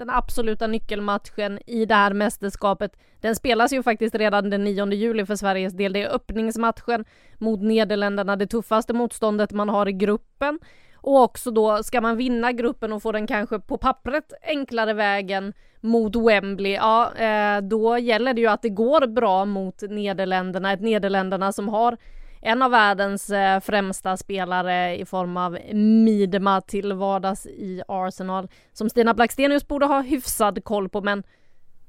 den 0.00 0.10
absoluta 0.10 0.66
nyckelmatchen 0.66 1.58
i 1.66 1.86
det 1.86 1.94
här 1.94 2.12
mästerskapet. 2.12 2.96
Den 3.20 3.36
spelas 3.36 3.72
ju 3.72 3.82
faktiskt 3.82 4.14
redan 4.14 4.50
den 4.50 4.64
9 4.64 4.92
juli 4.92 5.26
för 5.26 5.36
Sveriges 5.36 5.72
del. 5.72 5.92
Det 5.92 6.02
är 6.02 6.14
öppningsmatchen 6.14 7.04
mot 7.38 7.62
Nederländerna, 7.62 8.36
det 8.36 8.46
tuffaste 8.46 8.92
motståndet 8.92 9.52
man 9.52 9.68
har 9.68 9.88
i 9.88 9.92
gruppen. 9.92 10.58
Och 11.02 11.22
också 11.22 11.50
då, 11.50 11.82
ska 11.82 12.00
man 12.00 12.16
vinna 12.16 12.52
gruppen 12.52 12.92
och 12.92 13.02
få 13.02 13.12
den 13.12 13.26
kanske 13.26 13.58
på 13.58 13.78
pappret 13.78 14.32
enklare 14.42 14.92
vägen 14.92 15.52
mot 15.80 16.16
Wembley, 16.16 16.72
ja 16.72 17.14
eh, 17.14 17.60
då 17.60 17.98
gäller 17.98 18.34
det 18.34 18.40
ju 18.40 18.46
att 18.46 18.62
det 18.62 18.68
går 18.68 19.06
bra 19.06 19.44
mot 19.44 19.82
Nederländerna, 19.82 20.72
ett 20.72 20.80
Nederländerna 20.80 21.52
som 21.52 21.68
har 21.68 21.96
en 22.42 22.62
av 22.62 22.70
världens 22.70 23.30
eh, 23.30 23.60
främsta 23.60 24.16
spelare 24.16 24.96
i 24.98 25.04
form 25.04 25.36
av 25.36 25.58
Midema 25.72 26.60
till 26.60 26.92
vardags 26.92 27.46
i 27.46 27.82
Arsenal 27.88 28.48
som 28.72 28.90
Stina 28.90 29.14
Blackstenius 29.14 29.68
borde 29.68 29.86
ha 29.86 30.00
hyfsad 30.00 30.64
koll 30.64 30.88
på 30.88 31.00
men 31.00 31.22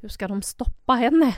hur 0.01 0.09
ska 0.09 0.28
de 0.28 0.41
stoppa 0.41 0.93
henne? 0.93 1.36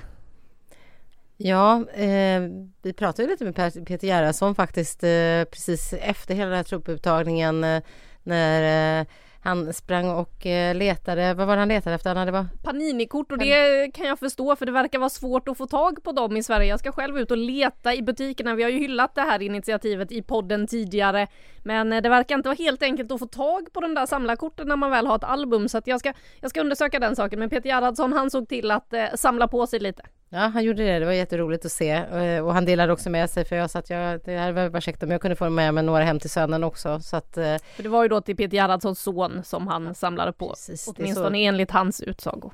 Ja, 1.37 1.89
eh, 1.93 2.41
vi 2.81 2.93
pratade 2.93 3.27
lite 3.27 3.45
med 3.45 3.55
Peter 3.85 4.07
Gerhardsson 4.07 4.55
faktiskt 4.55 5.03
eh, 5.03 5.43
precis 5.51 5.93
efter 5.93 6.35
hela 6.35 6.49
den 6.49 6.57
här 6.57 6.63
truppupptagningen 6.63 7.63
eh, 7.63 7.83
när 8.23 8.99
eh, 8.99 9.07
han 9.43 9.73
sprang 9.73 10.09
och 10.09 10.45
eh, 10.45 10.75
letade, 10.75 11.33
vad 11.33 11.47
var 11.47 11.55
det 11.55 11.61
han 11.61 11.67
letade 11.67 11.95
efter? 11.95 12.15
Han 12.15 12.31
var... 12.31 12.45
Paninikort 12.63 13.31
och 13.31 13.37
det 13.37 13.91
kan 13.93 14.07
jag 14.07 14.19
förstå 14.19 14.55
för 14.55 14.65
det 14.65 14.71
verkar 14.71 14.99
vara 14.99 15.09
svårt 15.09 15.47
att 15.47 15.57
få 15.57 15.67
tag 15.67 16.03
på 16.03 16.11
dem 16.11 16.37
i 16.37 16.43
Sverige. 16.43 16.67
Jag 16.67 16.79
ska 16.79 16.91
själv 16.91 17.17
ut 17.17 17.31
och 17.31 17.37
leta 17.37 17.93
i 17.93 18.01
butikerna. 18.01 18.55
Vi 18.55 18.63
har 18.63 18.69
ju 18.69 18.79
hyllat 18.79 19.15
det 19.15 19.21
här 19.21 19.41
initiativet 19.41 20.11
i 20.11 20.21
podden 20.21 20.67
tidigare. 20.67 21.27
Men 21.63 21.93
eh, 21.93 22.01
det 22.01 22.09
verkar 22.09 22.35
inte 22.35 22.49
vara 22.49 22.57
helt 22.57 22.83
enkelt 22.83 23.11
att 23.11 23.19
få 23.19 23.27
tag 23.27 23.73
på 23.73 23.81
de 23.81 23.93
där 23.93 24.05
samlarkorten 24.05 24.67
när 24.67 24.75
man 24.75 24.91
väl 24.91 25.07
har 25.07 25.15
ett 25.15 25.23
album 25.23 25.69
så 25.69 25.77
att 25.77 25.87
jag 25.87 25.99
ska, 25.99 26.13
jag 26.39 26.49
ska 26.49 26.61
undersöka 26.61 26.99
den 26.99 27.15
saken. 27.15 27.39
Men 27.39 27.49
Peter 27.49 27.69
Gerhardsson 27.69 28.13
han 28.13 28.29
såg 28.29 28.47
till 28.49 28.71
att 28.71 28.93
samla 29.15 29.47
på 29.47 29.67
sig 29.67 29.79
lite. 29.79 30.03
Ja, 30.33 30.39
han 30.39 30.63
gjorde 30.63 30.83
det. 30.83 30.99
Det 30.99 31.05
var 31.05 31.13
jätteroligt 31.13 31.65
att 31.65 31.71
se. 31.71 31.89
Eh, 31.91 32.45
och 32.45 32.53
han 32.53 32.65
delade 32.65 32.93
också 32.93 33.09
med 33.09 33.29
sig, 33.29 33.45
för 33.45 33.55
jag 33.55 33.69
sa 33.69 33.79
att 33.79 33.89
jag, 33.89 34.19
det 34.25 34.37
här 34.37 34.51
var 34.51 34.77
ursäkta, 34.77 35.05
men 35.05 35.11
jag 35.11 35.21
kunde 35.21 35.35
få 35.35 35.49
med 35.49 35.73
mig 35.73 35.83
några 35.83 36.03
hem 36.03 36.19
till 36.19 36.29
sönen 36.29 36.63
också. 36.63 36.99
Så 36.99 37.17
att, 37.17 37.37
eh, 37.37 37.55
för 37.75 37.83
det 37.83 37.89
var 37.89 38.03
ju 38.03 38.09
då 38.09 38.21
till 38.21 38.35
Peter 38.35 38.57
Gerhardssons 38.57 38.99
son 38.99 39.41
som 39.43 39.67
han 39.67 39.95
samlade 39.95 40.33
på, 40.33 40.49
Precis, 40.49 40.87
åtminstone 40.87 41.37
enligt 41.37 41.71
hans 41.71 42.01
utsago. 42.01 42.51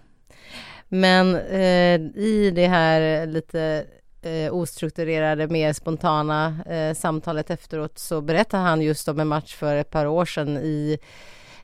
Men 0.87 1.35
eh, 1.35 1.99
i 2.15 2.51
det 2.55 2.67
här 2.67 3.25
lite 3.25 3.85
eh, 4.21 4.53
ostrukturerade, 4.53 5.47
mer 5.47 5.73
spontana 5.73 6.57
eh, 6.69 6.93
samtalet 6.93 7.49
efteråt 7.49 7.99
så 7.99 8.21
berättade 8.21 8.63
han 8.63 8.81
just 8.81 9.07
om 9.07 9.19
en 9.19 9.27
match 9.27 9.55
för 9.55 9.75
ett 9.75 9.89
par 9.89 10.05
år 10.05 10.25
sedan 10.25 10.57
i, 10.57 10.99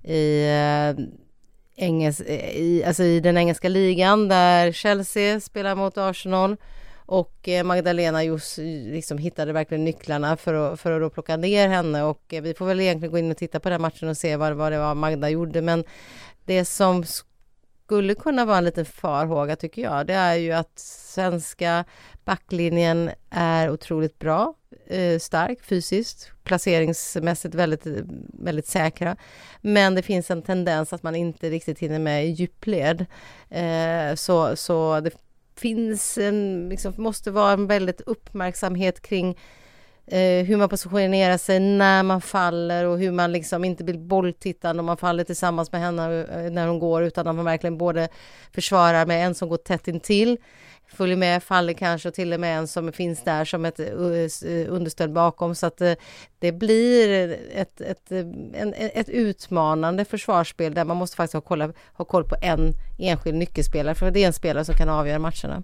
i 0.03 0.47
eh, 0.47 1.05
engels, 1.75 2.19
eh, 2.19 2.57
i, 2.57 2.83
alltså 2.87 3.03
i 3.03 3.19
den 3.19 3.37
engelska 3.37 3.69
ligan 3.69 4.27
där 4.27 4.71
Chelsea 4.71 5.39
spelar 5.39 5.75
mot 5.75 5.97
Arsenal 5.97 6.57
och 7.05 7.47
eh, 7.47 7.63
Magdalena 7.63 8.23
just 8.23 8.57
liksom 8.57 9.17
hittade 9.17 9.53
verkligen 9.53 9.83
nycklarna 9.83 10.37
för 10.37 10.53
att, 10.53 10.79
för 10.79 10.91
att 10.91 11.01
då 11.01 11.09
plocka 11.09 11.37
ner 11.37 11.67
henne 11.67 12.03
och 12.03 12.33
eh, 12.33 12.41
vi 12.41 12.53
får 12.53 12.65
väl 12.65 12.81
egentligen 12.81 13.11
gå 13.11 13.17
in 13.17 13.31
och 13.31 13.37
titta 13.37 13.59
på 13.59 13.69
den 13.69 13.81
matchen 13.81 14.09
och 14.09 14.17
se 14.17 14.35
vad, 14.35 14.53
vad 14.53 14.71
det 14.71 14.79
var 14.79 14.95
Magda 14.95 15.29
gjorde 15.29 15.61
men 15.61 15.83
det 16.45 16.65
som 16.65 17.03
skulle 17.85 18.15
kunna 18.15 18.45
vara 18.45 18.57
en 18.57 18.65
liten 18.65 18.85
farhåga 18.85 19.55
tycker 19.55 19.81
jag, 19.81 20.07
det 20.07 20.13
är 20.13 20.35
ju 20.35 20.51
att 20.51 20.79
svenska 20.79 21.85
backlinjen 22.25 23.11
är 23.29 23.69
otroligt 23.69 24.19
bra, 24.19 24.53
Eh, 24.87 25.19
stark 25.19 25.63
fysiskt, 25.63 26.31
placeringsmässigt 26.43 27.55
väldigt, 27.55 27.87
väldigt 28.33 28.67
säkra. 28.67 29.15
Men 29.61 29.95
det 29.95 30.01
finns 30.01 30.31
en 30.31 30.41
tendens 30.41 30.93
att 30.93 31.03
man 31.03 31.15
inte 31.15 31.49
riktigt 31.49 31.79
hinner 31.79 31.99
med 31.99 32.25
i 32.25 32.29
djupled. 32.29 33.05
Eh, 33.49 34.15
så, 34.15 34.55
så 34.55 34.99
det 34.99 35.11
finns 35.57 36.17
en, 36.17 36.69
liksom, 36.69 36.93
måste 36.97 37.31
vara 37.31 37.53
en 37.53 37.67
väldigt 37.67 38.01
uppmärksamhet 38.01 39.01
kring 39.01 39.37
eh, 40.07 40.45
hur 40.45 40.57
man 40.57 40.69
positionerar 40.69 41.37
sig 41.37 41.59
när 41.59 42.03
man 42.03 42.21
faller 42.21 42.85
och 42.85 42.99
hur 42.99 43.11
man 43.11 43.31
liksom 43.31 43.65
inte 43.65 43.83
blir 43.83 43.97
bolltittande 43.97 44.79
om 44.79 44.85
man 44.85 44.97
faller 44.97 45.23
tillsammans 45.23 45.71
med 45.71 45.81
henne 45.81 46.07
när 46.49 46.67
hon 46.67 46.79
går 46.79 47.03
utan 47.03 47.27
att 47.27 47.35
man 47.35 47.45
verkligen 47.45 47.77
både 47.77 48.09
försvarar 48.51 49.05
med 49.05 49.25
en 49.25 49.35
som 49.35 49.49
går 49.49 49.57
tätt 49.57 49.87
intill 49.87 50.37
följer 50.87 51.17
med, 51.17 51.43
faller 51.43 51.73
kanske 51.73 52.09
och 52.09 52.15
till 52.15 52.33
och 52.33 52.39
med 52.39 52.57
en 52.57 52.67
som 52.67 52.91
finns 52.91 53.23
där 53.23 53.45
som 53.45 53.65
ett 53.65 53.79
eh, 53.79 53.87
eh, 53.87 54.73
understöd 54.73 55.13
bakom 55.13 55.55
så 55.55 55.65
att 55.65 55.81
eh, 55.81 55.93
det 56.39 56.51
blir 56.51 57.37
ett, 57.53 57.81
ett, 57.81 58.11
en, 58.53 58.73
ett 58.73 59.09
utmanande 59.09 60.05
försvarsspel 60.05 60.73
där 60.73 60.85
man 60.85 60.97
måste 60.97 61.15
faktiskt 61.15 61.33
ha 61.33 61.41
koll, 61.41 61.73
ha 61.93 62.05
koll 62.05 62.23
på 62.23 62.35
en 62.41 62.71
enskild 62.99 63.37
nyckelspelare 63.37 63.95
för 63.95 64.11
det 64.11 64.23
är 64.23 64.27
en 64.27 64.33
spelare 64.33 64.65
som 64.65 64.75
kan 64.75 64.89
avgöra 64.89 65.19
matcherna. 65.19 65.63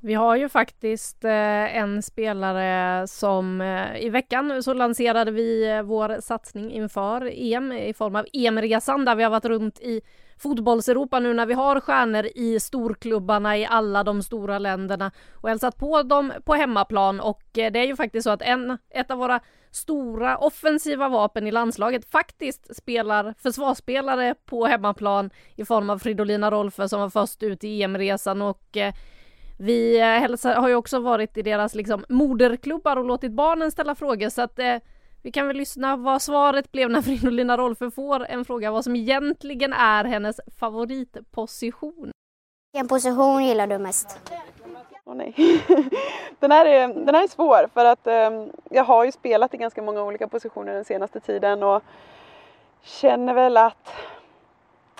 Vi 0.00 0.14
har 0.14 0.36
ju 0.36 0.48
faktiskt 0.48 1.24
en 1.24 2.02
spelare 2.02 3.06
som 3.06 3.62
i 3.98 4.08
veckan 4.08 4.62
så 4.62 4.74
lanserade 4.74 5.30
vi 5.30 5.82
vår 5.84 6.20
satsning 6.20 6.72
inför 6.72 7.30
EM 7.34 7.72
i 7.72 7.92
form 7.92 8.16
av 8.16 8.26
EM-resan 8.32 9.04
där 9.04 9.14
vi 9.14 9.22
har 9.22 9.30
varit 9.30 9.44
runt 9.44 9.80
i 9.80 10.00
fotbolls-Europa 10.38 11.20
nu 11.20 11.34
när 11.34 11.46
vi 11.46 11.54
har 11.54 11.80
stjärnor 11.80 12.26
i 12.34 12.60
storklubbarna 12.60 13.58
i 13.58 13.66
alla 13.66 14.04
de 14.04 14.22
stora 14.22 14.58
länderna 14.58 15.10
och 15.34 15.48
hälsat 15.48 15.78
på 15.78 16.02
dem 16.02 16.32
på 16.44 16.54
hemmaplan. 16.54 17.20
Och 17.20 17.58
eh, 17.58 17.72
det 17.72 17.78
är 17.78 17.84
ju 17.84 17.96
faktiskt 17.96 18.24
så 18.24 18.30
att 18.30 18.42
en, 18.42 18.78
ett 18.90 19.10
av 19.10 19.18
våra 19.18 19.40
stora 19.70 20.38
offensiva 20.38 21.08
vapen 21.08 21.46
i 21.46 21.50
landslaget 21.50 22.10
faktiskt 22.10 22.76
spelar 22.76 23.34
försvarsspelare 23.38 24.34
på 24.44 24.66
hemmaplan 24.66 25.30
i 25.54 25.64
form 25.64 25.90
av 25.90 25.98
Fridolina 25.98 26.50
Rolfö 26.50 26.88
som 26.88 27.00
var 27.00 27.10
först 27.10 27.42
ut 27.42 27.64
i 27.64 27.82
EM-resan. 27.82 28.42
Och 28.42 28.76
eh, 28.76 28.94
vi 29.58 30.00
eh, 30.00 30.06
hälsar, 30.06 30.54
har 30.54 30.68
ju 30.68 30.74
också 30.74 31.00
varit 31.00 31.36
i 31.36 31.42
deras 31.42 31.74
liksom 31.74 32.04
moderklubbar 32.08 32.96
och 32.96 33.04
låtit 33.04 33.32
barnen 33.32 33.70
ställa 33.70 33.94
frågor. 33.94 34.28
Så 34.28 34.42
att 34.42 34.58
vi 35.26 35.32
kan 35.32 35.46
väl 35.46 35.56
lyssna 35.56 35.96
vad 35.96 36.22
svaret 36.22 36.72
blev 36.72 36.90
när 36.90 37.02
Fridolina 37.02 37.56
Rolfö 37.56 37.90
får 37.90 38.26
en 38.26 38.44
fråga 38.44 38.70
vad 38.70 38.84
som 38.84 38.96
egentligen 38.96 39.72
är 39.72 40.04
hennes 40.04 40.40
favoritposition. 40.60 42.10
Vilken 42.72 42.88
position 42.88 43.44
gillar 43.44 43.66
du 43.66 43.78
mest? 43.78 44.20
Oh, 45.04 45.14
nej. 45.14 45.34
den, 46.40 46.50
här 46.50 46.66
är, 46.66 46.88
den 46.88 47.14
här 47.14 47.24
är 47.24 47.28
svår 47.28 47.68
för 47.74 47.84
att 47.84 48.06
um, 48.06 48.50
jag 48.70 48.84
har 48.84 49.04
ju 49.04 49.12
spelat 49.12 49.54
i 49.54 49.56
ganska 49.56 49.82
många 49.82 50.02
olika 50.02 50.28
positioner 50.28 50.74
den 50.74 50.84
senaste 50.84 51.20
tiden 51.20 51.62
och 51.62 51.82
känner 52.82 53.34
väl 53.34 53.56
att 53.56 53.92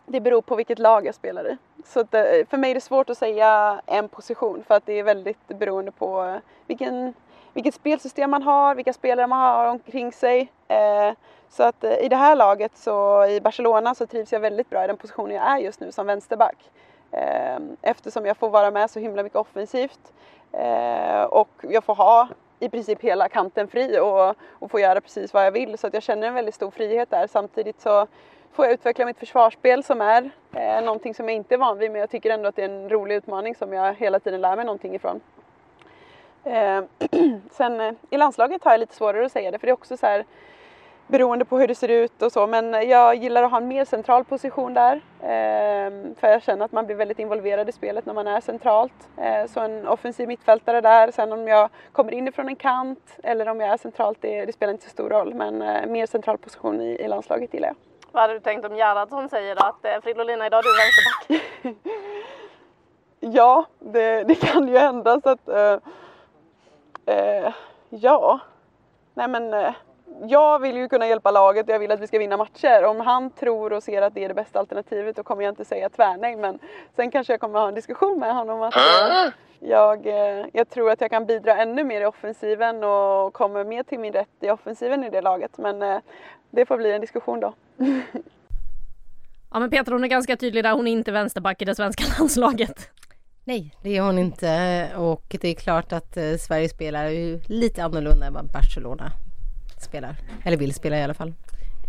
det 0.06 0.20
beror 0.20 0.42
på 0.42 0.56
vilket 0.56 0.78
lag 0.78 1.06
jag 1.06 1.14
spelar 1.14 1.52
i. 1.52 1.56
Så 1.84 2.02
det, 2.02 2.40
eh, 2.40 2.46
för 2.46 2.56
mig 2.56 2.70
är 2.70 2.74
det 2.74 2.80
svårt 2.80 3.10
att 3.10 3.18
säga 3.18 3.80
en 3.86 4.08
position 4.08 4.64
för 4.66 4.74
att 4.74 4.86
det 4.86 4.92
är 4.92 5.02
väldigt 5.02 5.48
beroende 5.48 5.92
på 5.92 6.40
vilken, 6.66 7.14
vilket 7.56 7.74
spelsystem 7.74 8.30
man 8.30 8.42
har, 8.42 8.74
vilka 8.74 8.92
spelare 8.92 9.26
man 9.26 9.38
har 9.40 9.68
omkring 9.68 10.12
sig. 10.12 10.52
Eh, 10.68 11.12
så 11.48 11.62
att 11.62 11.84
eh, 11.84 11.98
i 11.98 12.08
det 12.08 12.16
här 12.16 12.36
laget 12.36 12.76
så 12.76 13.26
i 13.26 13.40
Barcelona 13.40 13.94
så 13.94 14.06
trivs 14.06 14.32
jag 14.32 14.40
väldigt 14.40 14.70
bra 14.70 14.84
i 14.84 14.86
den 14.86 14.96
positionen 14.96 15.36
jag 15.36 15.46
är 15.46 15.58
just 15.58 15.80
nu 15.80 15.92
som 15.92 16.06
vänsterback. 16.06 16.70
Eh, 17.10 17.58
eftersom 17.82 18.26
jag 18.26 18.36
får 18.36 18.50
vara 18.50 18.70
med 18.70 18.90
så 18.90 19.00
himla 19.00 19.22
mycket 19.22 19.38
offensivt 19.38 20.12
och 21.28 21.48
jag 21.62 21.84
får 21.84 21.94
ha 21.94 22.28
i 22.60 22.68
princip 22.68 23.00
hela 23.00 23.28
kanten 23.28 23.68
fri 23.68 23.98
och, 24.00 24.34
och 24.52 24.70
får 24.70 24.80
göra 24.80 25.00
precis 25.00 25.34
vad 25.34 25.46
jag 25.46 25.52
vill 25.52 25.78
så 25.78 25.86
att 25.86 25.94
jag 25.94 26.02
känner 26.02 26.28
en 26.28 26.34
väldigt 26.34 26.54
stor 26.54 26.70
frihet 26.70 27.10
där. 27.10 27.26
Samtidigt 27.26 27.80
så 27.80 28.06
får 28.52 28.64
jag 28.64 28.74
utveckla 28.74 29.06
mitt 29.06 29.18
försvarsspel 29.18 29.84
som 29.84 30.00
är 30.00 30.30
eh, 30.52 30.84
någonting 30.84 31.14
som 31.14 31.28
jag 31.28 31.36
inte 31.36 31.54
är 31.54 31.58
van 31.58 31.78
vid 31.78 31.90
men 31.90 32.00
jag 32.00 32.10
tycker 32.10 32.30
ändå 32.30 32.48
att 32.48 32.56
det 32.56 32.62
är 32.62 32.68
en 32.68 32.88
rolig 32.88 33.14
utmaning 33.14 33.54
som 33.54 33.72
jag 33.72 33.94
hela 33.94 34.20
tiden 34.20 34.40
lär 34.40 34.56
mig 34.56 34.64
någonting 34.64 34.94
ifrån. 34.94 35.20
Eh, 36.46 36.82
sen 37.50 37.80
eh, 37.80 37.92
i 38.10 38.16
landslaget 38.16 38.64
har 38.64 38.70
jag 38.70 38.80
lite 38.80 38.94
svårare 38.94 39.26
att 39.26 39.32
säga 39.32 39.50
det 39.50 39.58
för 39.58 39.66
det 39.66 39.70
är 39.70 39.74
också 39.74 39.96
så 39.96 40.06
här 40.06 40.24
beroende 41.06 41.44
på 41.44 41.58
hur 41.58 41.68
det 41.68 41.74
ser 41.74 41.88
ut 41.88 42.22
och 42.22 42.32
så 42.32 42.46
men 42.46 42.88
jag 42.88 43.14
gillar 43.14 43.42
att 43.42 43.50
ha 43.50 43.58
en 43.58 43.68
mer 43.68 43.84
central 43.84 44.24
position 44.24 44.74
där 44.74 44.94
eh, 45.20 46.14
för 46.20 46.28
jag 46.28 46.42
känner 46.42 46.64
att 46.64 46.72
man 46.72 46.86
blir 46.86 46.96
väldigt 46.96 47.18
involverad 47.18 47.68
i 47.68 47.72
spelet 47.72 48.06
när 48.06 48.14
man 48.14 48.26
är 48.26 48.40
centralt. 48.40 49.08
Så 49.48 49.60
en 49.60 49.88
offensiv 49.88 50.28
mittfältare 50.28 50.80
där, 50.80 51.10
sen 51.10 51.32
om 51.32 51.48
jag 51.48 51.68
kommer 51.92 52.12
inifrån 52.12 52.48
en 52.48 52.56
kant 52.56 53.18
eller 53.22 53.48
om 53.48 53.60
jag 53.60 53.70
är 53.70 53.76
centralt 53.76 54.18
det, 54.20 54.44
det 54.44 54.52
spelar 54.52 54.72
inte 54.72 54.84
så 54.84 54.90
stor 54.90 55.10
roll 55.10 55.34
men 55.34 55.58
mer 55.92 56.06
central 56.06 56.38
position 56.38 56.80
i, 56.80 56.86
i 56.86 57.08
landslaget 57.08 57.54
gillar 57.54 57.68
jag. 57.68 57.76
Vad 58.12 58.22
hade 58.22 58.34
du 58.34 58.40
tänkt 58.40 58.66
om 58.66 58.76
Gerhardsson 58.76 59.28
säger 59.28 59.68
att 59.68 59.84
eh, 59.84 60.00
Fridolina 60.02 60.46
idag 60.46 60.58
är 60.58 60.62
du 60.62 60.68
vänsterback? 60.78 61.76
ja, 63.36 63.64
det, 63.78 64.24
det, 64.24 64.34
kan 64.34 64.68
ju 64.68 64.78
hända 64.78 65.20
så 65.20 65.30
att 65.30 65.48
eh, 67.06 67.52
ja, 67.90 68.40
nej 69.14 69.28
men 69.28 69.54
eh, 69.54 69.72
jag 70.22 70.58
vill 70.58 70.76
ju 70.76 70.88
kunna 70.88 71.08
hjälpa 71.08 71.30
laget 71.30 71.68
och 71.68 71.74
jag 71.74 71.78
vill 71.78 71.92
att 71.92 72.00
vi 72.00 72.06
ska 72.06 72.18
vinna 72.18 72.36
matcher. 72.36 72.84
Om 72.84 73.00
han 73.00 73.30
tror 73.30 73.72
och 73.72 73.82
ser 73.82 74.02
att 74.02 74.14
det 74.14 74.24
är 74.24 74.28
det 74.28 74.34
bästa 74.34 74.58
alternativet 74.58 75.16
då 75.16 75.22
kommer 75.22 75.42
jag 75.42 75.52
inte 75.52 75.64
säga 75.64 75.88
tvärnej 75.88 76.36
men 76.36 76.58
sen 76.96 77.10
kanske 77.10 77.32
jag 77.32 77.40
kommer 77.40 77.58
ha 77.58 77.68
en 77.68 77.74
diskussion 77.74 78.18
med 78.18 78.34
honom 78.34 78.62
att 78.62 78.76
eh, 78.76 79.32
jag, 79.60 80.06
eh, 80.06 80.46
jag 80.52 80.70
tror 80.70 80.90
att 80.90 81.00
jag 81.00 81.10
kan 81.10 81.26
bidra 81.26 81.56
ännu 81.56 81.84
mer 81.84 82.00
i 82.00 82.06
offensiven 82.06 82.84
och 82.84 83.32
kommer 83.32 83.64
mer 83.64 83.82
till 83.82 83.98
min 83.98 84.12
rätt 84.12 84.28
i 84.40 84.50
offensiven 84.50 85.04
i 85.04 85.10
det 85.10 85.20
laget 85.20 85.58
men 85.58 85.82
eh, 85.82 85.98
det 86.50 86.66
får 86.66 86.76
bli 86.76 86.92
en 86.92 87.00
diskussion 87.00 87.40
då. 87.40 87.54
ja 89.52 89.58
men 89.58 89.70
Petra 89.70 89.94
hon 89.94 90.04
är 90.04 90.08
ganska 90.08 90.36
tydlig 90.36 90.64
där, 90.64 90.72
hon 90.72 90.86
är 90.86 90.92
inte 90.92 91.12
vänsterback 91.12 91.62
i 91.62 91.64
det 91.64 91.74
svenska 91.74 92.04
landslaget. 92.18 92.90
Nej, 93.48 93.74
det 93.82 93.96
är 93.96 94.02
hon 94.02 94.18
inte 94.18 94.90
och 94.96 95.36
det 95.40 95.48
är 95.48 95.54
klart 95.54 95.92
att 95.92 96.16
eh, 96.16 96.34
Sverige 96.40 96.68
spelar 96.68 97.08
ju 97.08 97.40
lite 97.46 97.84
annorlunda 97.84 98.26
än 98.26 98.32
vad 98.32 98.52
Barcelona 98.52 99.12
spelar, 99.80 100.16
eller 100.44 100.56
vill 100.56 100.74
spela 100.74 100.98
i 100.98 101.02
alla 101.02 101.14
fall. 101.14 101.34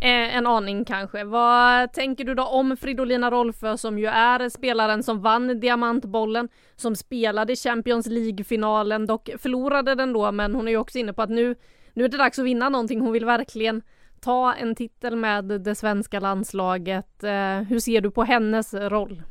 Eh, 0.01 0.35
en 0.35 0.47
aning 0.47 0.85
kanske. 0.85 1.23
Vad 1.23 1.93
tänker 1.93 2.23
du 2.23 2.35
då 2.35 2.43
om 2.43 2.77
Fridolina 2.77 3.31
Rolfö 3.31 3.77
som 3.77 3.99
ju 3.99 4.05
är 4.05 4.49
spelaren 4.49 5.03
som 5.03 5.21
vann 5.21 5.59
Diamantbollen, 5.59 6.49
som 6.75 6.95
spelade 6.95 7.55
Champions 7.55 8.07
League-finalen, 8.07 9.05
dock 9.05 9.29
förlorade 9.37 9.95
den 9.95 10.13
då, 10.13 10.31
men 10.31 10.55
hon 10.55 10.67
är 10.67 10.71
ju 10.71 10.77
också 10.77 10.97
inne 10.97 11.13
på 11.13 11.21
att 11.21 11.29
nu, 11.29 11.55
nu 11.93 12.05
är 12.05 12.09
det 12.09 12.17
dags 12.17 12.39
att 12.39 12.45
vinna 12.45 12.69
någonting. 12.69 13.01
Hon 13.01 13.11
vill 13.11 13.25
verkligen 13.25 13.81
ta 14.19 14.53
en 14.53 14.75
titel 14.75 15.15
med 15.15 15.45
det 15.45 15.75
svenska 15.75 16.19
landslaget. 16.19 17.23
Eh, 17.23 17.61
hur 17.61 17.79
ser 17.79 18.01
du 18.01 18.11
på 18.11 18.23
hennes 18.23 18.73
roll? 18.73 19.23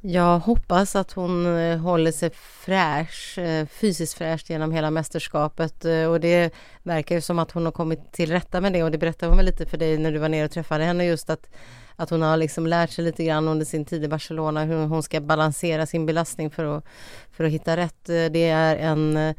Jag 0.00 0.38
hoppas 0.38 0.96
att 0.96 1.12
hon 1.12 1.58
eh, 1.58 1.78
håller 1.78 2.12
sig 2.12 2.30
fräsch, 2.34 3.38
eh, 3.38 3.66
fysiskt 3.66 4.14
fräsch 4.14 4.50
genom 4.50 4.72
hela 4.72 4.90
mästerskapet 4.90 5.84
eh, 5.84 6.04
och 6.04 6.20
det 6.20 6.54
verkar 6.82 7.14
ju 7.14 7.20
som 7.20 7.38
att 7.38 7.50
hon 7.50 7.64
har 7.64 7.72
kommit 7.72 8.12
till 8.12 8.30
rätta 8.30 8.60
med 8.60 8.72
det 8.72 8.82
och 8.82 8.90
det 8.90 8.98
berättade 8.98 9.30
hon 9.30 9.36
väl 9.36 9.46
lite 9.46 9.66
för 9.66 9.78
dig 9.78 9.98
när 9.98 10.12
du 10.12 10.18
var 10.18 10.28
nere 10.28 10.44
och 10.44 10.50
träffade 10.50 10.84
henne 10.84 11.04
just 11.04 11.30
att 11.30 11.50
att 11.96 12.10
hon 12.10 12.22
har 12.22 12.36
liksom 12.36 12.66
lärt 12.66 12.90
sig 12.90 13.04
lite 13.04 13.24
grann 13.24 13.48
under 13.48 13.66
sin 13.66 13.84
tid 13.84 14.04
i 14.04 14.08
Barcelona 14.08 14.64
hur 14.64 14.86
hon 14.86 15.02
ska 15.02 15.20
balansera 15.20 15.86
sin 15.86 16.06
belastning 16.06 16.50
för 16.50 16.76
att, 16.76 16.84
för 17.32 17.44
att 17.44 17.50
hitta 17.50 17.76
rätt. 17.76 18.04
Det 18.06 18.48
är 18.48 18.76
en 18.76 19.34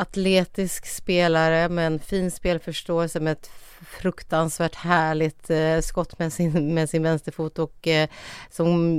atletisk 0.00 0.86
spelare 0.86 1.68
med 1.68 1.86
en 1.86 1.98
fin 1.98 2.30
spelförståelse 2.30 3.20
med 3.20 3.32
ett 3.32 3.50
fruktansvärt 3.86 4.74
härligt 4.74 5.50
eh, 5.50 5.78
skott 5.80 6.18
med 6.18 6.32
sin, 6.32 6.74
med 6.74 6.90
sin 6.90 7.02
vänsterfot 7.02 7.58
och 7.58 7.88
eh, 7.88 8.08
som 8.50 8.98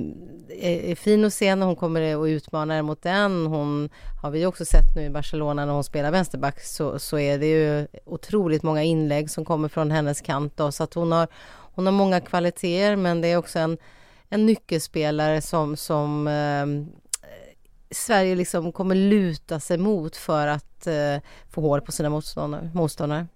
är, 0.49 0.79
är, 0.79 0.95
fin 0.95 1.25
att 1.25 1.33
se 1.33 1.55
när 1.55 1.65
hon 1.65 1.75
kommer 1.75 2.17
och 2.17 2.23
utmanar 2.23 2.81
mot 2.81 3.01
den. 3.01 3.45
Hon 3.45 3.89
har 4.21 4.31
vi 4.31 4.45
också 4.45 4.65
sett 4.65 4.95
nu 4.95 5.03
i 5.03 5.09
Barcelona 5.09 5.65
när 5.65 5.73
hon 5.73 5.83
spelar 5.83 6.11
vänsterback 6.11 6.61
så, 6.61 6.99
så 6.99 7.19
är 7.19 7.39
det 7.39 7.47
ju 7.47 7.87
otroligt 8.05 8.63
många 8.63 8.83
inlägg 8.83 9.29
som 9.29 9.45
kommer 9.45 9.67
från 9.67 9.91
hennes 9.91 10.21
kant 10.21 10.53
då, 10.57 10.71
så 10.71 10.83
att 10.83 10.93
hon 10.93 11.11
har, 11.11 11.27
hon 11.75 11.85
har 11.85 11.93
många 11.93 12.21
kvaliteter 12.21 12.95
men 12.95 13.21
det 13.21 13.27
är 13.27 13.37
också 13.37 13.59
en, 13.59 13.77
en 14.29 14.45
nyckelspelare 14.45 15.41
som, 15.41 15.77
som 15.77 16.27
eh, 16.27 16.65
Sverige 17.91 18.35
liksom 18.35 18.71
kommer 18.71 18.95
luta 18.95 19.59
sig 19.59 19.77
mot 19.77 20.15
för 20.15 20.47
att 20.47 20.87
eh, 20.87 21.23
få 21.49 21.61
hål 21.61 21.81
på 21.81 21.91
sina 21.91 22.09
motståndare. 22.09 22.69
motståndare. 22.73 23.27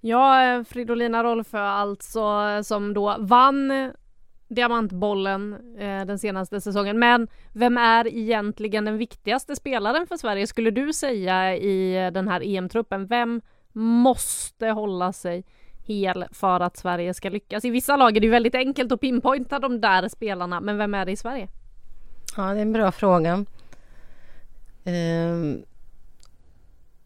Ja, 0.00 0.64
Fridolina 0.68 1.24
Rolfö 1.24 1.58
alltså 1.58 2.60
som 2.64 2.94
då 2.94 3.16
vann 3.18 3.92
Diamantbollen 4.48 5.52
eh, 5.78 6.06
den 6.06 6.18
senaste 6.18 6.60
säsongen. 6.60 6.98
Men 6.98 7.28
vem 7.52 7.78
är 7.78 8.06
egentligen 8.06 8.84
den 8.84 8.98
viktigaste 8.98 9.56
spelaren 9.56 10.06
för 10.06 10.16
Sverige 10.16 10.46
skulle 10.46 10.70
du 10.70 10.92
säga 10.92 11.56
i 11.56 12.10
den 12.12 12.28
här 12.28 12.40
EM-truppen? 12.44 13.06
Vem 13.06 13.40
måste 13.72 14.68
hålla 14.68 15.12
sig 15.12 15.44
hel 15.86 16.24
för 16.32 16.60
att 16.60 16.76
Sverige 16.76 17.14
ska 17.14 17.28
lyckas? 17.28 17.64
I 17.64 17.70
vissa 17.70 17.96
lag 17.96 18.16
är 18.16 18.20
det 18.20 18.28
väldigt 18.28 18.54
enkelt 18.54 18.92
att 18.92 19.00
pinpointa 19.00 19.58
de 19.58 19.80
där 19.80 20.08
spelarna, 20.08 20.60
men 20.60 20.78
vem 20.78 20.94
är 20.94 21.06
det 21.06 21.12
i 21.12 21.16
Sverige? 21.16 21.48
Ja, 22.36 22.42
det 22.42 22.58
är 22.58 22.62
en 22.62 22.72
bra 22.72 22.92
fråga. 22.92 23.44
Um, 24.84 25.64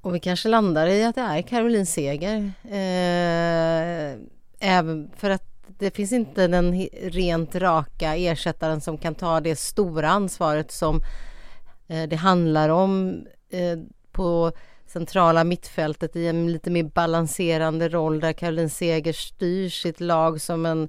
och 0.05 0.15
vi 0.15 0.21
kanske 0.21 0.49
landar 0.49 0.87
i 0.87 1.05
att 1.05 1.15
det 1.15 1.21
är 1.21 1.43
Caroline 1.43 1.87
Seger. 1.87 2.53
Eh, 2.65 4.19
även 4.61 5.11
för 5.17 5.31
att 5.31 5.55
det 5.79 5.91
finns 5.91 6.13
inte 6.13 6.47
den 6.47 6.89
rent 7.03 7.55
raka 7.55 8.17
ersättaren 8.17 8.81
som 8.81 8.99
kan 8.99 9.15
ta 9.15 9.41
det 9.41 9.57
stora 9.57 10.09
ansvaret 10.09 10.73
som 10.73 11.03
eh, 11.89 12.03
det 12.03 12.17
handlar 12.17 12.69
om 12.69 13.25
eh, 13.51 13.79
på 14.13 14.53
centrala 14.87 15.45
mittfältet 15.45 16.17
i 16.17 16.27
en 16.27 16.53
lite 16.53 16.71
mer 16.71 16.83
balanserande 16.83 17.89
roll 17.89 18.21
där 18.21 18.33
Caroline 18.33 18.71
Seger 18.71 19.13
styr 19.13 19.69
sitt 19.69 20.01
lag 20.01 20.41
som 20.41 20.67
en, 20.67 20.89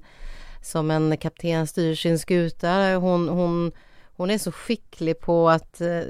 som 0.62 0.90
en 0.90 1.16
kapten 1.16 1.66
styr 1.66 1.94
sin 1.94 2.18
skuta. 2.18 2.94
Hon, 2.94 3.28
hon 3.28 3.72
hon 4.16 4.30
är 4.30 4.38
så 4.38 4.52
skicklig 4.52 5.20
på 5.20 5.50
att 5.50 5.80
eh, 5.80 6.00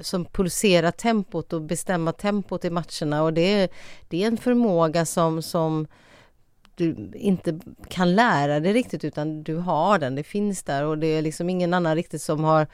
som 0.00 0.24
pulsera 0.24 0.92
tempot 0.92 1.52
och 1.52 1.62
bestämma 1.62 2.12
tempot 2.12 2.64
i 2.64 2.70
matcherna 2.70 3.22
och 3.22 3.32
det 3.32 3.62
är, 3.62 3.68
det 4.08 4.22
är 4.22 4.26
en 4.26 4.36
förmåga 4.36 5.06
som, 5.06 5.42
som 5.42 5.86
du 6.74 7.10
inte 7.14 7.60
kan 7.88 8.14
lära 8.14 8.60
dig 8.60 8.72
riktigt 8.72 9.04
utan 9.04 9.42
du 9.42 9.56
har 9.56 9.98
den, 9.98 10.14
det 10.14 10.22
finns 10.22 10.62
där 10.62 10.84
och 10.84 10.98
det 10.98 11.06
är 11.06 11.22
liksom 11.22 11.50
ingen 11.50 11.74
annan 11.74 11.96
riktigt 11.96 12.22
som 12.22 12.44
har 12.44 12.66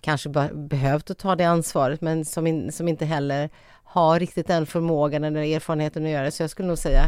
kanske 0.00 0.28
behövt 0.54 1.10
att 1.10 1.18
ta 1.18 1.36
det 1.36 1.44
ansvaret 1.44 2.00
men 2.00 2.24
som, 2.24 2.46
in, 2.46 2.72
som 2.72 2.88
inte 2.88 3.04
heller 3.04 3.50
har 3.84 4.20
riktigt 4.20 4.46
den 4.46 4.66
förmågan 4.66 5.24
eller 5.24 5.40
erfarenheten 5.40 6.04
att 6.04 6.10
göra 6.10 6.24
det. 6.24 6.30
Så 6.30 6.42
jag 6.42 6.50
skulle 6.50 6.68
nog 6.68 6.78
säga 6.78 7.04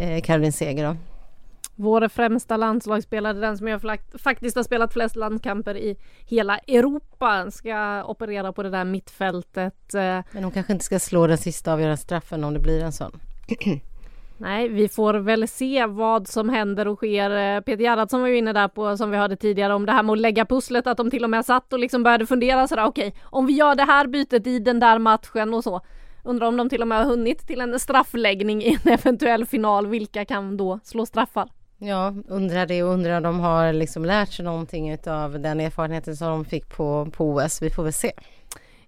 eh, 0.00 0.22
Caroline 0.22 0.52
Seger 0.52 0.84
då. 0.84 0.96
Vår 1.80 2.08
främsta 2.08 2.56
landslagsspelare, 2.56 3.32
den 3.32 3.58
som 3.58 3.68
jag 3.68 3.98
faktiskt 4.18 4.56
har 4.56 4.62
spelat 4.62 4.92
flest 4.92 5.16
landskamper 5.16 5.76
i 5.76 5.96
hela 6.26 6.58
Europa, 6.58 7.50
ska 7.50 8.04
operera 8.04 8.52
på 8.52 8.62
det 8.62 8.70
där 8.70 8.84
mittfältet. 8.84 9.94
Eh. 9.94 10.20
Men 10.32 10.44
hon 10.44 10.50
kanske 10.52 10.72
inte 10.72 10.84
ska 10.84 10.98
slå 10.98 11.26
den 11.26 11.38
sista 11.38 11.72
avgörande 11.72 11.96
straffen 11.96 12.44
om 12.44 12.54
det 12.54 12.60
blir 12.60 12.82
en 12.82 12.92
sån. 12.92 13.20
Nej, 14.38 14.68
vi 14.68 14.88
får 14.88 15.14
väl 15.14 15.48
se 15.48 15.86
vad 15.86 16.28
som 16.28 16.48
händer 16.48 16.88
och 16.88 16.96
sker. 16.96 17.30
Eh, 17.30 17.60
Peter 17.60 17.82
Gerhardsson 17.82 18.20
var 18.20 18.28
ju 18.28 18.38
inne 18.38 18.52
där 18.52 18.68
på, 18.68 18.96
som 18.96 19.10
vi 19.10 19.16
hörde 19.16 19.36
tidigare, 19.36 19.74
om 19.74 19.86
det 19.86 19.92
här 19.92 20.02
med 20.02 20.12
att 20.12 20.20
lägga 20.20 20.44
pusslet, 20.44 20.86
att 20.86 20.96
de 20.96 21.10
till 21.10 21.24
och 21.24 21.30
med 21.30 21.44
satt 21.44 21.72
och 21.72 21.78
liksom 21.78 22.02
började 22.02 22.26
fundera 22.26 22.68
sådär, 22.68 22.84
okej, 22.84 23.08
okay, 23.08 23.20
om 23.24 23.46
vi 23.46 23.52
gör 23.52 23.74
det 23.74 23.84
här 23.84 24.06
bytet 24.06 24.46
i 24.46 24.58
den 24.58 24.80
där 24.80 24.98
matchen 24.98 25.54
och 25.54 25.64
så. 25.64 25.80
Undrar 26.24 26.46
om 26.46 26.56
de 26.56 26.68
till 26.68 26.82
och 26.82 26.88
med 26.88 26.98
har 26.98 27.04
hunnit 27.04 27.46
till 27.46 27.60
en 27.60 27.80
straffläggning 27.80 28.62
i 28.62 28.78
en 28.82 28.92
eventuell 28.92 29.46
final. 29.46 29.86
Vilka 29.86 30.24
kan 30.24 30.56
då 30.56 30.80
slå 30.84 31.06
straffar? 31.06 31.48
Ja, 31.82 32.14
undrar 32.28 32.66
det 32.66 32.82
och 32.82 32.90
undrar 32.90 33.16
om 33.16 33.22
de 33.22 33.40
har 33.40 33.72
liksom 33.72 34.04
lärt 34.04 34.32
sig 34.32 34.44
någonting 34.44 34.98
av 35.06 35.40
den 35.40 35.60
erfarenheten 35.60 36.16
som 36.16 36.28
de 36.28 36.44
fick 36.44 36.68
på, 36.68 37.08
på 37.12 37.28
OS. 37.28 37.62
Vi 37.62 37.70
får 37.70 37.82
väl 37.82 37.92
se. 37.92 38.12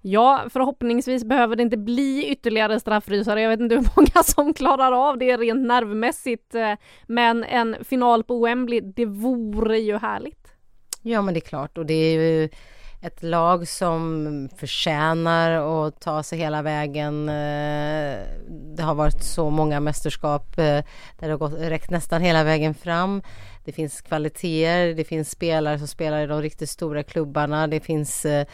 Ja, 0.00 0.44
förhoppningsvis 0.50 1.24
behöver 1.24 1.56
det 1.56 1.62
inte 1.62 1.76
bli 1.76 2.26
ytterligare 2.28 2.80
straffrysare. 2.80 3.42
Jag 3.42 3.50
vet 3.50 3.60
inte 3.60 3.74
hur 3.74 3.88
många 3.96 4.22
som 4.24 4.54
klarar 4.54 5.08
av 5.08 5.18
det 5.18 5.36
rent 5.36 5.66
nervmässigt. 5.66 6.54
Eh, 6.54 6.72
men 7.06 7.44
en 7.44 7.76
final 7.84 8.24
på 8.24 8.44
Wembley, 8.44 8.80
det 8.80 9.06
vore 9.06 9.78
ju 9.78 9.98
härligt. 9.98 10.48
Ja, 11.02 11.22
men 11.22 11.34
det 11.34 11.38
är 11.38 11.48
klart 11.48 11.78
och 11.78 11.86
det 11.86 11.94
är 11.94 12.20
ju 12.20 12.48
ett 13.02 13.22
lag 13.22 13.68
som 13.68 14.48
förtjänar 14.56 15.50
att 15.86 16.00
ta 16.00 16.22
sig 16.22 16.38
hela 16.38 16.62
vägen. 16.62 17.28
Eh, 17.28 18.18
det 18.48 18.82
har 18.82 18.94
varit 18.94 19.22
så 19.22 19.50
många 19.50 19.80
mästerskap 19.80 20.58
eh, 20.58 20.64
där 20.64 20.84
det 21.18 21.30
har 21.30 21.38
gått, 21.38 21.54
räckt 21.58 21.90
nästan 21.90 22.22
hela 22.22 22.44
vägen 22.44 22.74
fram. 22.74 23.22
Det 23.64 23.72
finns 23.72 24.00
kvaliteter, 24.00 24.94
det 24.94 25.04
finns 25.04 25.30
spelare 25.30 25.78
som 25.78 25.88
spelar 25.88 26.22
i 26.22 26.26
de 26.26 26.42
riktigt 26.42 26.70
stora 26.70 27.02
klubbarna. 27.02 27.66
Det 27.66 27.80
finns 27.80 28.24
eh, 28.24 28.46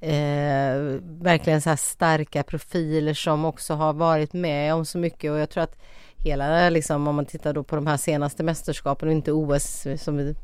eh, 0.00 0.80
verkligen 1.02 1.60
så 1.60 1.68
här 1.68 1.76
starka 1.76 2.42
profiler 2.42 3.14
som 3.14 3.44
också 3.44 3.74
har 3.74 3.92
varit 3.92 4.32
med 4.32 4.74
om 4.74 4.84
så 4.84 4.98
mycket 4.98 5.30
och 5.30 5.38
jag 5.38 5.50
tror 5.50 5.62
att 5.62 5.76
hela 6.16 6.70
liksom 6.70 7.08
om 7.08 7.14
man 7.14 7.26
tittar 7.26 7.52
då 7.52 7.62
på 7.62 7.76
de 7.76 7.86
här 7.86 7.96
senaste 7.96 8.42
mästerskapen 8.42 9.08
och 9.08 9.14
inte 9.14 9.32
OS 9.32 9.86
som 9.96 10.16
vi 10.16 10.34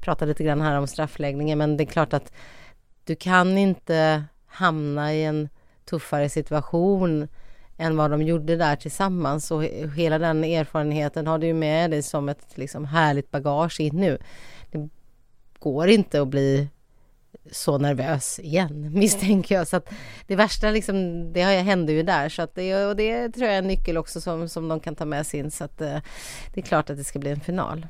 pratade 0.00 0.28
lite 0.28 0.44
grann 0.44 0.60
här 0.60 0.78
om 0.78 0.86
straffläggningen 0.86 1.58
men 1.58 1.76
det 1.76 1.84
är 1.84 1.86
klart 1.86 2.12
att 2.12 2.32
du 3.04 3.16
kan 3.16 3.58
inte 3.58 4.24
hamna 4.46 5.14
i 5.14 5.24
en 5.24 5.48
tuffare 5.84 6.28
situation 6.28 7.28
än 7.78 7.96
vad 7.96 8.10
de 8.10 8.22
gjorde 8.22 8.56
där 8.56 8.76
tillsammans 8.76 9.50
och 9.50 9.64
hela 9.96 10.18
den 10.18 10.44
erfarenheten 10.44 11.26
har 11.26 11.38
du 11.38 11.46
ju 11.46 11.54
med 11.54 11.90
dig 11.90 12.02
som 12.02 12.28
ett 12.28 12.46
liksom 12.54 12.84
härligt 12.84 13.30
bagage 13.30 13.80
in 13.80 13.96
nu. 13.96 14.18
Det 14.70 14.88
går 15.58 15.88
inte 15.88 16.22
att 16.22 16.28
bli 16.28 16.68
så 17.50 17.78
nervös 17.78 18.38
igen 18.38 18.92
misstänker 18.98 19.54
jag. 19.54 19.68
Så 19.68 19.76
att 19.76 19.88
det 20.26 20.36
värsta 20.36 20.70
liksom, 20.70 21.32
det 21.32 21.42
hände 21.42 21.92
ju 21.92 22.02
där 22.02 22.28
så 22.28 22.42
att 22.42 22.54
det, 22.54 22.86
och 22.86 22.96
det 22.96 23.28
tror 23.28 23.46
jag 23.46 23.54
är 23.54 23.58
en 23.58 23.66
nyckel 23.66 23.96
också 23.96 24.20
som, 24.20 24.48
som 24.48 24.68
de 24.68 24.80
kan 24.80 24.94
ta 24.94 25.04
med 25.04 25.26
sig 25.26 25.40
in 25.40 25.50
så 25.50 25.64
att 25.64 25.80
eh, 25.80 25.98
det 26.54 26.60
är 26.60 26.64
klart 26.64 26.90
att 26.90 26.96
det 26.96 27.04
ska 27.04 27.18
bli 27.18 27.30
en 27.30 27.40
final. 27.40 27.86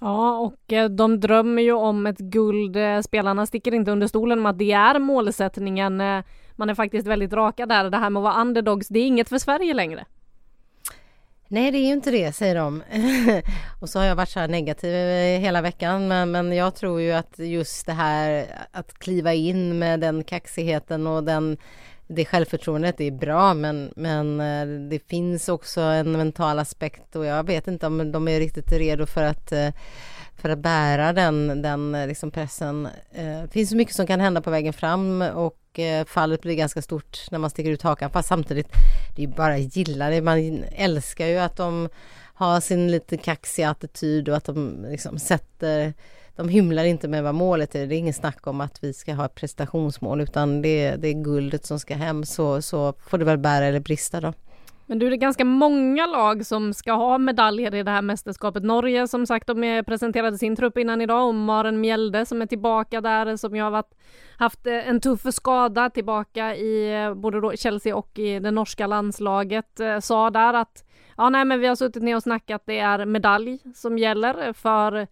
Ja, 0.00 0.38
och 0.38 0.72
eh, 0.72 0.88
de 0.88 1.20
drömmer 1.20 1.62
ju 1.62 1.72
om 1.72 2.06
ett 2.06 2.18
guld. 2.18 2.76
Eh, 2.76 3.00
spelarna 3.00 3.46
sticker 3.46 3.74
inte 3.74 3.90
under 3.90 4.06
stolen 4.06 4.42
med 4.42 4.50
att 4.50 4.58
det 4.58 4.72
är 4.72 4.98
målsättningen. 4.98 6.00
Eh, 6.00 6.24
man 6.52 6.70
är 6.70 6.74
faktiskt 6.74 7.06
väldigt 7.06 7.32
raka 7.32 7.66
där. 7.66 7.90
Det 7.90 7.96
här 7.96 8.10
med 8.10 8.20
att 8.20 8.24
vara 8.24 8.40
underdogs, 8.40 8.88
det 8.88 8.98
är 8.98 9.06
inget 9.06 9.28
för 9.28 9.38
Sverige 9.38 9.74
längre. 9.74 10.04
Nej, 11.48 11.70
det 11.70 11.78
är 11.78 11.86
ju 11.86 11.92
inte 11.92 12.10
det, 12.10 12.32
säger 12.32 12.54
de. 12.54 12.82
och 13.80 13.88
så 13.88 13.98
har 13.98 14.06
jag 14.06 14.16
varit 14.16 14.28
så 14.28 14.40
här 14.40 14.48
negativ 14.48 14.94
hela 15.40 15.62
veckan, 15.62 16.08
men, 16.08 16.30
men 16.30 16.52
jag 16.52 16.74
tror 16.74 17.00
ju 17.00 17.12
att 17.12 17.38
just 17.38 17.86
det 17.86 17.92
här 17.92 18.46
att 18.70 18.98
kliva 18.98 19.34
in 19.34 19.78
med 19.78 20.00
den 20.00 20.24
kaxigheten 20.24 21.06
och 21.06 21.24
den 21.24 21.56
det 22.12 22.24
självförtroendet 22.24 23.00
är 23.00 23.10
bra 23.10 23.54
men, 23.54 23.92
men 23.96 24.40
eh, 24.40 24.88
det 24.88 24.98
finns 25.08 25.48
också 25.48 25.80
en 25.80 26.12
mental 26.12 26.58
aspekt 26.58 27.16
och 27.16 27.26
jag 27.26 27.46
vet 27.46 27.68
inte 27.68 27.86
om 27.86 28.12
de 28.12 28.28
är 28.28 28.38
riktigt 28.38 28.72
redo 28.72 29.06
för 29.06 29.22
att 29.22 29.52
eh, 29.52 29.68
för 30.36 30.48
att 30.48 30.58
bära 30.58 31.12
den, 31.12 31.62
den 31.62 31.94
eh, 31.94 32.06
liksom 32.06 32.30
pressen. 32.30 32.88
Det 33.12 33.52
finns 33.52 33.70
så 33.70 33.76
mycket 33.76 33.94
som 33.94 34.06
kan 34.06 34.20
hända 34.20 34.40
på 34.40 34.50
vägen 34.50 34.72
fram 34.72 35.22
och 35.22 35.56
fallet 36.06 36.42
blir 36.42 36.54
ganska 36.54 36.82
stort 36.82 37.18
när 37.30 37.38
man 37.38 37.50
sticker 37.50 37.70
ut 37.70 37.82
hakan 37.82 38.10
fast 38.10 38.28
samtidigt 38.28 38.68
det 39.16 39.22
är 39.22 39.28
bara 39.28 39.58
gilla 39.58 40.10
det. 40.10 40.20
Man 40.20 40.64
älskar 40.72 41.26
ju 41.26 41.38
att 41.38 41.56
de 41.56 41.88
har 42.34 42.60
sin 42.60 42.90
lite 42.90 43.16
kaxiga 43.16 43.70
attityd 43.70 44.28
och 44.28 44.36
att 44.36 44.44
de 44.44 44.86
liksom 44.88 45.18
sätter 45.18 45.94
de 46.40 46.48
hymlar 46.48 46.84
inte 46.84 47.08
med 47.08 47.22
vad 47.22 47.34
målet 47.34 47.74
är. 47.74 47.86
Det 47.86 47.94
är 47.94 47.98
ingen 47.98 48.14
snack 48.14 48.46
om 48.46 48.60
att 48.60 48.84
vi 48.84 48.92
ska 48.92 49.14
ha 49.14 49.24
ett 49.24 49.34
prestationsmål 49.34 50.20
utan 50.20 50.62
det, 50.62 50.96
det 50.96 51.08
är 51.08 51.24
guldet 51.24 51.66
som 51.66 51.80
ska 51.80 51.94
hem. 51.94 52.24
Så, 52.24 52.62
så 52.62 52.92
får 52.92 53.18
det 53.18 53.24
väl 53.24 53.38
bära 53.38 53.64
eller 53.64 53.80
brista 53.80 54.20
då. 54.20 54.32
Men 54.86 54.98
du, 54.98 55.08
det 55.10 55.16
är 55.16 55.18
ganska 55.18 55.44
många 55.44 56.06
lag 56.06 56.46
som 56.46 56.74
ska 56.74 56.92
ha 56.92 57.18
medaljer 57.18 57.74
i 57.74 57.82
det 57.82 57.90
här 57.90 58.02
mästerskapet. 58.02 58.62
Norge 58.62 59.08
som 59.08 59.26
sagt, 59.26 59.46
de 59.46 59.82
presenterade 59.86 60.38
sin 60.38 60.56
trupp 60.56 60.78
innan 60.78 61.00
idag 61.00 61.28
och 61.28 61.34
Maren 61.34 61.80
Mjelde 61.80 62.26
som 62.26 62.42
är 62.42 62.46
tillbaka 62.46 63.00
där 63.00 63.36
som 63.36 63.56
ju 63.56 63.62
har 63.62 63.70
varit, 63.70 63.94
haft 64.38 64.66
eh, 64.66 64.88
en 64.88 65.00
tuff 65.00 65.34
skada 65.34 65.90
tillbaka 65.90 66.56
i 66.56 67.02
eh, 67.04 67.14
både 67.14 67.40
då 67.40 67.52
Chelsea 67.56 67.96
och 67.96 68.18
i 68.18 68.38
det 68.38 68.50
norska 68.50 68.86
landslaget. 68.86 69.80
Eh, 69.80 69.98
sa 69.98 70.30
där 70.30 70.54
att 70.54 70.84
ja, 71.16 71.30
nej, 71.30 71.44
men 71.44 71.60
vi 71.60 71.66
har 71.66 71.76
suttit 71.76 72.02
ner 72.02 72.16
och 72.16 72.22
snackat. 72.22 72.62
Det 72.66 72.78
är 72.78 73.06
medalj 73.06 73.58
som 73.74 73.98
gäller 73.98 74.52
för 74.52 75.06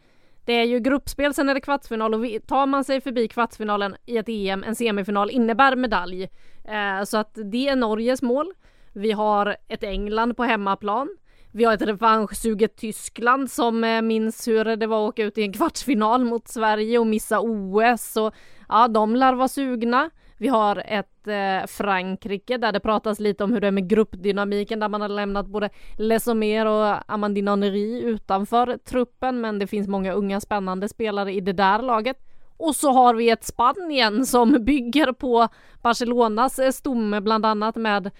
det 0.48 0.54
är 0.54 0.64
ju 0.64 0.80
gruppspel, 0.80 1.34
sen 1.34 1.48
är 1.48 1.54
det 1.54 1.60
kvartsfinal 1.60 2.14
och 2.14 2.26
tar 2.46 2.66
man 2.66 2.84
sig 2.84 3.00
förbi 3.00 3.28
kvartsfinalen 3.28 3.96
i 4.06 4.16
ett 4.16 4.28
EM, 4.28 4.64
en 4.64 4.74
semifinal 4.74 5.30
innebär 5.30 5.76
medalj. 5.76 6.28
Eh, 6.64 7.04
så 7.04 7.16
att 7.18 7.38
det 7.44 7.68
är 7.68 7.76
Norges 7.76 8.22
mål. 8.22 8.52
Vi 8.92 9.12
har 9.12 9.56
ett 9.68 9.82
England 9.82 10.34
på 10.34 10.44
hemmaplan. 10.44 11.08
Vi 11.52 11.64
har 11.64 11.74
ett 11.74 11.82
revanschsuget 11.82 12.76
Tyskland 12.76 13.50
som 13.50 13.84
eh, 13.84 14.02
minns 14.02 14.48
hur 14.48 14.76
det 14.76 14.86
var 14.86 15.04
att 15.04 15.08
åka 15.08 15.24
ut 15.24 15.38
i 15.38 15.42
en 15.42 15.52
kvartsfinal 15.52 16.24
mot 16.24 16.48
Sverige 16.48 16.98
och 16.98 17.06
missa 17.06 17.40
OS. 17.40 18.16
Och, 18.16 18.34
ja, 18.68 18.88
de 18.88 19.16
lär 19.16 19.32
vara 19.32 19.48
sugna. 19.48 20.10
Vi 20.38 20.48
har 20.48 20.82
ett 20.86 21.26
eh, 21.26 21.66
Frankrike 21.66 22.58
där 22.58 22.72
det 22.72 22.80
pratas 22.80 23.20
lite 23.20 23.44
om 23.44 23.52
hur 23.52 23.60
det 23.60 23.66
är 23.66 23.70
med 23.70 23.88
gruppdynamiken 23.88 24.80
där 24.80 24.88
man 24.88 25.00
har 25.00 25.08
lämnat 25.08 25.46
både 25.46 25.70
Lesomer 25.96 26.66
och 26.66 27.12
Amandine 27.12 27.50
Henry 27.50 28.02
utanför 28.02 28.78
truppen 28.84 29.40
men 29.40 29.58
det 29.58 29.66
finns 29.66 29.88
många 29.88 30.12
unga 30.12 30.40
spännande 30.40 30.88
spelare 30.88 31.32
i 31.32 31.40
det 31.40 31.52
där 31.52 31.82
laget. 31.82 32.16
Och 32.56 32.76
så 32.76 32.92
har 32.92 33.14
vi 33.14 33.30
ett 33.30 33.44
Spanien 33.44 34.26
som 34.26 34.52
bygger 34.64 35.12
på 35.12 35.48
Barcelonas 35.82 36.58
eh, 36.58 36.70
stomme 36.70 37.20
bland 37.20 37.46
annat 37.46 37.76
med 37.76 38.10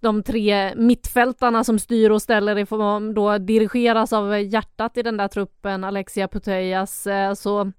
de 0.00 0.22
tre 0.22 0.74
mittfältarna 0.76 1.64
som 1.64 1.78
styr 1.78 2.10
och 2.10 2.22
ställer 2.22 2.58
ifrån 2.58 3.14
då 3.14 3.38
dirigeras 3.38 4.12
av 4.12 4.40
hjärtat 4.40 4.96
i 4.96 5.02
den 5.02 5.16
där 5.16 5.28
truppen, 5.28 5.84
Alexia 5.84 6.28
Putellas. 6.28 7.06
Eh, 7.06 7.34
så 7.34 7.72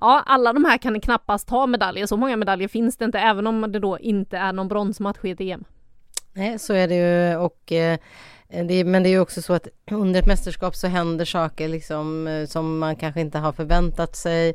ja, 0.00 0.22
alla 0.26 0.52
de 0.52 0.64
här 0.64 0.78
kan 0.78 1.00
knappast 1.00 1.48
ta 1.48 1.66
medaljer. 1.66 2.06
Så 2.06 2.16
många 2.16 2.36
medaljer 2.36 2.68
finns 2.68 2.96
det 2.96 3.04
inte, 3.04 3.18
även 3.18 3.46
om 3.46 3.72
det 3.72 3.78
då 3.78 3.98
inte 3.98 4.38
är 4.38 4.52
någon 4.52 4.68
bronsmatch 4.68 5.24
i 5.24 5.30
ett 5.30 5.40
EM. 5.40 5.64
Nej, 6.32 6.58
så 6.58 6.72
är 6.74 6.88
det 6.88 6.94
ju 6.94 7.36
och 7.36 7.72
eh, 7.72 7.98
det, 8.50 8.84
men 8.84 9.02
det 9.02 9.08
är 9.08 9.10
ju 9.10 9.20
också 9.20 9.42
så 9.42 9.52
att 9.52 9.68
under 9.90 10.20
ett 10.20 10.26
mästerskap 10.26 10.76
så 10.76 10.86
händer 10.86 11.24
saker 11.24 11.68
liksom 11.68 12.26
eh, 12.26 12.46
som 12.46 12.78
man 12.78 12.96
kanske 12.96 13.20
inte 13.20 13.38
har 13.38 13.52
förväntat 13.52 14.16
sig. 14.16 14.48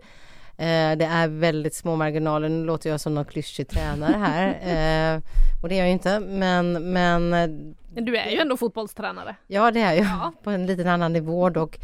Eh, 0.57 0.97
det 0.97 1.05
är 1.05 1.27
väldigt 1.27 1.75
små 1.75 1.95
marginaler. 1.95 2.49
Nu 2.49 2.65
låter 2.65 2.89
jag 2.89 3.01
som 3.01 3.15
någon 3.15 3.25
klyschig 3.25 3.69
tränare 3.69 4.17
här. 4.17 4.47
eh, 5.15 5.21
och 5.63 5.69
det 5.69 5.75
är 5.75 5.79
jag 5.79 5.87
ju 5.87 5.93
inte, 5.93 6.19
men, 6.19 6.91
men... 6.93 7.75
Du 7.89 8.17
är 8.17 8.29
ju 8.29 8.37
ändå 8.37 8.57
fotbollstränare. 8.57 9.35
Ja, 9.47 9.71
det 9.71 9.81
är 9.81 9.93
jag. 9.93 10.05
Ja. 10.05 10.33
På 10.43 10.49
en 10.49 10.65
liten 10.65 10.87
annan 10.87 11.13
nivå 11.13 11.49
dock. 11.49 11.77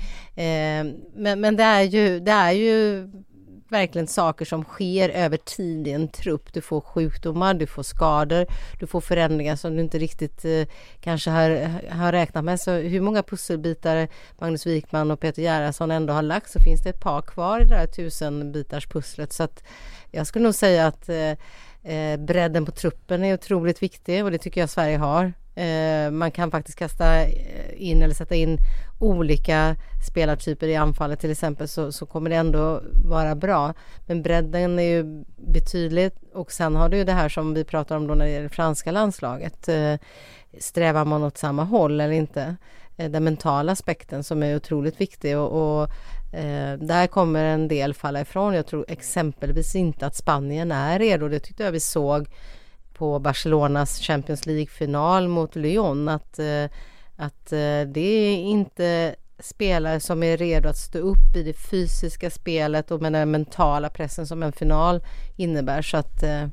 Men, 1.14 1.42
men 1.42 1.56
det 1.56 1.64
är 1.64 1.82
ju, 1.82 2.20
det 2.20 2.32
är 2.32 2.52
ju 2.52 3.08
verkligen 3.72 4.08
saker 4.08 4.46
som 4.46 4.64
sker 4.64 5.10
över 5.10 5.38
tid 5.38 5.88
i 5.88 5.92
en 5.92 6.08
trupp. 6.08 6.54
Du 6.54 6.62
får 6.62 6.82
sjukdomar, 6.82 7.54
du 7.54 7.68
får 7.68 7.84
skador, 7.84 8.46
du 8.80 8.88
får 8.88 9.02
förändringar 9.02 9.56
som 9.56 9.76
du 9.76 9.82
inte 9.82 10.00
riktigt 10.00 10.46
eh, 10.46 10.68
kanske 11.00 11.30
har, 11.30 11.50
har 11.90 12.12
räknat 12.12 12.44
med. 12.44 12.60
Så 12.60 12.72
hur 12.72 13.02
många 13.02 13.24
pusselbitar 13.24 14.08
Magnus 14.40 14.66
Wikman 14.66 15.12
och 15.12 15.20
Peter 15.20 15.42
Gerhardsson 15.42 15.92
ändå 15.92 16.14
har 16.14 16.22
lagt 16.22 16.52
så 16.52 16.60
finns 16.60 16.84
det 16.84 16.90
ett 16.90 17.02
par 17.02 17.22
kvar 17.22 17.62
i 17.62 17.66
det 17.66 17.76
här 17.76 17.88
tusenbitars 17.88 18.88
pusslet. 18.88 19.34
Så 19.34 19.44
att 19.44 19.64
jag 20.12 20.28
skulle 20.28 20.44
nog 20.44 20.56
säga 20.56 20.88
att 20.88 21.10
eh, 21.10 21.32
eh 21.84 22.18
bredden 22.20 22.66
på 22.66 22.72
truppen 22.72 23.24
är 23.24 23.34
otroligt 23.34 23.84
viktig 23.84 24.26
och 24.26 24.32
det 24.32 24.38
tycker 24.38 24.62
jag 24.62 24.70
Sverige 24.70 24.98
har. 24.98 25.34
Eh, 25.56 26.12
man 26.12 26.32
kan 26.32 26.52
faktiskt 26.52 26.78
kasta 26.78 27.22
eh, 27.22 27.32
in 27.76 28.02
eller 28.02 28.14
sätta 28.14 28.36
in 28.36 28.58
olika 29.00 29.76
spelartyper 30.08 30.68
i 30.68 30.76
anfallet 30.76 31.20
till 31.20 31.32
exempel 31.32 31.68
så, 31.68 31.92
så 31.92 32.06
kommer 32.06 32.30
det 32.30 32.36
ändå 32.36 32.82
vara 33.06 33.36
bra. 33.36 33.74
Men 34.08 34.22
bredden 34.22 34.80
är 34.80 34.84
ju 34.84 35.24
betydligt 35.38 36.16
och 36.34 36.52
sen 36.52 36.76
har 36.76 36.90
du 36.90 36.98
ju 36.98 37.04
det 37.04 37.14
här 37.14 37.30
som 37.30 37.54
vi 37.54 37.64
pratar 37.64 37.96
om 37.96 38.08
då 38.08 38.16
när 38.16 38.26
det 38.26 38.32
gäller 38.32 38.50
franska 38.50 38.92
landslaget. 38.92 39.68
Eh, 39.68 39.96
strävar 40.60 41.06
man 41.06 41.24
åt 41.24 41.38
samma 41.38 41.64
håll 41.64 42.02
eller 42.02 42.14
inte? 42.14 42.56
Den 42.96 43.24
mentala 43.24 43.72
aspekten 43.72 44.24
som 44.24 44.44
är 44.44 44.56
otroligt 44.56 45.02
viktig 45.02 45.38
och, 45.38 45.82
och 45.82 45.90
där 46.80 47.08
kommer 47.08 47.44
en 47.44 47.68
del 47.68 47.94
falla 47.94 48.22
ifrån. 48.22 48.54
Jag 48.54 48.68
tror 48.68 48.86
exempelvis 48.88 49.76
inte 49.76 50.06
att 50.06 50.16
Spanien 50.16 50.72
är 50.72 51.00
redo. 51.00 51.28
Det 51.28 51.40
tyckte 51.40 51.64
jag 51.64 51.72
vi 51.72 51.80
såg 51.80 52.28
på 53.02 53.20
Barcelonas 53.20 54.00
Champions 54.00 54.46
League-final 54.46 55.28
mot 55.28 55.56
Lyon 55.56 56.10
att, 56.10 56.40
eh, 56.40 56.66
att 57.16 57.52
eh, 57.52 57.82
det 57.88 58.00
är 58.00 58.38
inte 58.38 59.16
spelare 59.40 60.00
som 60.00 60.24
är 60.24 60.38
redo 60.38 60.70
att 60.70 60.78
stå 60.78 61.00
upp 61.00 61.36
i 61.36 61.44
det 61.44 61.54
fysiska 61.54 62.30
spelet 62.30 62.92
och 62.92 63.02
med 63.02 63.14
den 63.14 63.32
mentala 63.32 63.90
pressen 63.90 64.28
som 64.28 64.44
en 64.44 64.52
final 64.52 65.04
innebär. 65.38 65.82
Så 65.82 65.98
att 65.98 66.24
eh, 66.24 66.48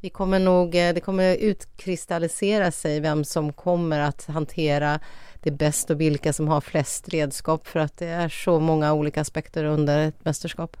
vi 0.00 0.10
kommer 0.10 0.38
nog, 0.38 0.72
det 0.72 1.04
kommer 1.04 1.36
utkristallisera 1.36 2.70
sig 2.70 3.00
vem 3.00 3.24
som 3.24 3.52
kommer 3.52 4.00
att 4.00 4.26
hantera 4.26 5.00
det 5.40 5.50
bäst 5.50 5.90
och 5.90 6.00
vilka 6.00 6.32
som 6.32 6.48
har 6.48 6.60
flest 6.60 7.08
redskap 7.08 7.66
för 7.66 7.80
att 7.80 7.96
det 7.96 8.08
är 8.08 8.28
så 8.28 8.60
många 8.60 8.92
olika 8.92 9.20
aspekter 9.20 9.64
under 9.64 9.98
ett 9.98 10.24
mästerskap. 10.24 10.76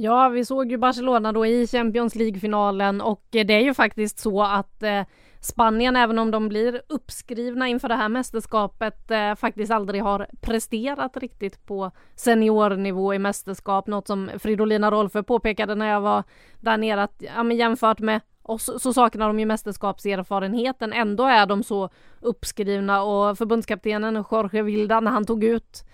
Ja, 0.00 0.28
vi 0.28 0.44
såg 0.44 0.70
ju 0.70 0.76
Barcelona 0.76 1.32
då 1.32 1.46
i 1.46 1.66
Champions 1.66 2.14
League-finalen 2.14 3.00
och 3.00 3.24
eh, 3.32 3.46
det 3.46 3.54
är 3.54 3.60
ju 3.60 3.74
faktiskt 3.74 4.18
så 4.18 4.42
att 4.42 4.82
eh, 4.82 5.02
Spanien, 5.40 5.96
även 5.96 6.18
om 6.18 6.30
de 6.30 6.48
blir 6.48 6.82
uppskrivna 6.88 7.68
inför 7.68 7.88
det 7.88 7.94
här 7.94 8.08
mästerskapet, 8.08 9.10
eh, 9.10 9.34
faktiskt 9.34 9.72
aldrig 9.72 10.02
har 10.02 10.26
presterat 10.40 11.16
riktigt 11.16 11.66
på 11.66 11.90
seniornivå 12.14 13.14
i 13.14 13.18
mästerskap. 13.18 13.86
Något 13.86 14.06
som 14.06 14.30
Fridolina 14.38 14.90
Rolfö 14.90 15.22
påpekade 15.22 15.74
när 15.74 15.86
jag 15.86 16.00
var 16.00 16.24
där 16.60 16.76
nere 16.76 17.02
att 17.02 17.22
ja, 17.36 17.42
men 17.42 17.56
jämfört 17.56 17.98
med 17.98 18.20
oss 18.42 18.70
så 18.82 18.92
saknar 18.92 19.26
de 19.26 19.40
ju 19.40 19.46
mästerskapserfarenheten. 19.46 20.92
Ändå 20.92 21.24
är 21.24 21.46
de 21.46 21.62
så 21.62 21.90
uppskrivna 22.20 23.02
och 23.02 23.38
förbundskaptenen 23.38 24.24
Jorge 24.30 24.62
Vilda 24.62 25.00
när 25.00 25.10
han 25.10 25.24
tog 25.24 25.44
ut 25.44 25.84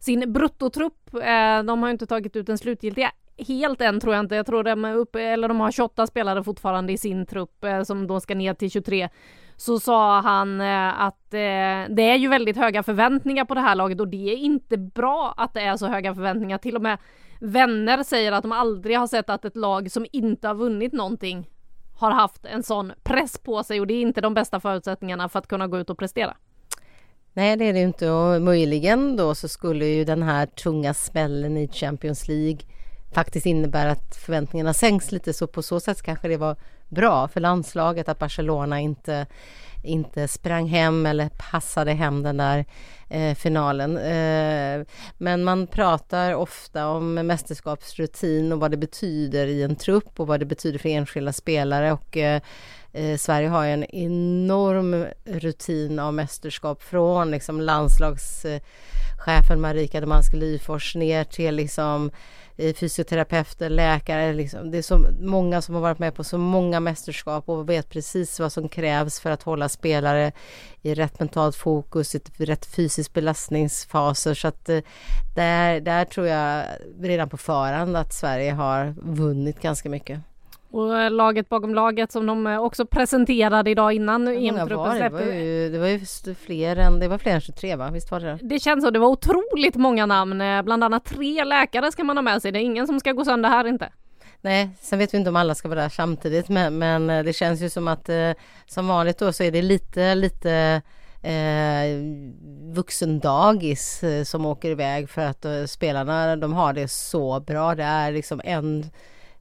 sin 0.00 0.32
bruttotrupp, 0.32 1.14
eh, 1.14 1.62
de 1.62 1.82
har 1.82 1.90
inte 1.90 2.06
tagit 2.06 2.36
ut 2.36 2.46
den 2.46 2.58
slutgiltiga 2.58 3.10
helt 3.38 3.80
än 3.80 4.00
tror 4.00 4.14
jag 4.14 4.24
inte. 4.24 4.34
Jag 4.34 4.46
tror 4.46 4.62
de 4.62 4.84
är 4.84 4.94
uppe, 4.94 5.22
eller 5.22 5.48
de 5.48 5.60
har 5.60 5.70
28 5.70 6.06
spelare 6.06 6.44
fortfarande 6.44 6.92
i 6.92 6.98
sin 6.98 7.26
trupp 7.26 7.64
eh, 7.64 7.82
som 7.82 8.06
då 8.06 8.20
ska 8.20 8.34
ner 8.34 8.54
till 8.54 8.70
23. 8.70 9.08
Så 9.56 9.80
sa 9.80 10.20
han 10.20 10.60
eh, 10.60 11.00
att 11.00 11.34
eh, 11.34 11.94
det 11.94 12.02
är 12.02 12.16
ju 12.16 12.28
väldigt 12.28 12.56
höga 12.56 12.82
förväntningar 12.82 13.44
på 13.44 13.54
det 13.54 13.60
här 13.60 13.74
laget 13.74 14.00
och 14.00 14.08
det 14.08 14.32
är 14.32 14.36
inte 14.36 14.76
bra 14.78 15.34
att 15.36 15.54
det 15.54 15.60
är 15.60 15.76
så 15.76 15.86
höga 15.86 16.14
förväntningar. 16.14 16.58
Till 16.58 16.76
och 16.76 16.82
med 16.82 16.98
vänner 17.40 18.02
säger 18.02 18.32
att 18.32 18.42
de 18.42 18.52
aldrig 18.52 18.98
har 18.98 19.06
sett 19.06 19.30
att 19.30 19.44
ett 19.44 19.56
lag 19.56 19.90
som 19.90 20.06
inte 20.12 20.48
har 20.48 20.54
vunnit 20.54 20.92
någonting 20.92 21.48
har 21.96 22.10
haft 22.10 22.44
en 22.44 22.62
sån 22.62 22.92
press 23.02 23.38
på 23.38 23.62
sig 23.62 23.80
och 23.80 23.86
det 23.86 23.94
är 23.94 24.02
inte 24.02 24.20
de 24.20 24.34
bästa 24.34 24.60
förutsättningarna 24.60 25.28
för 25.28 25.38
att 25.38 25.46
kunna 25.46 25.66
gå 25.66 25.78
ut 25.78 25.90
och 25.90 25.98
prestera. 25.98 26.36
Nej, 27.32 27.56
det 27.56 27.64
är 27.64 27.72
det 27.72 27.80
inte 27.80 28.10
och 28.10 28.42
möjligen 28.42 29.16
då 29.16 29.34
så 29.34 29.48
skulle 29.48 29.86
ju 29.86 30.04
den 30.04 30.22
här 30.22 30.46
tunga 30.46 30.94
smällen 30.94 31.56
i 31.56 31.68
Champions 31.68 32.28
League 32.28 32.58
faktiskt 33.14 33.46
innebär 33.46 33.86
att 33.86 34.16
förväntningarna 34.16 34.74
sänks 34.74 35.12
lite 35.12 35.32
så 35.32 35.46
på 35.46 35.62
så 35.62 35.80
sätt 35.80 36.02
kanske 36.02 36.28
det 36.28 36.36
var 36.36 36.56
bra 36.88 37.28
för 37.28 37.40
landslaget 37.40 38.08
att 38.08 38.18
Barcelona 38.18 38.80
inte 38.80 39.26
inte 39.82 40.28
sprang 40.28 40.66
hem 40.68 41.06
eller 41.06 41.28
passade 41.28 41.92
hem 41.92 42.22
den 42.22 42.36
där 42.36 42.64
eh, 43.08 43.34
finalen. 43.34 43.96
Eh, 43.96 44.86
men 45.18 45.44
man 45.44 45.66
pratar 45.66 46.34
ofta 46.34 46.88
om 46.88 47.14
mästerskapsrutin 47.14 48.52
och 48.52 48.60
vad 48.60 48.70
det 48.70 48.76
betyder 48.76 49.46
i 49.46 49.62
en 49.62 49.76
trupp 49.76 50.20
och 50.20 50.26
vad 50.26 50.40
det 50.40 50.46
betyder 50.46 50.78
för 50.78 50.88
enskilda 50.88 51.32
spelare 51.32 51.92
och 51.92 52.16
eh, 52.16 52.40
eh 52.92 53.16
Sverige 53.16 53.48
har 53.48 53.64
ju 53.64 53.70
en 53.70 53.84
enorm 53.84 55.06
rutin 55.24 55.98
av 55.98 56.14
mästerskap 56.14 56.82
från 56.82 57.30
liksom 57.30 57.60
landslagschefen 57.60 59.60
Marika 59.60 60.00
Demanski 60.00 60.36
Lyfors 60.36 60.94
ner 60.94 61.24
till 61.24 61.54
liksom 61.54 62.10
eh, 62.56 62.74
fysioterapeuter, 62.74 63.70
läkare. 63.70 64.32
Liksom. 64.32 64.70
Det 64.70 64.78
är 64.78 64.82
så 64.82 65.06
många 65.20 65.62
som 65.62 65.74
har 65.74 65.82
varit 65.82 65.98
med 65.98 66.14
på 66.14 66.24
så 66.24 66.38
många 66.38 66.80
mästerskap 66.80 67.48
och 67.48 67.68
vet 67.68 67.90
precis 67.90 68.40
vad 68.40 68.52
som 68.52 68.68
krävs 68.68 69.20
för 69.20 69.30
att 69.30 69.42
hålla 69.42 69.68
spelare 69.68 70.32
i 70.84 70.94
rätt 70.94 71.20
mentalt 71.20 71.56
fokus, 71.56 72.14
i 72.14 72.18
rätt 72.38 72.66
fysisk 72.66 73.12
belastningsfaser. 73.12 74.34
Så 74.34 74.48
att 74.48 74.68
eh, 74.68 74.78
där, 75.34 75.80
där 75.80 76.04
tror 76.04 76.26
jag 76.26 76.64
redan 77.00 77.28
på 77.28 77.36
förhand 77.36 77.96
att 77.96 78.12
Sverige 78.12 78.52
har 78.52 78.94
vunnit 79.02 79.62
ganska 79.62 79.88
mycket. 79.88 80.20
Och 80.70 80.98
eh, 80.98 81.10
laget 81.10 81.48
bakom 81.48 81.74
laget 81.74 82.12
som 82.12 82.26
de 82.26 82.46
eh, 82.46 82.58
också 82.58 82.86
presenterade 82.86 83.70
idag 83.70 83.92
innan 83.92 84.28
EM-truppen 84.28 84.98
det? 84.98 85.08
Var 85.08 85.20
ju, 85.20 85.70
det 85.70 85.78
var 85.78 85.86
ju 85.86 86.00
fler 86.34 86.76
än, 86.76 87.00
det 87.00 87.08
var 87.08 87.18
fler 87.18 87.34
än 87.34 87.40
23 87.40 87.76
va? 87.76 87.90
Visst 87.90 88.10
var 88.10 88.20
det 88.20 88.38
det? 88.42 88.60
känns 88.60 88.84
så. 88.84 88.90
Det 88.90 88.98
var 88.98 89.08
otroligt 89.08 89.76
många 89.76 90.06
namn. 90.06 90.42
Bland 90.64 90.84
annat 90.84 91.04
tre 91.04 91.44
läkare 91.44 91.92
ska 91.92 92.04
man 92.04 92.16
ha 92.16 92.22
med 92.22 92.42
sig. 92.42 92.52
Det 92.52 92.58
är 92.58 92.64
ingen 92.64 92.86
som 92.86 93.00
ska 93.00 93.12
gå 93.12 93.24
sönder 93.24 93.48
här 93.48 93.66
inte. 93.66 93.88
Nej, 94.44 94.70
sen 94.80 94.98
vet 94.98 95.14
vi 95.14 95.18
inte 95.18 95.30
om 95.30 95.36
alla 95.36 95.54
ska 95.54 95.68
vara 95.68 95.80
där 95.80 95.88
samtidigt 95.88 96.48
men, 96.48 96.78
men 96.78 97.10
eh, 97.10 97.24
det 97.24 97.32
känns 97.32 97.60
ju 97.60 97.70
som 97.70 97.88
att 97.88 98.08
eh, 98.08 98.32
som 98.66 98.88
vanligt 98.88 99.18
då 99.18 99.32
så 99.32 99.42
är 99.42 99.50
det 99.50 99.62
lite, 99.62 100.14
lite 100.14 100.82
eh, 101.22 101.86
vuxendagis 102.74 104.02
eh, 104.02 104.24
som 104.24 104.46
åker 104.46 104.70
iväg 104.70 105.10
för 105.10 105.22
att 105.22 105.70
spelarna 105.70 106.36
de 106.36 106.52
har 106.52 106.72
det 106.72 106.88
så 106.88 107.40
bra. 107.40 107.74
Det 107.74 107.82
är 107.82 108.12
liksom 108.12 108.40
en 108.44 108.90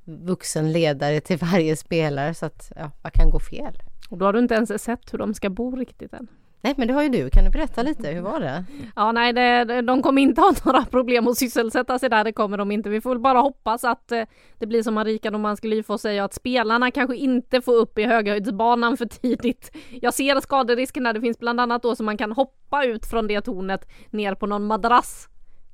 vuxen 0.04 0.72
ledare 0.72 1.20
till 1.20 1.38
varje 1.51 1.76
spelare 1.76 2.34
så 2.34 2.45
att 2.45 2.72
ja, 2.76 2.91
vad 3.01 3.14
kan 3.14 3.30
gå 3.30 3.39
fel? 3.39 3.78
Och 4.10 4.18
då 4.18 4.26
har 4.26 4.34
du 4.34 4.39
inte 4.39 4.54
ens 4.54 4.84
sett 4.84 5.14
hur 5.14 5.18
de 5.18 5.34
ska 5.34 5.49
bo 5.49 5.76
riktigt 5.76 6.14
än. 6.14 6.28
Nej 6.64 6.74
men 6.78 6.88
det 6.88 6.93
har 6.93 7.03
ju 7.03 7.09
du, 7.09 7.30
kan 7.30 7.43
du 7.43 7.49
berätta 7.49 7.84
lite, 7.84 8.09
hur 8.09 8.22
var 8.22 8.39
det? 8.39 8.66
Ja 8.95 9.11
nej, 9.11 9.34
det, 9.34 9.82
de 9.82 10.01
kommer 10.01 10.22
inte 10.22 10.41
ha 10.41 10.53
några 10.66 10.86
problem 10.86 11.28
att 11.28 11.38
sysselsätta 11.38 11.99
sig 11.99 12.09
där, 12.09 12.24
det 12.24 12.34
kommer 12.34 12.57
de 12.57 12.72
inte. 12.72 12.89
Vi 12.89 13.01
får 13.01 13.09
väl 13.09 13.20
bara 13.20 13.39
hoppas 13.39 13.84
att 13.84 14.11
eh, 14.11 14.24
det 14.59 14.66
blir 14.66 14.84
som 14.84 14.93
Marika 14.93 15.32
Domanski 15.32 15.68
Lyfors 15.68 16.01
säger, 16.01 16.24
att 16.24 16.34
spelarna 16.34 16.91
kanske 16.91 17.16
inte 17.16 17.61
får 17.61 17.74
upp 17.74 17.99
i 17.99 18.03
höghöjdsbanan 18.03 18.97
för 18.97 19.05
tidigt. 19.05 19.72
Jag 20.01 20.14
ser 20.14 20.39
skaderisken 20.39 21.03
där, 21.03 21.14
det 21.14 21.22
finns 21.22 21.39
bland 21.39 21.59
annat 21.59 21.84
då 21.84 21.95
så 21.95 22.03
man 22.03 22.18
kan 22.18 22.32
hoppa 22.32 22.86
ut 22.86 23.05
från 23.05 23.28
det 23.28 23.41
tornet 23.41 23.89
ner 24.09 24.36
på 24.36 24.45
någon 24.47 24.66
madrass 24.66 25.30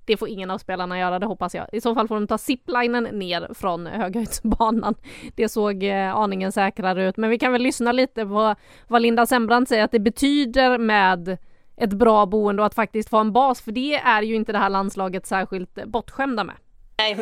det 0.09 0.17
får 0.17 0.29
ingen 0.29 0.51
av 0.51 0.57
spelarna 0.57 0.99
göra, 0.99 1.19
det 1.19 1.25
hoppas 1.25 1.55
jag. 1.55 1.67
I 1.71 1.81
så 1.81 1.95
fall 1.95 2.07
får 2.07 2.15
de 2.15 2.27
ta 2.27 2.37
ziplinen 2.37 3.03
ner 3.03 3.53
från 3.53 3.87
höghöjdsbanan. 3.87 4.95
Det 5.35 5.49
såg 5.49 5.83
eh, 5.83 6.15
aningen 6.15 6.51
säkrare 6.51 7.09
ut, 7.09 7.17
men 7.17 7.29
vi 7.29 7.39
kan 7.39 7.51
väl 7.51 7.61
lyssna 7.61 7.91
lite 7.91 8.25
på 8.25 8.55
vad 8.87 9.01
Linda 9.01 9.25
Sembrant 9.25 9.69
säger 9.69 9.83
att 9.83 9.91
det 9.91 9.99
betyder 9.99 10.77
med 10.77 11.37
ett 11.77 11.93
bra 11.93 12.25
boende 12.25 12.61
och 12.61 12.65
att 12.65 12.75
faktiskt 12.75 13.09
få 13.09 13.17
en 13.17 13.31
bas, 13.31 13.61
för 13.61 13.71
det 13.71 13.95
är 13.95 14.21
ju 14.21 14.35
inte 14.35 14.51
det 14.51 14.57
här 14.57 14.69
landslaget 14.69 15.25
särskilt 15.25 15.85
bortskämda 15.85 16.43
med. 16.43 16.55
Nej, 16.97 17.15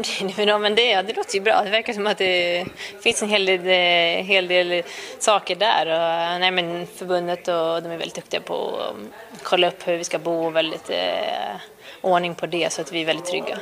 men 0.60 0.76
det, 0.76 1.02
det 1.08 1.16
låter 1.16 1.36
ju 1.36 1.42
bra. 1.42 1.62
Det 1.64 1.70
verkar 1.70 1.94
som 1.94 2.08
att 2.08 2.18
det 2.18 2.66
finns 3.04 3.24
en 3.24 3.30
hel 3.30 3.46
del, 3.46 3.60
eh, 3.60 4.26
hel 4.26 4.48
del 4.48 4.84
saker 5.20 5.56
där. 5.56 5.86
Och, 5.86 6.34
eh, 6.34 6.40
nej, 6.40 6.52
men 6.52 6.88
förbundet 6.88 7.48
och 7.48 7.84
de 7.84 7.86
är 7.86 7.98
väldigt 7.98 8.16
duktiga 8.16 8.42
på 8.42 8.82
att 9.34 9.44
kolla 9.44 9.68
upp 9.68 9.88
hur 9.88 9.98
vi 9.98 10.04
ska 10.04 10.20
bo 10.20 10.46
och 10.46 10.56
väldigt 10.56 10.90
eh, 10.90 11.56
ordning 12.02 12.36
på 12.36 12.46
det 12.46 12.74
så 12.74 12.82
att 12.82 12.92
vi 12.92 13.02
är 13.02 13.06
väldigt 13.06 13.26
trygga. 13.26 13.60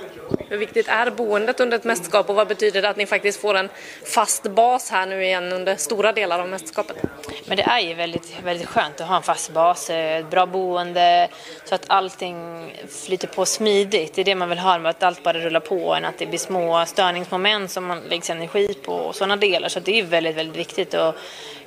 Hur 0.49 0.57
viktigt 0.57 0.87
är 0.87 1.11
boendet 1.11 1.59
under 1.59 1.77
ett 1.77 1.83
mästerskap 1.83 2.29
och 2.29 2.35
vad 2.35 2.47
betyder 2.47 2.81
det 2.81 2.89
att 2.89 2.97
ni 2.97 3.05
faktiskt 3.05 3.41
får 3.41 3.53
en 3.53 3.69
fast 4.05 4.43
bas 4.43 4.91
här 4.91 5.05
nu 5.05 5.23
igen 5.23 5.53
under 5.53 5.75
stora 5.75 6.11
delar 6.11 6.39
av 6.39 6.49
mästerskapet? 6.49 6.97
Men 7.45 7.57
det 7.57 7.63
är 7.63 7.79
ju 7.79 7.93
väldigt, 7.93 8.39
väldigt 8.43 8.67
skönt 8.67 9.01
att 9.01 9.07
ha 9.07 9.15
en 9.15 9.23
fast 9.23 9.51
bas, 9.51 9.89
ett 9.89 10.23
eh, 10.23 10.29
bra 10.29 10.45
boende 10.45 11.27
så 11.65 11.75
att 11.75 11.83
allting 11.87 12.71
flyter 13.05 13.27
på 13.27 13.45
smidigt. 13.45 14.15
Det 14.15 14.21
är 14.21 14.25
det 14.25 14.35
man 14.35 14.49
vill 14.49 14.59
ha, 14.59 14.89
att 14.89 15.03
allt 15.03 15.23
bara 15.23 15.39
rullar 15.39 15.59
på 15.59 15.93
än 15.93 16.05
att 16.05 16.17
det 16.17 16.25
blir 16.25 16.39
små 16.39 16.85
störningsmoment 16.85 17.71
som 17.71 17.85
man 17.85 17.99
lägger 17.99 18.31
energi 18.31 18.73
på 18.73 18.93
och 18.93 19.15
sådana 19.15 19.35
delar. 19.35 19.69
Så 19.69 19.79
det 19.79 19.99
är 19.99 20.03
väldigt, 20.03 20.35
väldigt 20.35 20.57
viktigt. 20.57 20.93
Och 20.93 21.15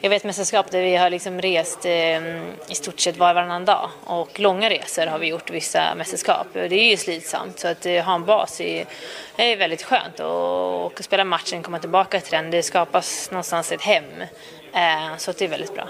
jag 0.00 0.10
vet 0.10 0.24
mästerskap 0.24 0.70
där 0.70 0.82
vi 0.82 0.96
har 0.96 1.10
liksom 1.10 1.40
rest 1.40 1.84
eh, 1.84 2.26
i 2.68 2.74
stort 2.74 3.00
sett 3.00 3.16
var 3.16 3.30
och 3.30 3.34
varannan 3.34 3.64
dag 3.64 3.90
och 4.04 4.40
långa 4.40 4.70
resor 4.70 5.06
har 5.06 5.18
vi 5.18 5.26
gjort 5.26 5.50
vissa 5.50 5.94
mästerskap. 5.94 6.46
Det 6.52 6.60
är 6.60 6.90
ju 6.90 6.96
slitsamt 6.96 7.58
så 7.58 7.68
att 7.68 7.86
eh, 7.86 8.04
ha 8.04 8.14
en 8.14 8.24
bas 8.24 8.60
är, 8.60 8.86
är 9.36 9.56
väldigt 9.56 9.82
skönt 9.82 10.20
och, 10.20 10.84
och 10.84 11.04
spela 11.04 11.24
matchen, 11.24 11.62
komma 11.62 11.78
tillbaka 11.78 12.20
till 12.20 12.30
den, 12.30 12.50
det 12.50 12.62
skapas 12.62 13.30
någonstans 13.30 13.72
ett 13.72 13.82
hem. 13.82 14.04
Eh, 14.74 15.16
så 15.16 15.32
det 15.32 15.44
är 15.44 15.48
väldigt 15.48 15.74
bra. 15.74 15.88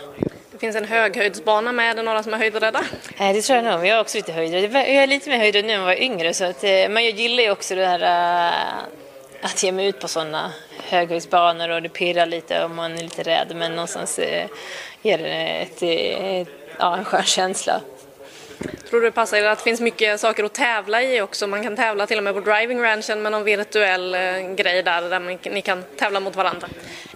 Det 0.53 0.59
finns 0.59 0.77
en 0.77 0.85
höghöjdsbana 0.85 1.73
med, 1.73 1.91
är 1.91 1.95
det 1.95 2.03
några 2.03 2.23
som 2.23 2.35
är 2.35 2.39
höjdrädda? 2.39 2.81
Eh, 3.19 3.33
det 3.33 3.43
tror 3.43 3.57
jag 3.57 3.65
nog, 3.65 3.87
jag 3.87 3.97
är 3.97 4.01
också 4.01 4.17
lite 4.17 4.33
höjdrädd. 4.33 4.65
Jag 4.75 4.89
är 4.89 5.07
lite 5.07 5.31
mer 5.31 5.39
höjdrädd 5.39 5.65
nu 5.65 5.73
än 5.73 5.79
jag 5.79 5.87
var 5.87 6.03
yngre 6.03 6.35
så 6.35 6.45
att, 6.45 6.65
eh, 6.65 6.71
men 6.71 7.05
jag 7.05 7.11
gillar 7.11 7.43
ju 7.43 7.51
också 7.51 7.75
det 7.75 7.87
här 7.87 8.03
eh, 8.03 8.85
att 9.43 9.63
ge 9.63 9.73
mig 9.73 9.87
ut 9.87 10.01
på 10.01 10.09
sådana 10.09 10.53
höghöjdsbanor 10.89 11.69
och 11.69 11.83
det 11.83 11.89
pirrar 11.89 12.27
lite 12.27 12.65
och 12.65 12.71
man 12.71 12.93
är 12.93 13.03
lite 13.03 13.23
rädd 13.23 13.53
men 13.57 13.73
någonstans 13.73 14.19
eh, 14.19 14.47
ger 15.03 15.19
det 15.19 15.63
ett, 15.63 15.83
ett, 15.83 16.49
ja, 16.79 16.97
en 16.97 17.05
skön 17.05 17.23
känsla. 17.23 17.81
Tror 18.91 19.01
du 19.01 19.07
det 19.07 19.13
passar 19.13 19.37
er 19.37 19.45
att 19.45 19.59
det 19.59 19.65
finns 19.65 19.81
mycket 19.81 20.21
saker 20.21 20.45
att 20.45 20.55
tävla 20.55 21.03
i 21.03 21.21
också? 21.21 21.47
Man 21.47 21.63
kan 21.63 21.77
tävla 21.77 22.07
till 22.07 22.19
och 22.19 22.25
med 22.25 22.35
på 22.35 22.41
driving 22.41 22.83
ranchen 22.83 23.23
med 23.23 23.33
någon 23.33 23.45
virtuell 23.45 24.15
eh, 24.15 24.21
grej 24.55 24.83
där, 24.83 25.03
där 25.03 25.21
man, 25.21 25.39
ni 25.43 25.63
kan 25.63 25.85
tävla 25.99 26.21
mot 26.21 26.37
varandra. 26.37 26.69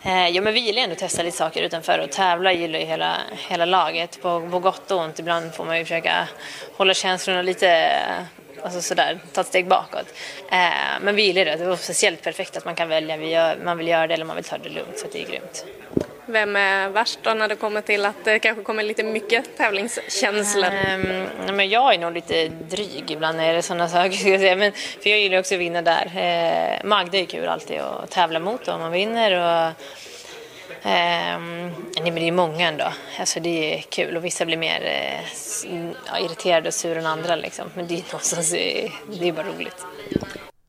Eh, 0.02 0.28
ja, 0.28 0.42
men 0.42 0.54
vi 0.54 0.60
gillar 0.60 0.82
ändå 0.82 0.92
att 0.92 0.98
testa 0.98 1.22
lite 1.22 1.36
saker 1.36 1.62
utanför 1.62 1.98
och 1.98 2.10
tävla 2.10 2.52
gillar 2.52 2.78
ju 2.78 2.84
hela, 2.84 3.16
hela 3.48 3.64
laget 3.64 4.22
på, 4.22 4.48
på 4.50 4.58
gott 4.58 4.90
och 4.90 4.98
ont. 4.98 5.18
Ibland 5.18 5.54
får 5.54 5.64
man 5.64 5.78
ju 5.78 5.84
försöka 5.84 6.28
hålla 6.76 6.94
känslorna 6.94 7.42
lite 7.42 7.98
alltså 8.64 8.82
sådär, 8.82 9.18
ta 9.32 9.40
ett 9.40 9.46
steg 9.46 9.66
bakåt. 9.66 10.06
Eh, 10.50 11.00
men 11.00 11.14
vi 11.14 11.22
gillar 11.22 11.44
det, 11.44 11.56
det 11.56 11.64
var 11.64 11.76
speciellt 11.76 12.22
perfekt 12.22 12.56
att 12.56 12.64
man 12.64 12.74
kan 12.74 12.88
välja, 12.88 13.16
vi 13.16 13.30
gör, 13.30 13.56
man 13.64 13.78
vill 13.78 13.88
göra 13.88 14.06
det 14.06 14.14
eller 14.14 14.24
man 14.24 14.36
vill 14.36 14.44
ta 14.44 14.58
det 14.58 14.68
lugnt, 14.68 14.98
så 14.98 15.06
det 15.12 15.22
är 15.22 15.26
grymt. 15.26 15.64
Vem 16.26 16.56
är 16.56 16.88
värst 16.88 17.18
då 17.22 17.34
när 17.34 17.48
det 17.48 17.56
kommer 17.56 17.80
till 17.80 18.04
att 18.04 18.24
det 18.24 18.38
kanske 18.38 18.62
kommer 18.62 18.82
lite 18.82 19.02
mycket 19.02 19.56
tävlingskänslor? 19.56 20.66
Um, 20.66 21.56
men 21.56 21.68
jag 21.68 21.94
är 21.94 21.98
nog 21.98 22.12
lite 22.12 22.48
dryg 22.48 23.10
ibland 23.10 23.36
när 23.36 23.52
det 23.52 23.58
är 23.58 23.62
sådana 23.62 23.88
saker. 23.88 24.10
Ska 24.10 24.28
jag 24.28 24.40
säga. 24.40 24.56
Men, 24.56 24.72
för 24.72 25.10
jag 25.10 25.18
gillar 25.18 25.38
också 25.38 25.54
att 25.54 25.60
vinna 25.60 25.82
där. 25.82 26.06
Uh, 26.06 26.88
Magda 26.88 27.18
är 27.18 27.24
kul 27.24 27.48
alltid 27.48 27.78
att 27.80 28.10
tävla 28.10 28.38
mot 28.38 28.68
om 28.68 28.80
man 28.80 28.92
vinner. 28.92 29.32
Och, 29.32 29.72
um, 30.84 31.72
nej, 32.00 32.04
men 32.04 32.14
det 32.14 32.28
är 32.28 32.32
många 32.32 32.68
ändå. 32.68 32.92
Alltså, 33.20 33.40
det 33.40 33.74
är 33.74 33.82
kul 33.82 34.16
och 34.16 34.24
vissa 34.24 34.44
blir 34.44 34.56
mer 34.56 34.82
eh, 34.84 35.20
ja, 36.06 36.18
irriterade 36.18 36.68
och 36.68 36.74
sura 36.74 36.98
än 36.98 37.06
andra. 37.06 37.36
Liksom. 37.36 37.64
Men 37.74 37.86
det 37.86 37.94
är, 37.94 37.98
någonstans, 38.12 38.50
det 38.50 39.28
är 39.28 39.32
bara 39.32 39.46
roligt. 39.46 39.86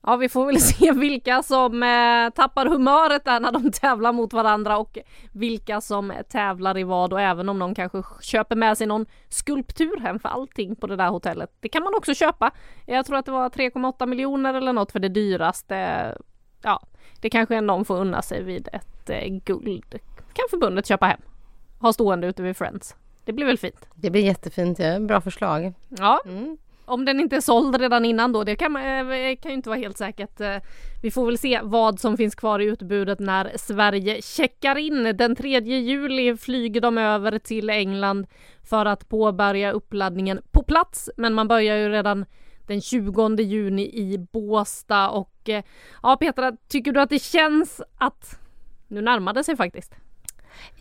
Ja, 0.06 0.16
vi 0.16 0.30
får 0.30 0.46
väl 0.46 0.62
se 0.62 0.92
vilka 0.92 1.44
som 1.44 1.84
eh, 1.84 2.30
tappar 2.30 2.66
humöret 2.66 3.26
där 3.26 3.40
när 3.40 3.52
de 3.52 3.72
tävlar 3.82 4.14
mot 4.14 4.34
varandra 4.34 4.78
och 4.78 4.98
vilka 5.32 5.82
som 5.82 6.14
tävlar 6.30 6.78
i 6.78 6.84
vad 6.84 7.14
och 7.14 7.22
även 7.22 7.50
om 7.50 7.60
någon 7.60 7.76
kanske 7.76 8.04
köper 8.22 8.56
med 8.56 8.78
sig 8.78 8.88
någon 8.88 9.06
skulptur 9.30 10.00
hem 10.00 10.20
för 10.20 10.30
allting 10.30 10.76
på 10.76 10.88
det 10.88 10.96
där 10.96 11.10
hotellet. 11.10 11.50
Det 11.60 11.70
kan 11.70 11.84
man 11.84 11.96
också 11.96 12.14
köpa. 12.14 12.52
Jag 12.86 13.06
tror 13.06 13.18
att 13.18 13.26
det 13.26 13.32
var 13.32 13.50
3,8 13.50 14.06
miljoner 14.06 14.54
eller 14.54 14.74
något 14.74 14.92
för 14.92 15.00
det 15.00 15.10
dyraste. 15.10 16.18
Ja, 16.62 16.82
det 17.24 17.30
kanske 17.30 17.62
någon 17.62 17.86
får 17.86 17.98
unna 17.98 18.22
sig 18.22 18.44
vid 18.44 18.70
ett 18.74 19.10
eh, 19.10 19.28
guld. 19.28 19.96
Kan 20.34 20.46
förbundet 20.50 20.88
köpa 20.88 21.06
hem. 21.06 21.20
Ha 21.80 21.94
stående 21.94 22.28
ute 22.28 22.44
vid 22.44 22.58
Friends. 22.58 22.96
Det 23.26 23.34
blir 23.34 23.46
väl 23.46 23.58
fint? 23.58 23.88
Det 23.96 24.10
blir 24.10 24.22
jättefint, 24.22 24.80
ja. 24.80 25.00
bra 25.00 25.22
förslag. 25.22 25.74
Ja. 25.90 26.22
Mm. 26.26 26.58
Om 26.86 27.06
den 27.06 27.20
inte 27.20 27.36
är 27.36 27.42
såld 27.42 27.80
redan 27.80 28.06
innan 28.06 28.32
då, 28.32 28.44
det 28.44 28.56
kan, 28.56 28.76
eh, 28.76 29.36
kan 29.42 29.52
ju 29.52 29.54
inte 29.54 29.70
vara 29.70 29.80
helt 29.80 29.98
säkert. 29.98 30.42
Eh, 30.42 30.58
vi 31.02 31.12
får 31.12 31.26
väl 31.26 31.38
se 31.38 31.60
vad 31.64 32.00
som 32.00 32.18
finns 32.18 32.36
kvar 32.36 32.60
i 32.60 32.66
utbudet 32.66 33.20
när 33.20 33.52
Sverige 33.56 34.22
checkar 34.22 34.78
in. 34.78 35.18
Den 35.18 35.36
3 35.36 35.60
juli 35.60 36.38
flyger 36.38 36.82
de 36.82 36.98
över 36.98 37.40
till 37.40 37.70
England 37.70 38.28
för 38.64 38.86
att 38.86 39.10
påbörja 39.10 39.72
uppladdningen 39.72 40.42
på 40.52 40.64
plats. 40.64 41.10
Men 41.18 41.34
man 41.34 41.48
börjar 41.48 41.78
ju 41.78 41.90
redan 41.90 42.26
den 42.68 42.82
20 42.82 43.42
juni 43.42 43.82
i 43.84 44.18
Båsta 44.18 45.10
och 45.10 45.50
eh, 45.50 45.64
ja 46.04 46.18
Petra, 46.18 46.52
tycker 46.68 46.92
du 46.92 47.02
att 47.02 47.10
det 47.10 47.22
känns 47.22 47.82
att 47.98 48.40
nu 48.88 49.02
närmar 49.02 49.34
det 49.34 49.44
sig 49.44 49.58
faktiskt? 49.58 49.96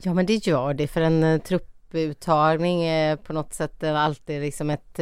Ja 0.02 0.14
men 0.14 0.26
det 0.26 0.46
gör 0.46 0.74
det 0.74 0.88
för 0.88 1.00
en 1.00 1.22
eh, 1.22 1.40
trupputtagning 1.40 2.82
är 2.82 3.16
på 3.16 3.32
något 3.32 3.54
sätt 3.54 3.82
eh, 3.82 4.00
alltid 4.00 4.40
liksom 4.40 4.70
ett 4.70 5.00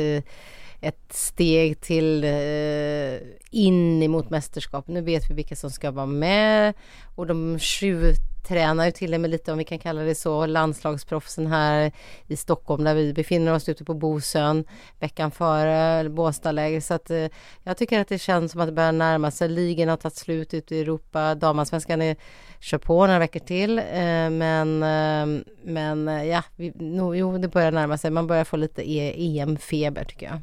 ett 0.81 1.13
steg 1.13 1.81
till 1.81 2.25
eh, 2.25 3.21
in 3.51 4.03
emot 4.03 4.31
mästerskap. 4.31 4.89
Nu 4.89 5.01
vet 5.01 5.31
vi 5.31 5.35
vilka 5.35 5.57
som 5.57 5.71
ska 5.71 5.91
vara 5.91 6.07
med 6.07 6.75
och 7.15 7.27
de 7.27 7.59
tjuvtränar 7.59 8.31
tränar 8.51 8.85
ju 8.85 8.91
till 8.91 9.15
och 9.15 9.21
med 9.21 9.31
lite 9.31 9.53
om 9.53 9.59
vi 9.59 9.65
kan 9.65 9.79
kalla 9.79 10.03
det 10.03 10.15
så 10.15 10.47
landslagsproffsen 10.47 11.47
här 11.47 11.93
i 12.27 12.37
Stockholm 12.37 12.85
där 12.85 12.95
vi 12.95 13.13
befinner 13.13 13.55
oss 13.55 13.69
ute 13.69 13.85
på 13.85 13.95
Bosön 13.95 14.65
veckan 14.99 15.31
före 15.31 16.09
Båstadläger 16.09 16.81
så 16.81 16.95
att 16.95 17.11
eh, 17.11 17.27
jag 17.63 17.77
tycker 17.77 18.01
att 18.01 18.09
det 18.09 18.19
känns 18.19 18.53
som 18.53 18.61
att 18.61 18.69
det 18.69 18.73
börjar 18.73 18.93
närma 18.93 19.31
sig. 19.31 19.49
Ligan 19.49 19.89
har 19.89 19.97
tagit 19.97 20.17
slut 20.17 20.55
ute 20.55 20.77
i 20.77 20.81
Europa. 20.81 21.35
Damallsvenskan 21.35 22.17
kör 22.61 22.79
på 22.79 23.07
några 23.07 23.19
veckor 23.19 23.41
till 23.41 23.79
eh, 23.79 24.31
men 24.31 24.83
eh, 24.83 25.45
men 25.65 26.09
eh, 26.09 26.25
ja, 26.25 26.43
vi, 26.57 26.73
no, 26.77 27.15
jo 27.15 27.39
det 27.39 27.49
börjar 27.49 27.73
närma 27.73 27.99
sig. 27.99 28.11
Man 28.11 28.27
börjar 28.27 28.45
få 28.45 28.57
lite 28.57 28.91
e- 28.91 29.15
EM-feber 29.17 30.05
tycker 30.05 30.27
jag. 30.27 30.41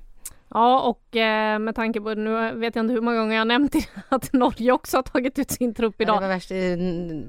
Ja 0.49 0.81
och 0.81 1.15
eh, 1.15 1.59
med 1.59 1.75
tanke 1.75 2.01
på, 2.01 2.13
nu 2.13 2.51
vet 2.51 2.75
jag 2.75 2.83
inte 2.83 2.93
hur 2.93 3.01
många 3.01 3.17
gånger 3.17 3.35
jag 3.35 3.47
nämnt 3.47 3.75
att 4.09 4.33
Norge 4.33 4.71
också 4.71 4.97
har 4.97 5.03
tagit 5.03 5.39
ut 5.39 5.51
sin 5.51 5.73
trupp 5.73 6.01
idag. 6.01 6.15
Ja, 6.15 6.21
det, 6.21 6.27
värst, 6.27 6.49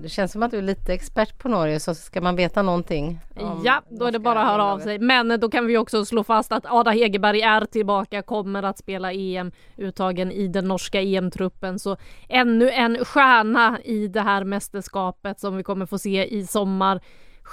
det 0.03 0.09
känns 0.09 0.33
som 0.33 0.43
att 0.43 0.51
du 0.51 0.59
är 0.59 0.62
lite 0.62 0.93
expert 0.93 1.39
på 1.39 1.49
Norge 1.49 1.81
så 1.81 1.95
ska 1.95 2.21
man 2.21 2.37
veta 2.37 2.62
någonting. 2.62 3.21
Ja, 3.64 3.83
då 3.89 4.07
är 4.07 4.12
det 4.12 4.19
bara 4.19 4.41
att 4.41 4.49
höra 4.49 4.64
av 4.64 4.79
sig. 4.79 4.99
Men 4.99 5.41
då 5.41 5.51
kan 5.51 5.66
vi 5.66 5.79
också 5.79 6.05
slå 6.05 6.25
fast 6.25 6.53
att 6.53 6.66
Ada 6.66 6.91
Hegerberg 6.91 7.41
är 7.41 7.64
tillbaka, 7.64 8.23
kommer 8.23 8.62
att 8.62 8.79
spela 8.79 9.12
EM-uttagen 9.12 10.33
i 10.33 10.49
den 10.49 10.69
norska 10.69 11.01
EM-truppen. 11.01 11.79
Så 11.79 11.97
ännu 12.29 12.71
en 12.71 13.05
stjärna 13.05 13.79
i 13.85 14.09
det 14.09 14.21
här 14.21 14.45
mästerskapet 14.45 15.41
som 15.41 15.57
vi 15.57 15.62
kommer 15.62 15.87
få 15.87 15.99
se 15.99 16.25
i 16.27 16.47
sommar. 16.47 17.01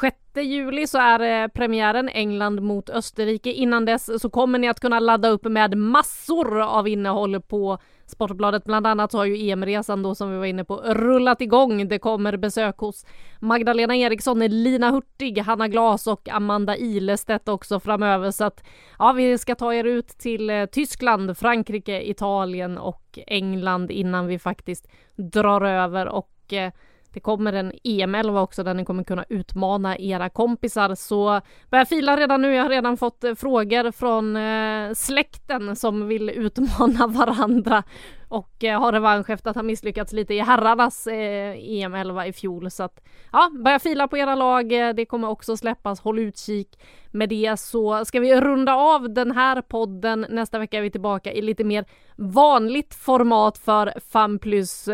6 0.01 0.15
juli 0.35 0.87
så 0.87 0.97
är 0.97 1.43
eh, 1.43 1.47
premiären 1.47 2.09
England 2.09 2.61
mot 2.61 2.89
Österrike. 2.89 3.51
Innan 3.51 3.85
dess 3.85 4.21
så 4.21 4.29
kommer 4.29 4.59
ni 4.59 4.69
att 4.69 4.79
kunna 4.79 4.99
ladda 4.99 5.29
upp 5.29 5.43
med 5.43 5.77
massor 5.77 6.61
av 6.61 6.87
innehåll 6.87 7.41
på 7.41 7.77
Sportbladet. 8.05 8.63
Bland 8.63 8.87
annat 8.87 9.11
så 9.11 9.17
har 9.17 9.25
ju 9.25 9.49
EM-resan 9.49 10.03
då 10.03 10.15
som 10.15 10.31
vi 10.31 10.37
var 10.37 10.45
inne 10.45 10.63
på 10.63 10.75
rullat 10.77 11.41
igång. 11.41 11.87
Det 11.87 11.99
kommer 11.99 12.37
besök 12.37 12.77
hos 12.77 13.05
Magdalena 13.39 13.95
Eriksson, 13.95 14.39
Lina 14.39 14.91
Hurtig, 14.91 15.37
Hanna 15.37 15.67
Glas 15.67 16.07
och 16.07 16.29
Amanda 16.29 16.77
Ilestedt 16.77 17.49
också 17.49 17.79
framöver. 17.79 18.31
Så 18.31 18.43
att 18.45 18.63
ja, 18.99 19.11
vi 19.11 19.37
ska 19.37 19.55
ta 19.55 19.73
er 19.73 19.83
ut 19.83 20.07
till 20.07 20.49
eh, 20.49 20.65
Tyskland, 20.65 21.37
Frankrike, 21.37 22.09
Italien 22.09 22.77
och 22.77 23.19
England 23.27 23.91
innan 23.91 24.27
vi 24.27 24.39
faktiskt 24.39 24.87
drar 25.15 25.61
över 25.61 26.07
och 26.07 26.53
eh, 26.53 26.71
det 27.15 27.19
kommer 27.21 27.53
en 27.53 27.71
EM11 27.71 28.41
också 28.41 28.63
där 28.63 28.73
ni 28.73 28.85
kommer 28.85 29.03
kunna 29.03 29.25
utmana 29.29 29.97
era 29.97 30.29
kompisar 30.29 30.95
så 30.95 31.41
börja 31.69 31.85
fila 31.85 32.17
redan 32.17 32.41
nu. 32.41 32.53
Jag 32.53 32.63
har 32.63 32.69
redan 32.69 32.97
fått 32.97 33.23
eh, 33.23 33.35
frågor 33.35 33.91
från 33.91 34.35
eh, 34.35 34.93
släkten 34.93 35.75
som 35.75 36.07
vill 36.07 36.29
utmana 36.29 37.07
varandra 37.17 37.83
och 38.27 38.63
eh, 38.63 38.79
har 38.79 38.91
revansch 38.91 39.29
efter 39.29 39.49
att 39.49 39.55
ha 39.55 39.63
misslyckats 39.63 40.13
lite 40.13 40.33
i 40.33 40.39
herrarnas 40.39 41.07
eh, 41.07 41.55
EM11 41.55 42.25
i 42.25 42.33
fjol 42.33 42.71
så 42.71 42.83
att 42.83 43.03
ja, 43.31 43.51
börja 43.63 43.79
fila 43.79 44.07
på 44.07 44.17
era 44.17 44.35
lag. 44.35 44.71
Eh, 44.71 44.93
det 44.93 45.05
kommer 45.05 45.29
också 45.29 45.57
släppas. 45.57 45.99
Håll 45.99 46.19
utkik 46.19 46.79
med 47.11 47.29
det 47.29 47.59
så 47.59 48.05
ska 48.05 48.19
vi 48.19 48.41
runda 48.41 48.75
av 48.75 49.13
den 49.13 49.31
här 49.31 49.61
podden. 49.61 50.25
Nästa 50.29 50.59
vecka 50.59 50.77
är 50.77 50.81
vi 50.81 50.91
tillbaka 50.91 51.33
i 51.33 51.41
lite 51.41 51.63
mer 51.63 51.85
vanligt 52.15 52.95
format 52.95 53.57
för 53.57 53.93
FAM 54.11 54.39
plus 54.39 54.89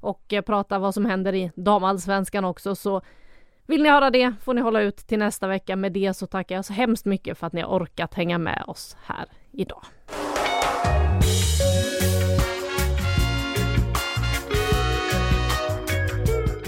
och 0.00 0.32
eh, 0.32 0.42
prata 0.42 0.78
vad 0.78 0.94
som 0.94 1.06
händer 1.06 1.34
i 1.34 1.52
damallsvenskan 1.54 2.44
också. 2.44 2.74
Så 2.74 3.00
vill 3.66 3.82
ni 3.82 3.88
höra 3.88 4.10
det 4.10 4.34
får 4.42 4.54
ni 4.54 4.60
hålla 4.60 4.80
ut 4.80 4.96
till 4.96 5.18
nästa 5.18 5.46
vecka. 5.46 5.76
Med 5.76 5.92
det 5.92 6.14
så 6.14 6.26
tackar 6.26 6.54
jag 6.54 6.64
så 6.64 6.72
hemskt 6.72 7.04
mycket 7.04 7.38
för 7.38 7.46
att 7.46 7.52
ni 7.52 7.60
har 7.60 7.68
orkat 7.68 8.14
hänga 8.14 8.38
med 8.38 8.64
oss 8.66 8.96
här 9.06 9.26
idag. 9.52 9.82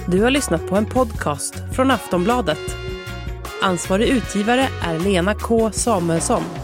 Du 0.08 0.22
har 0.22 0.30
lyssnat 0.30 0.66
på 0.66 0.76
en 0.76 0.86
podcast 0.86 1.54
från 1.74 1.90
Aftonbladet. 1.90 2.76
Ansvarig 3.62 4.08
utgivare 4.08 4.68
är 4.82 4.98
Lena 4.98 5.34
K 5.34 5.70
Samuelsson. 5.72 6.61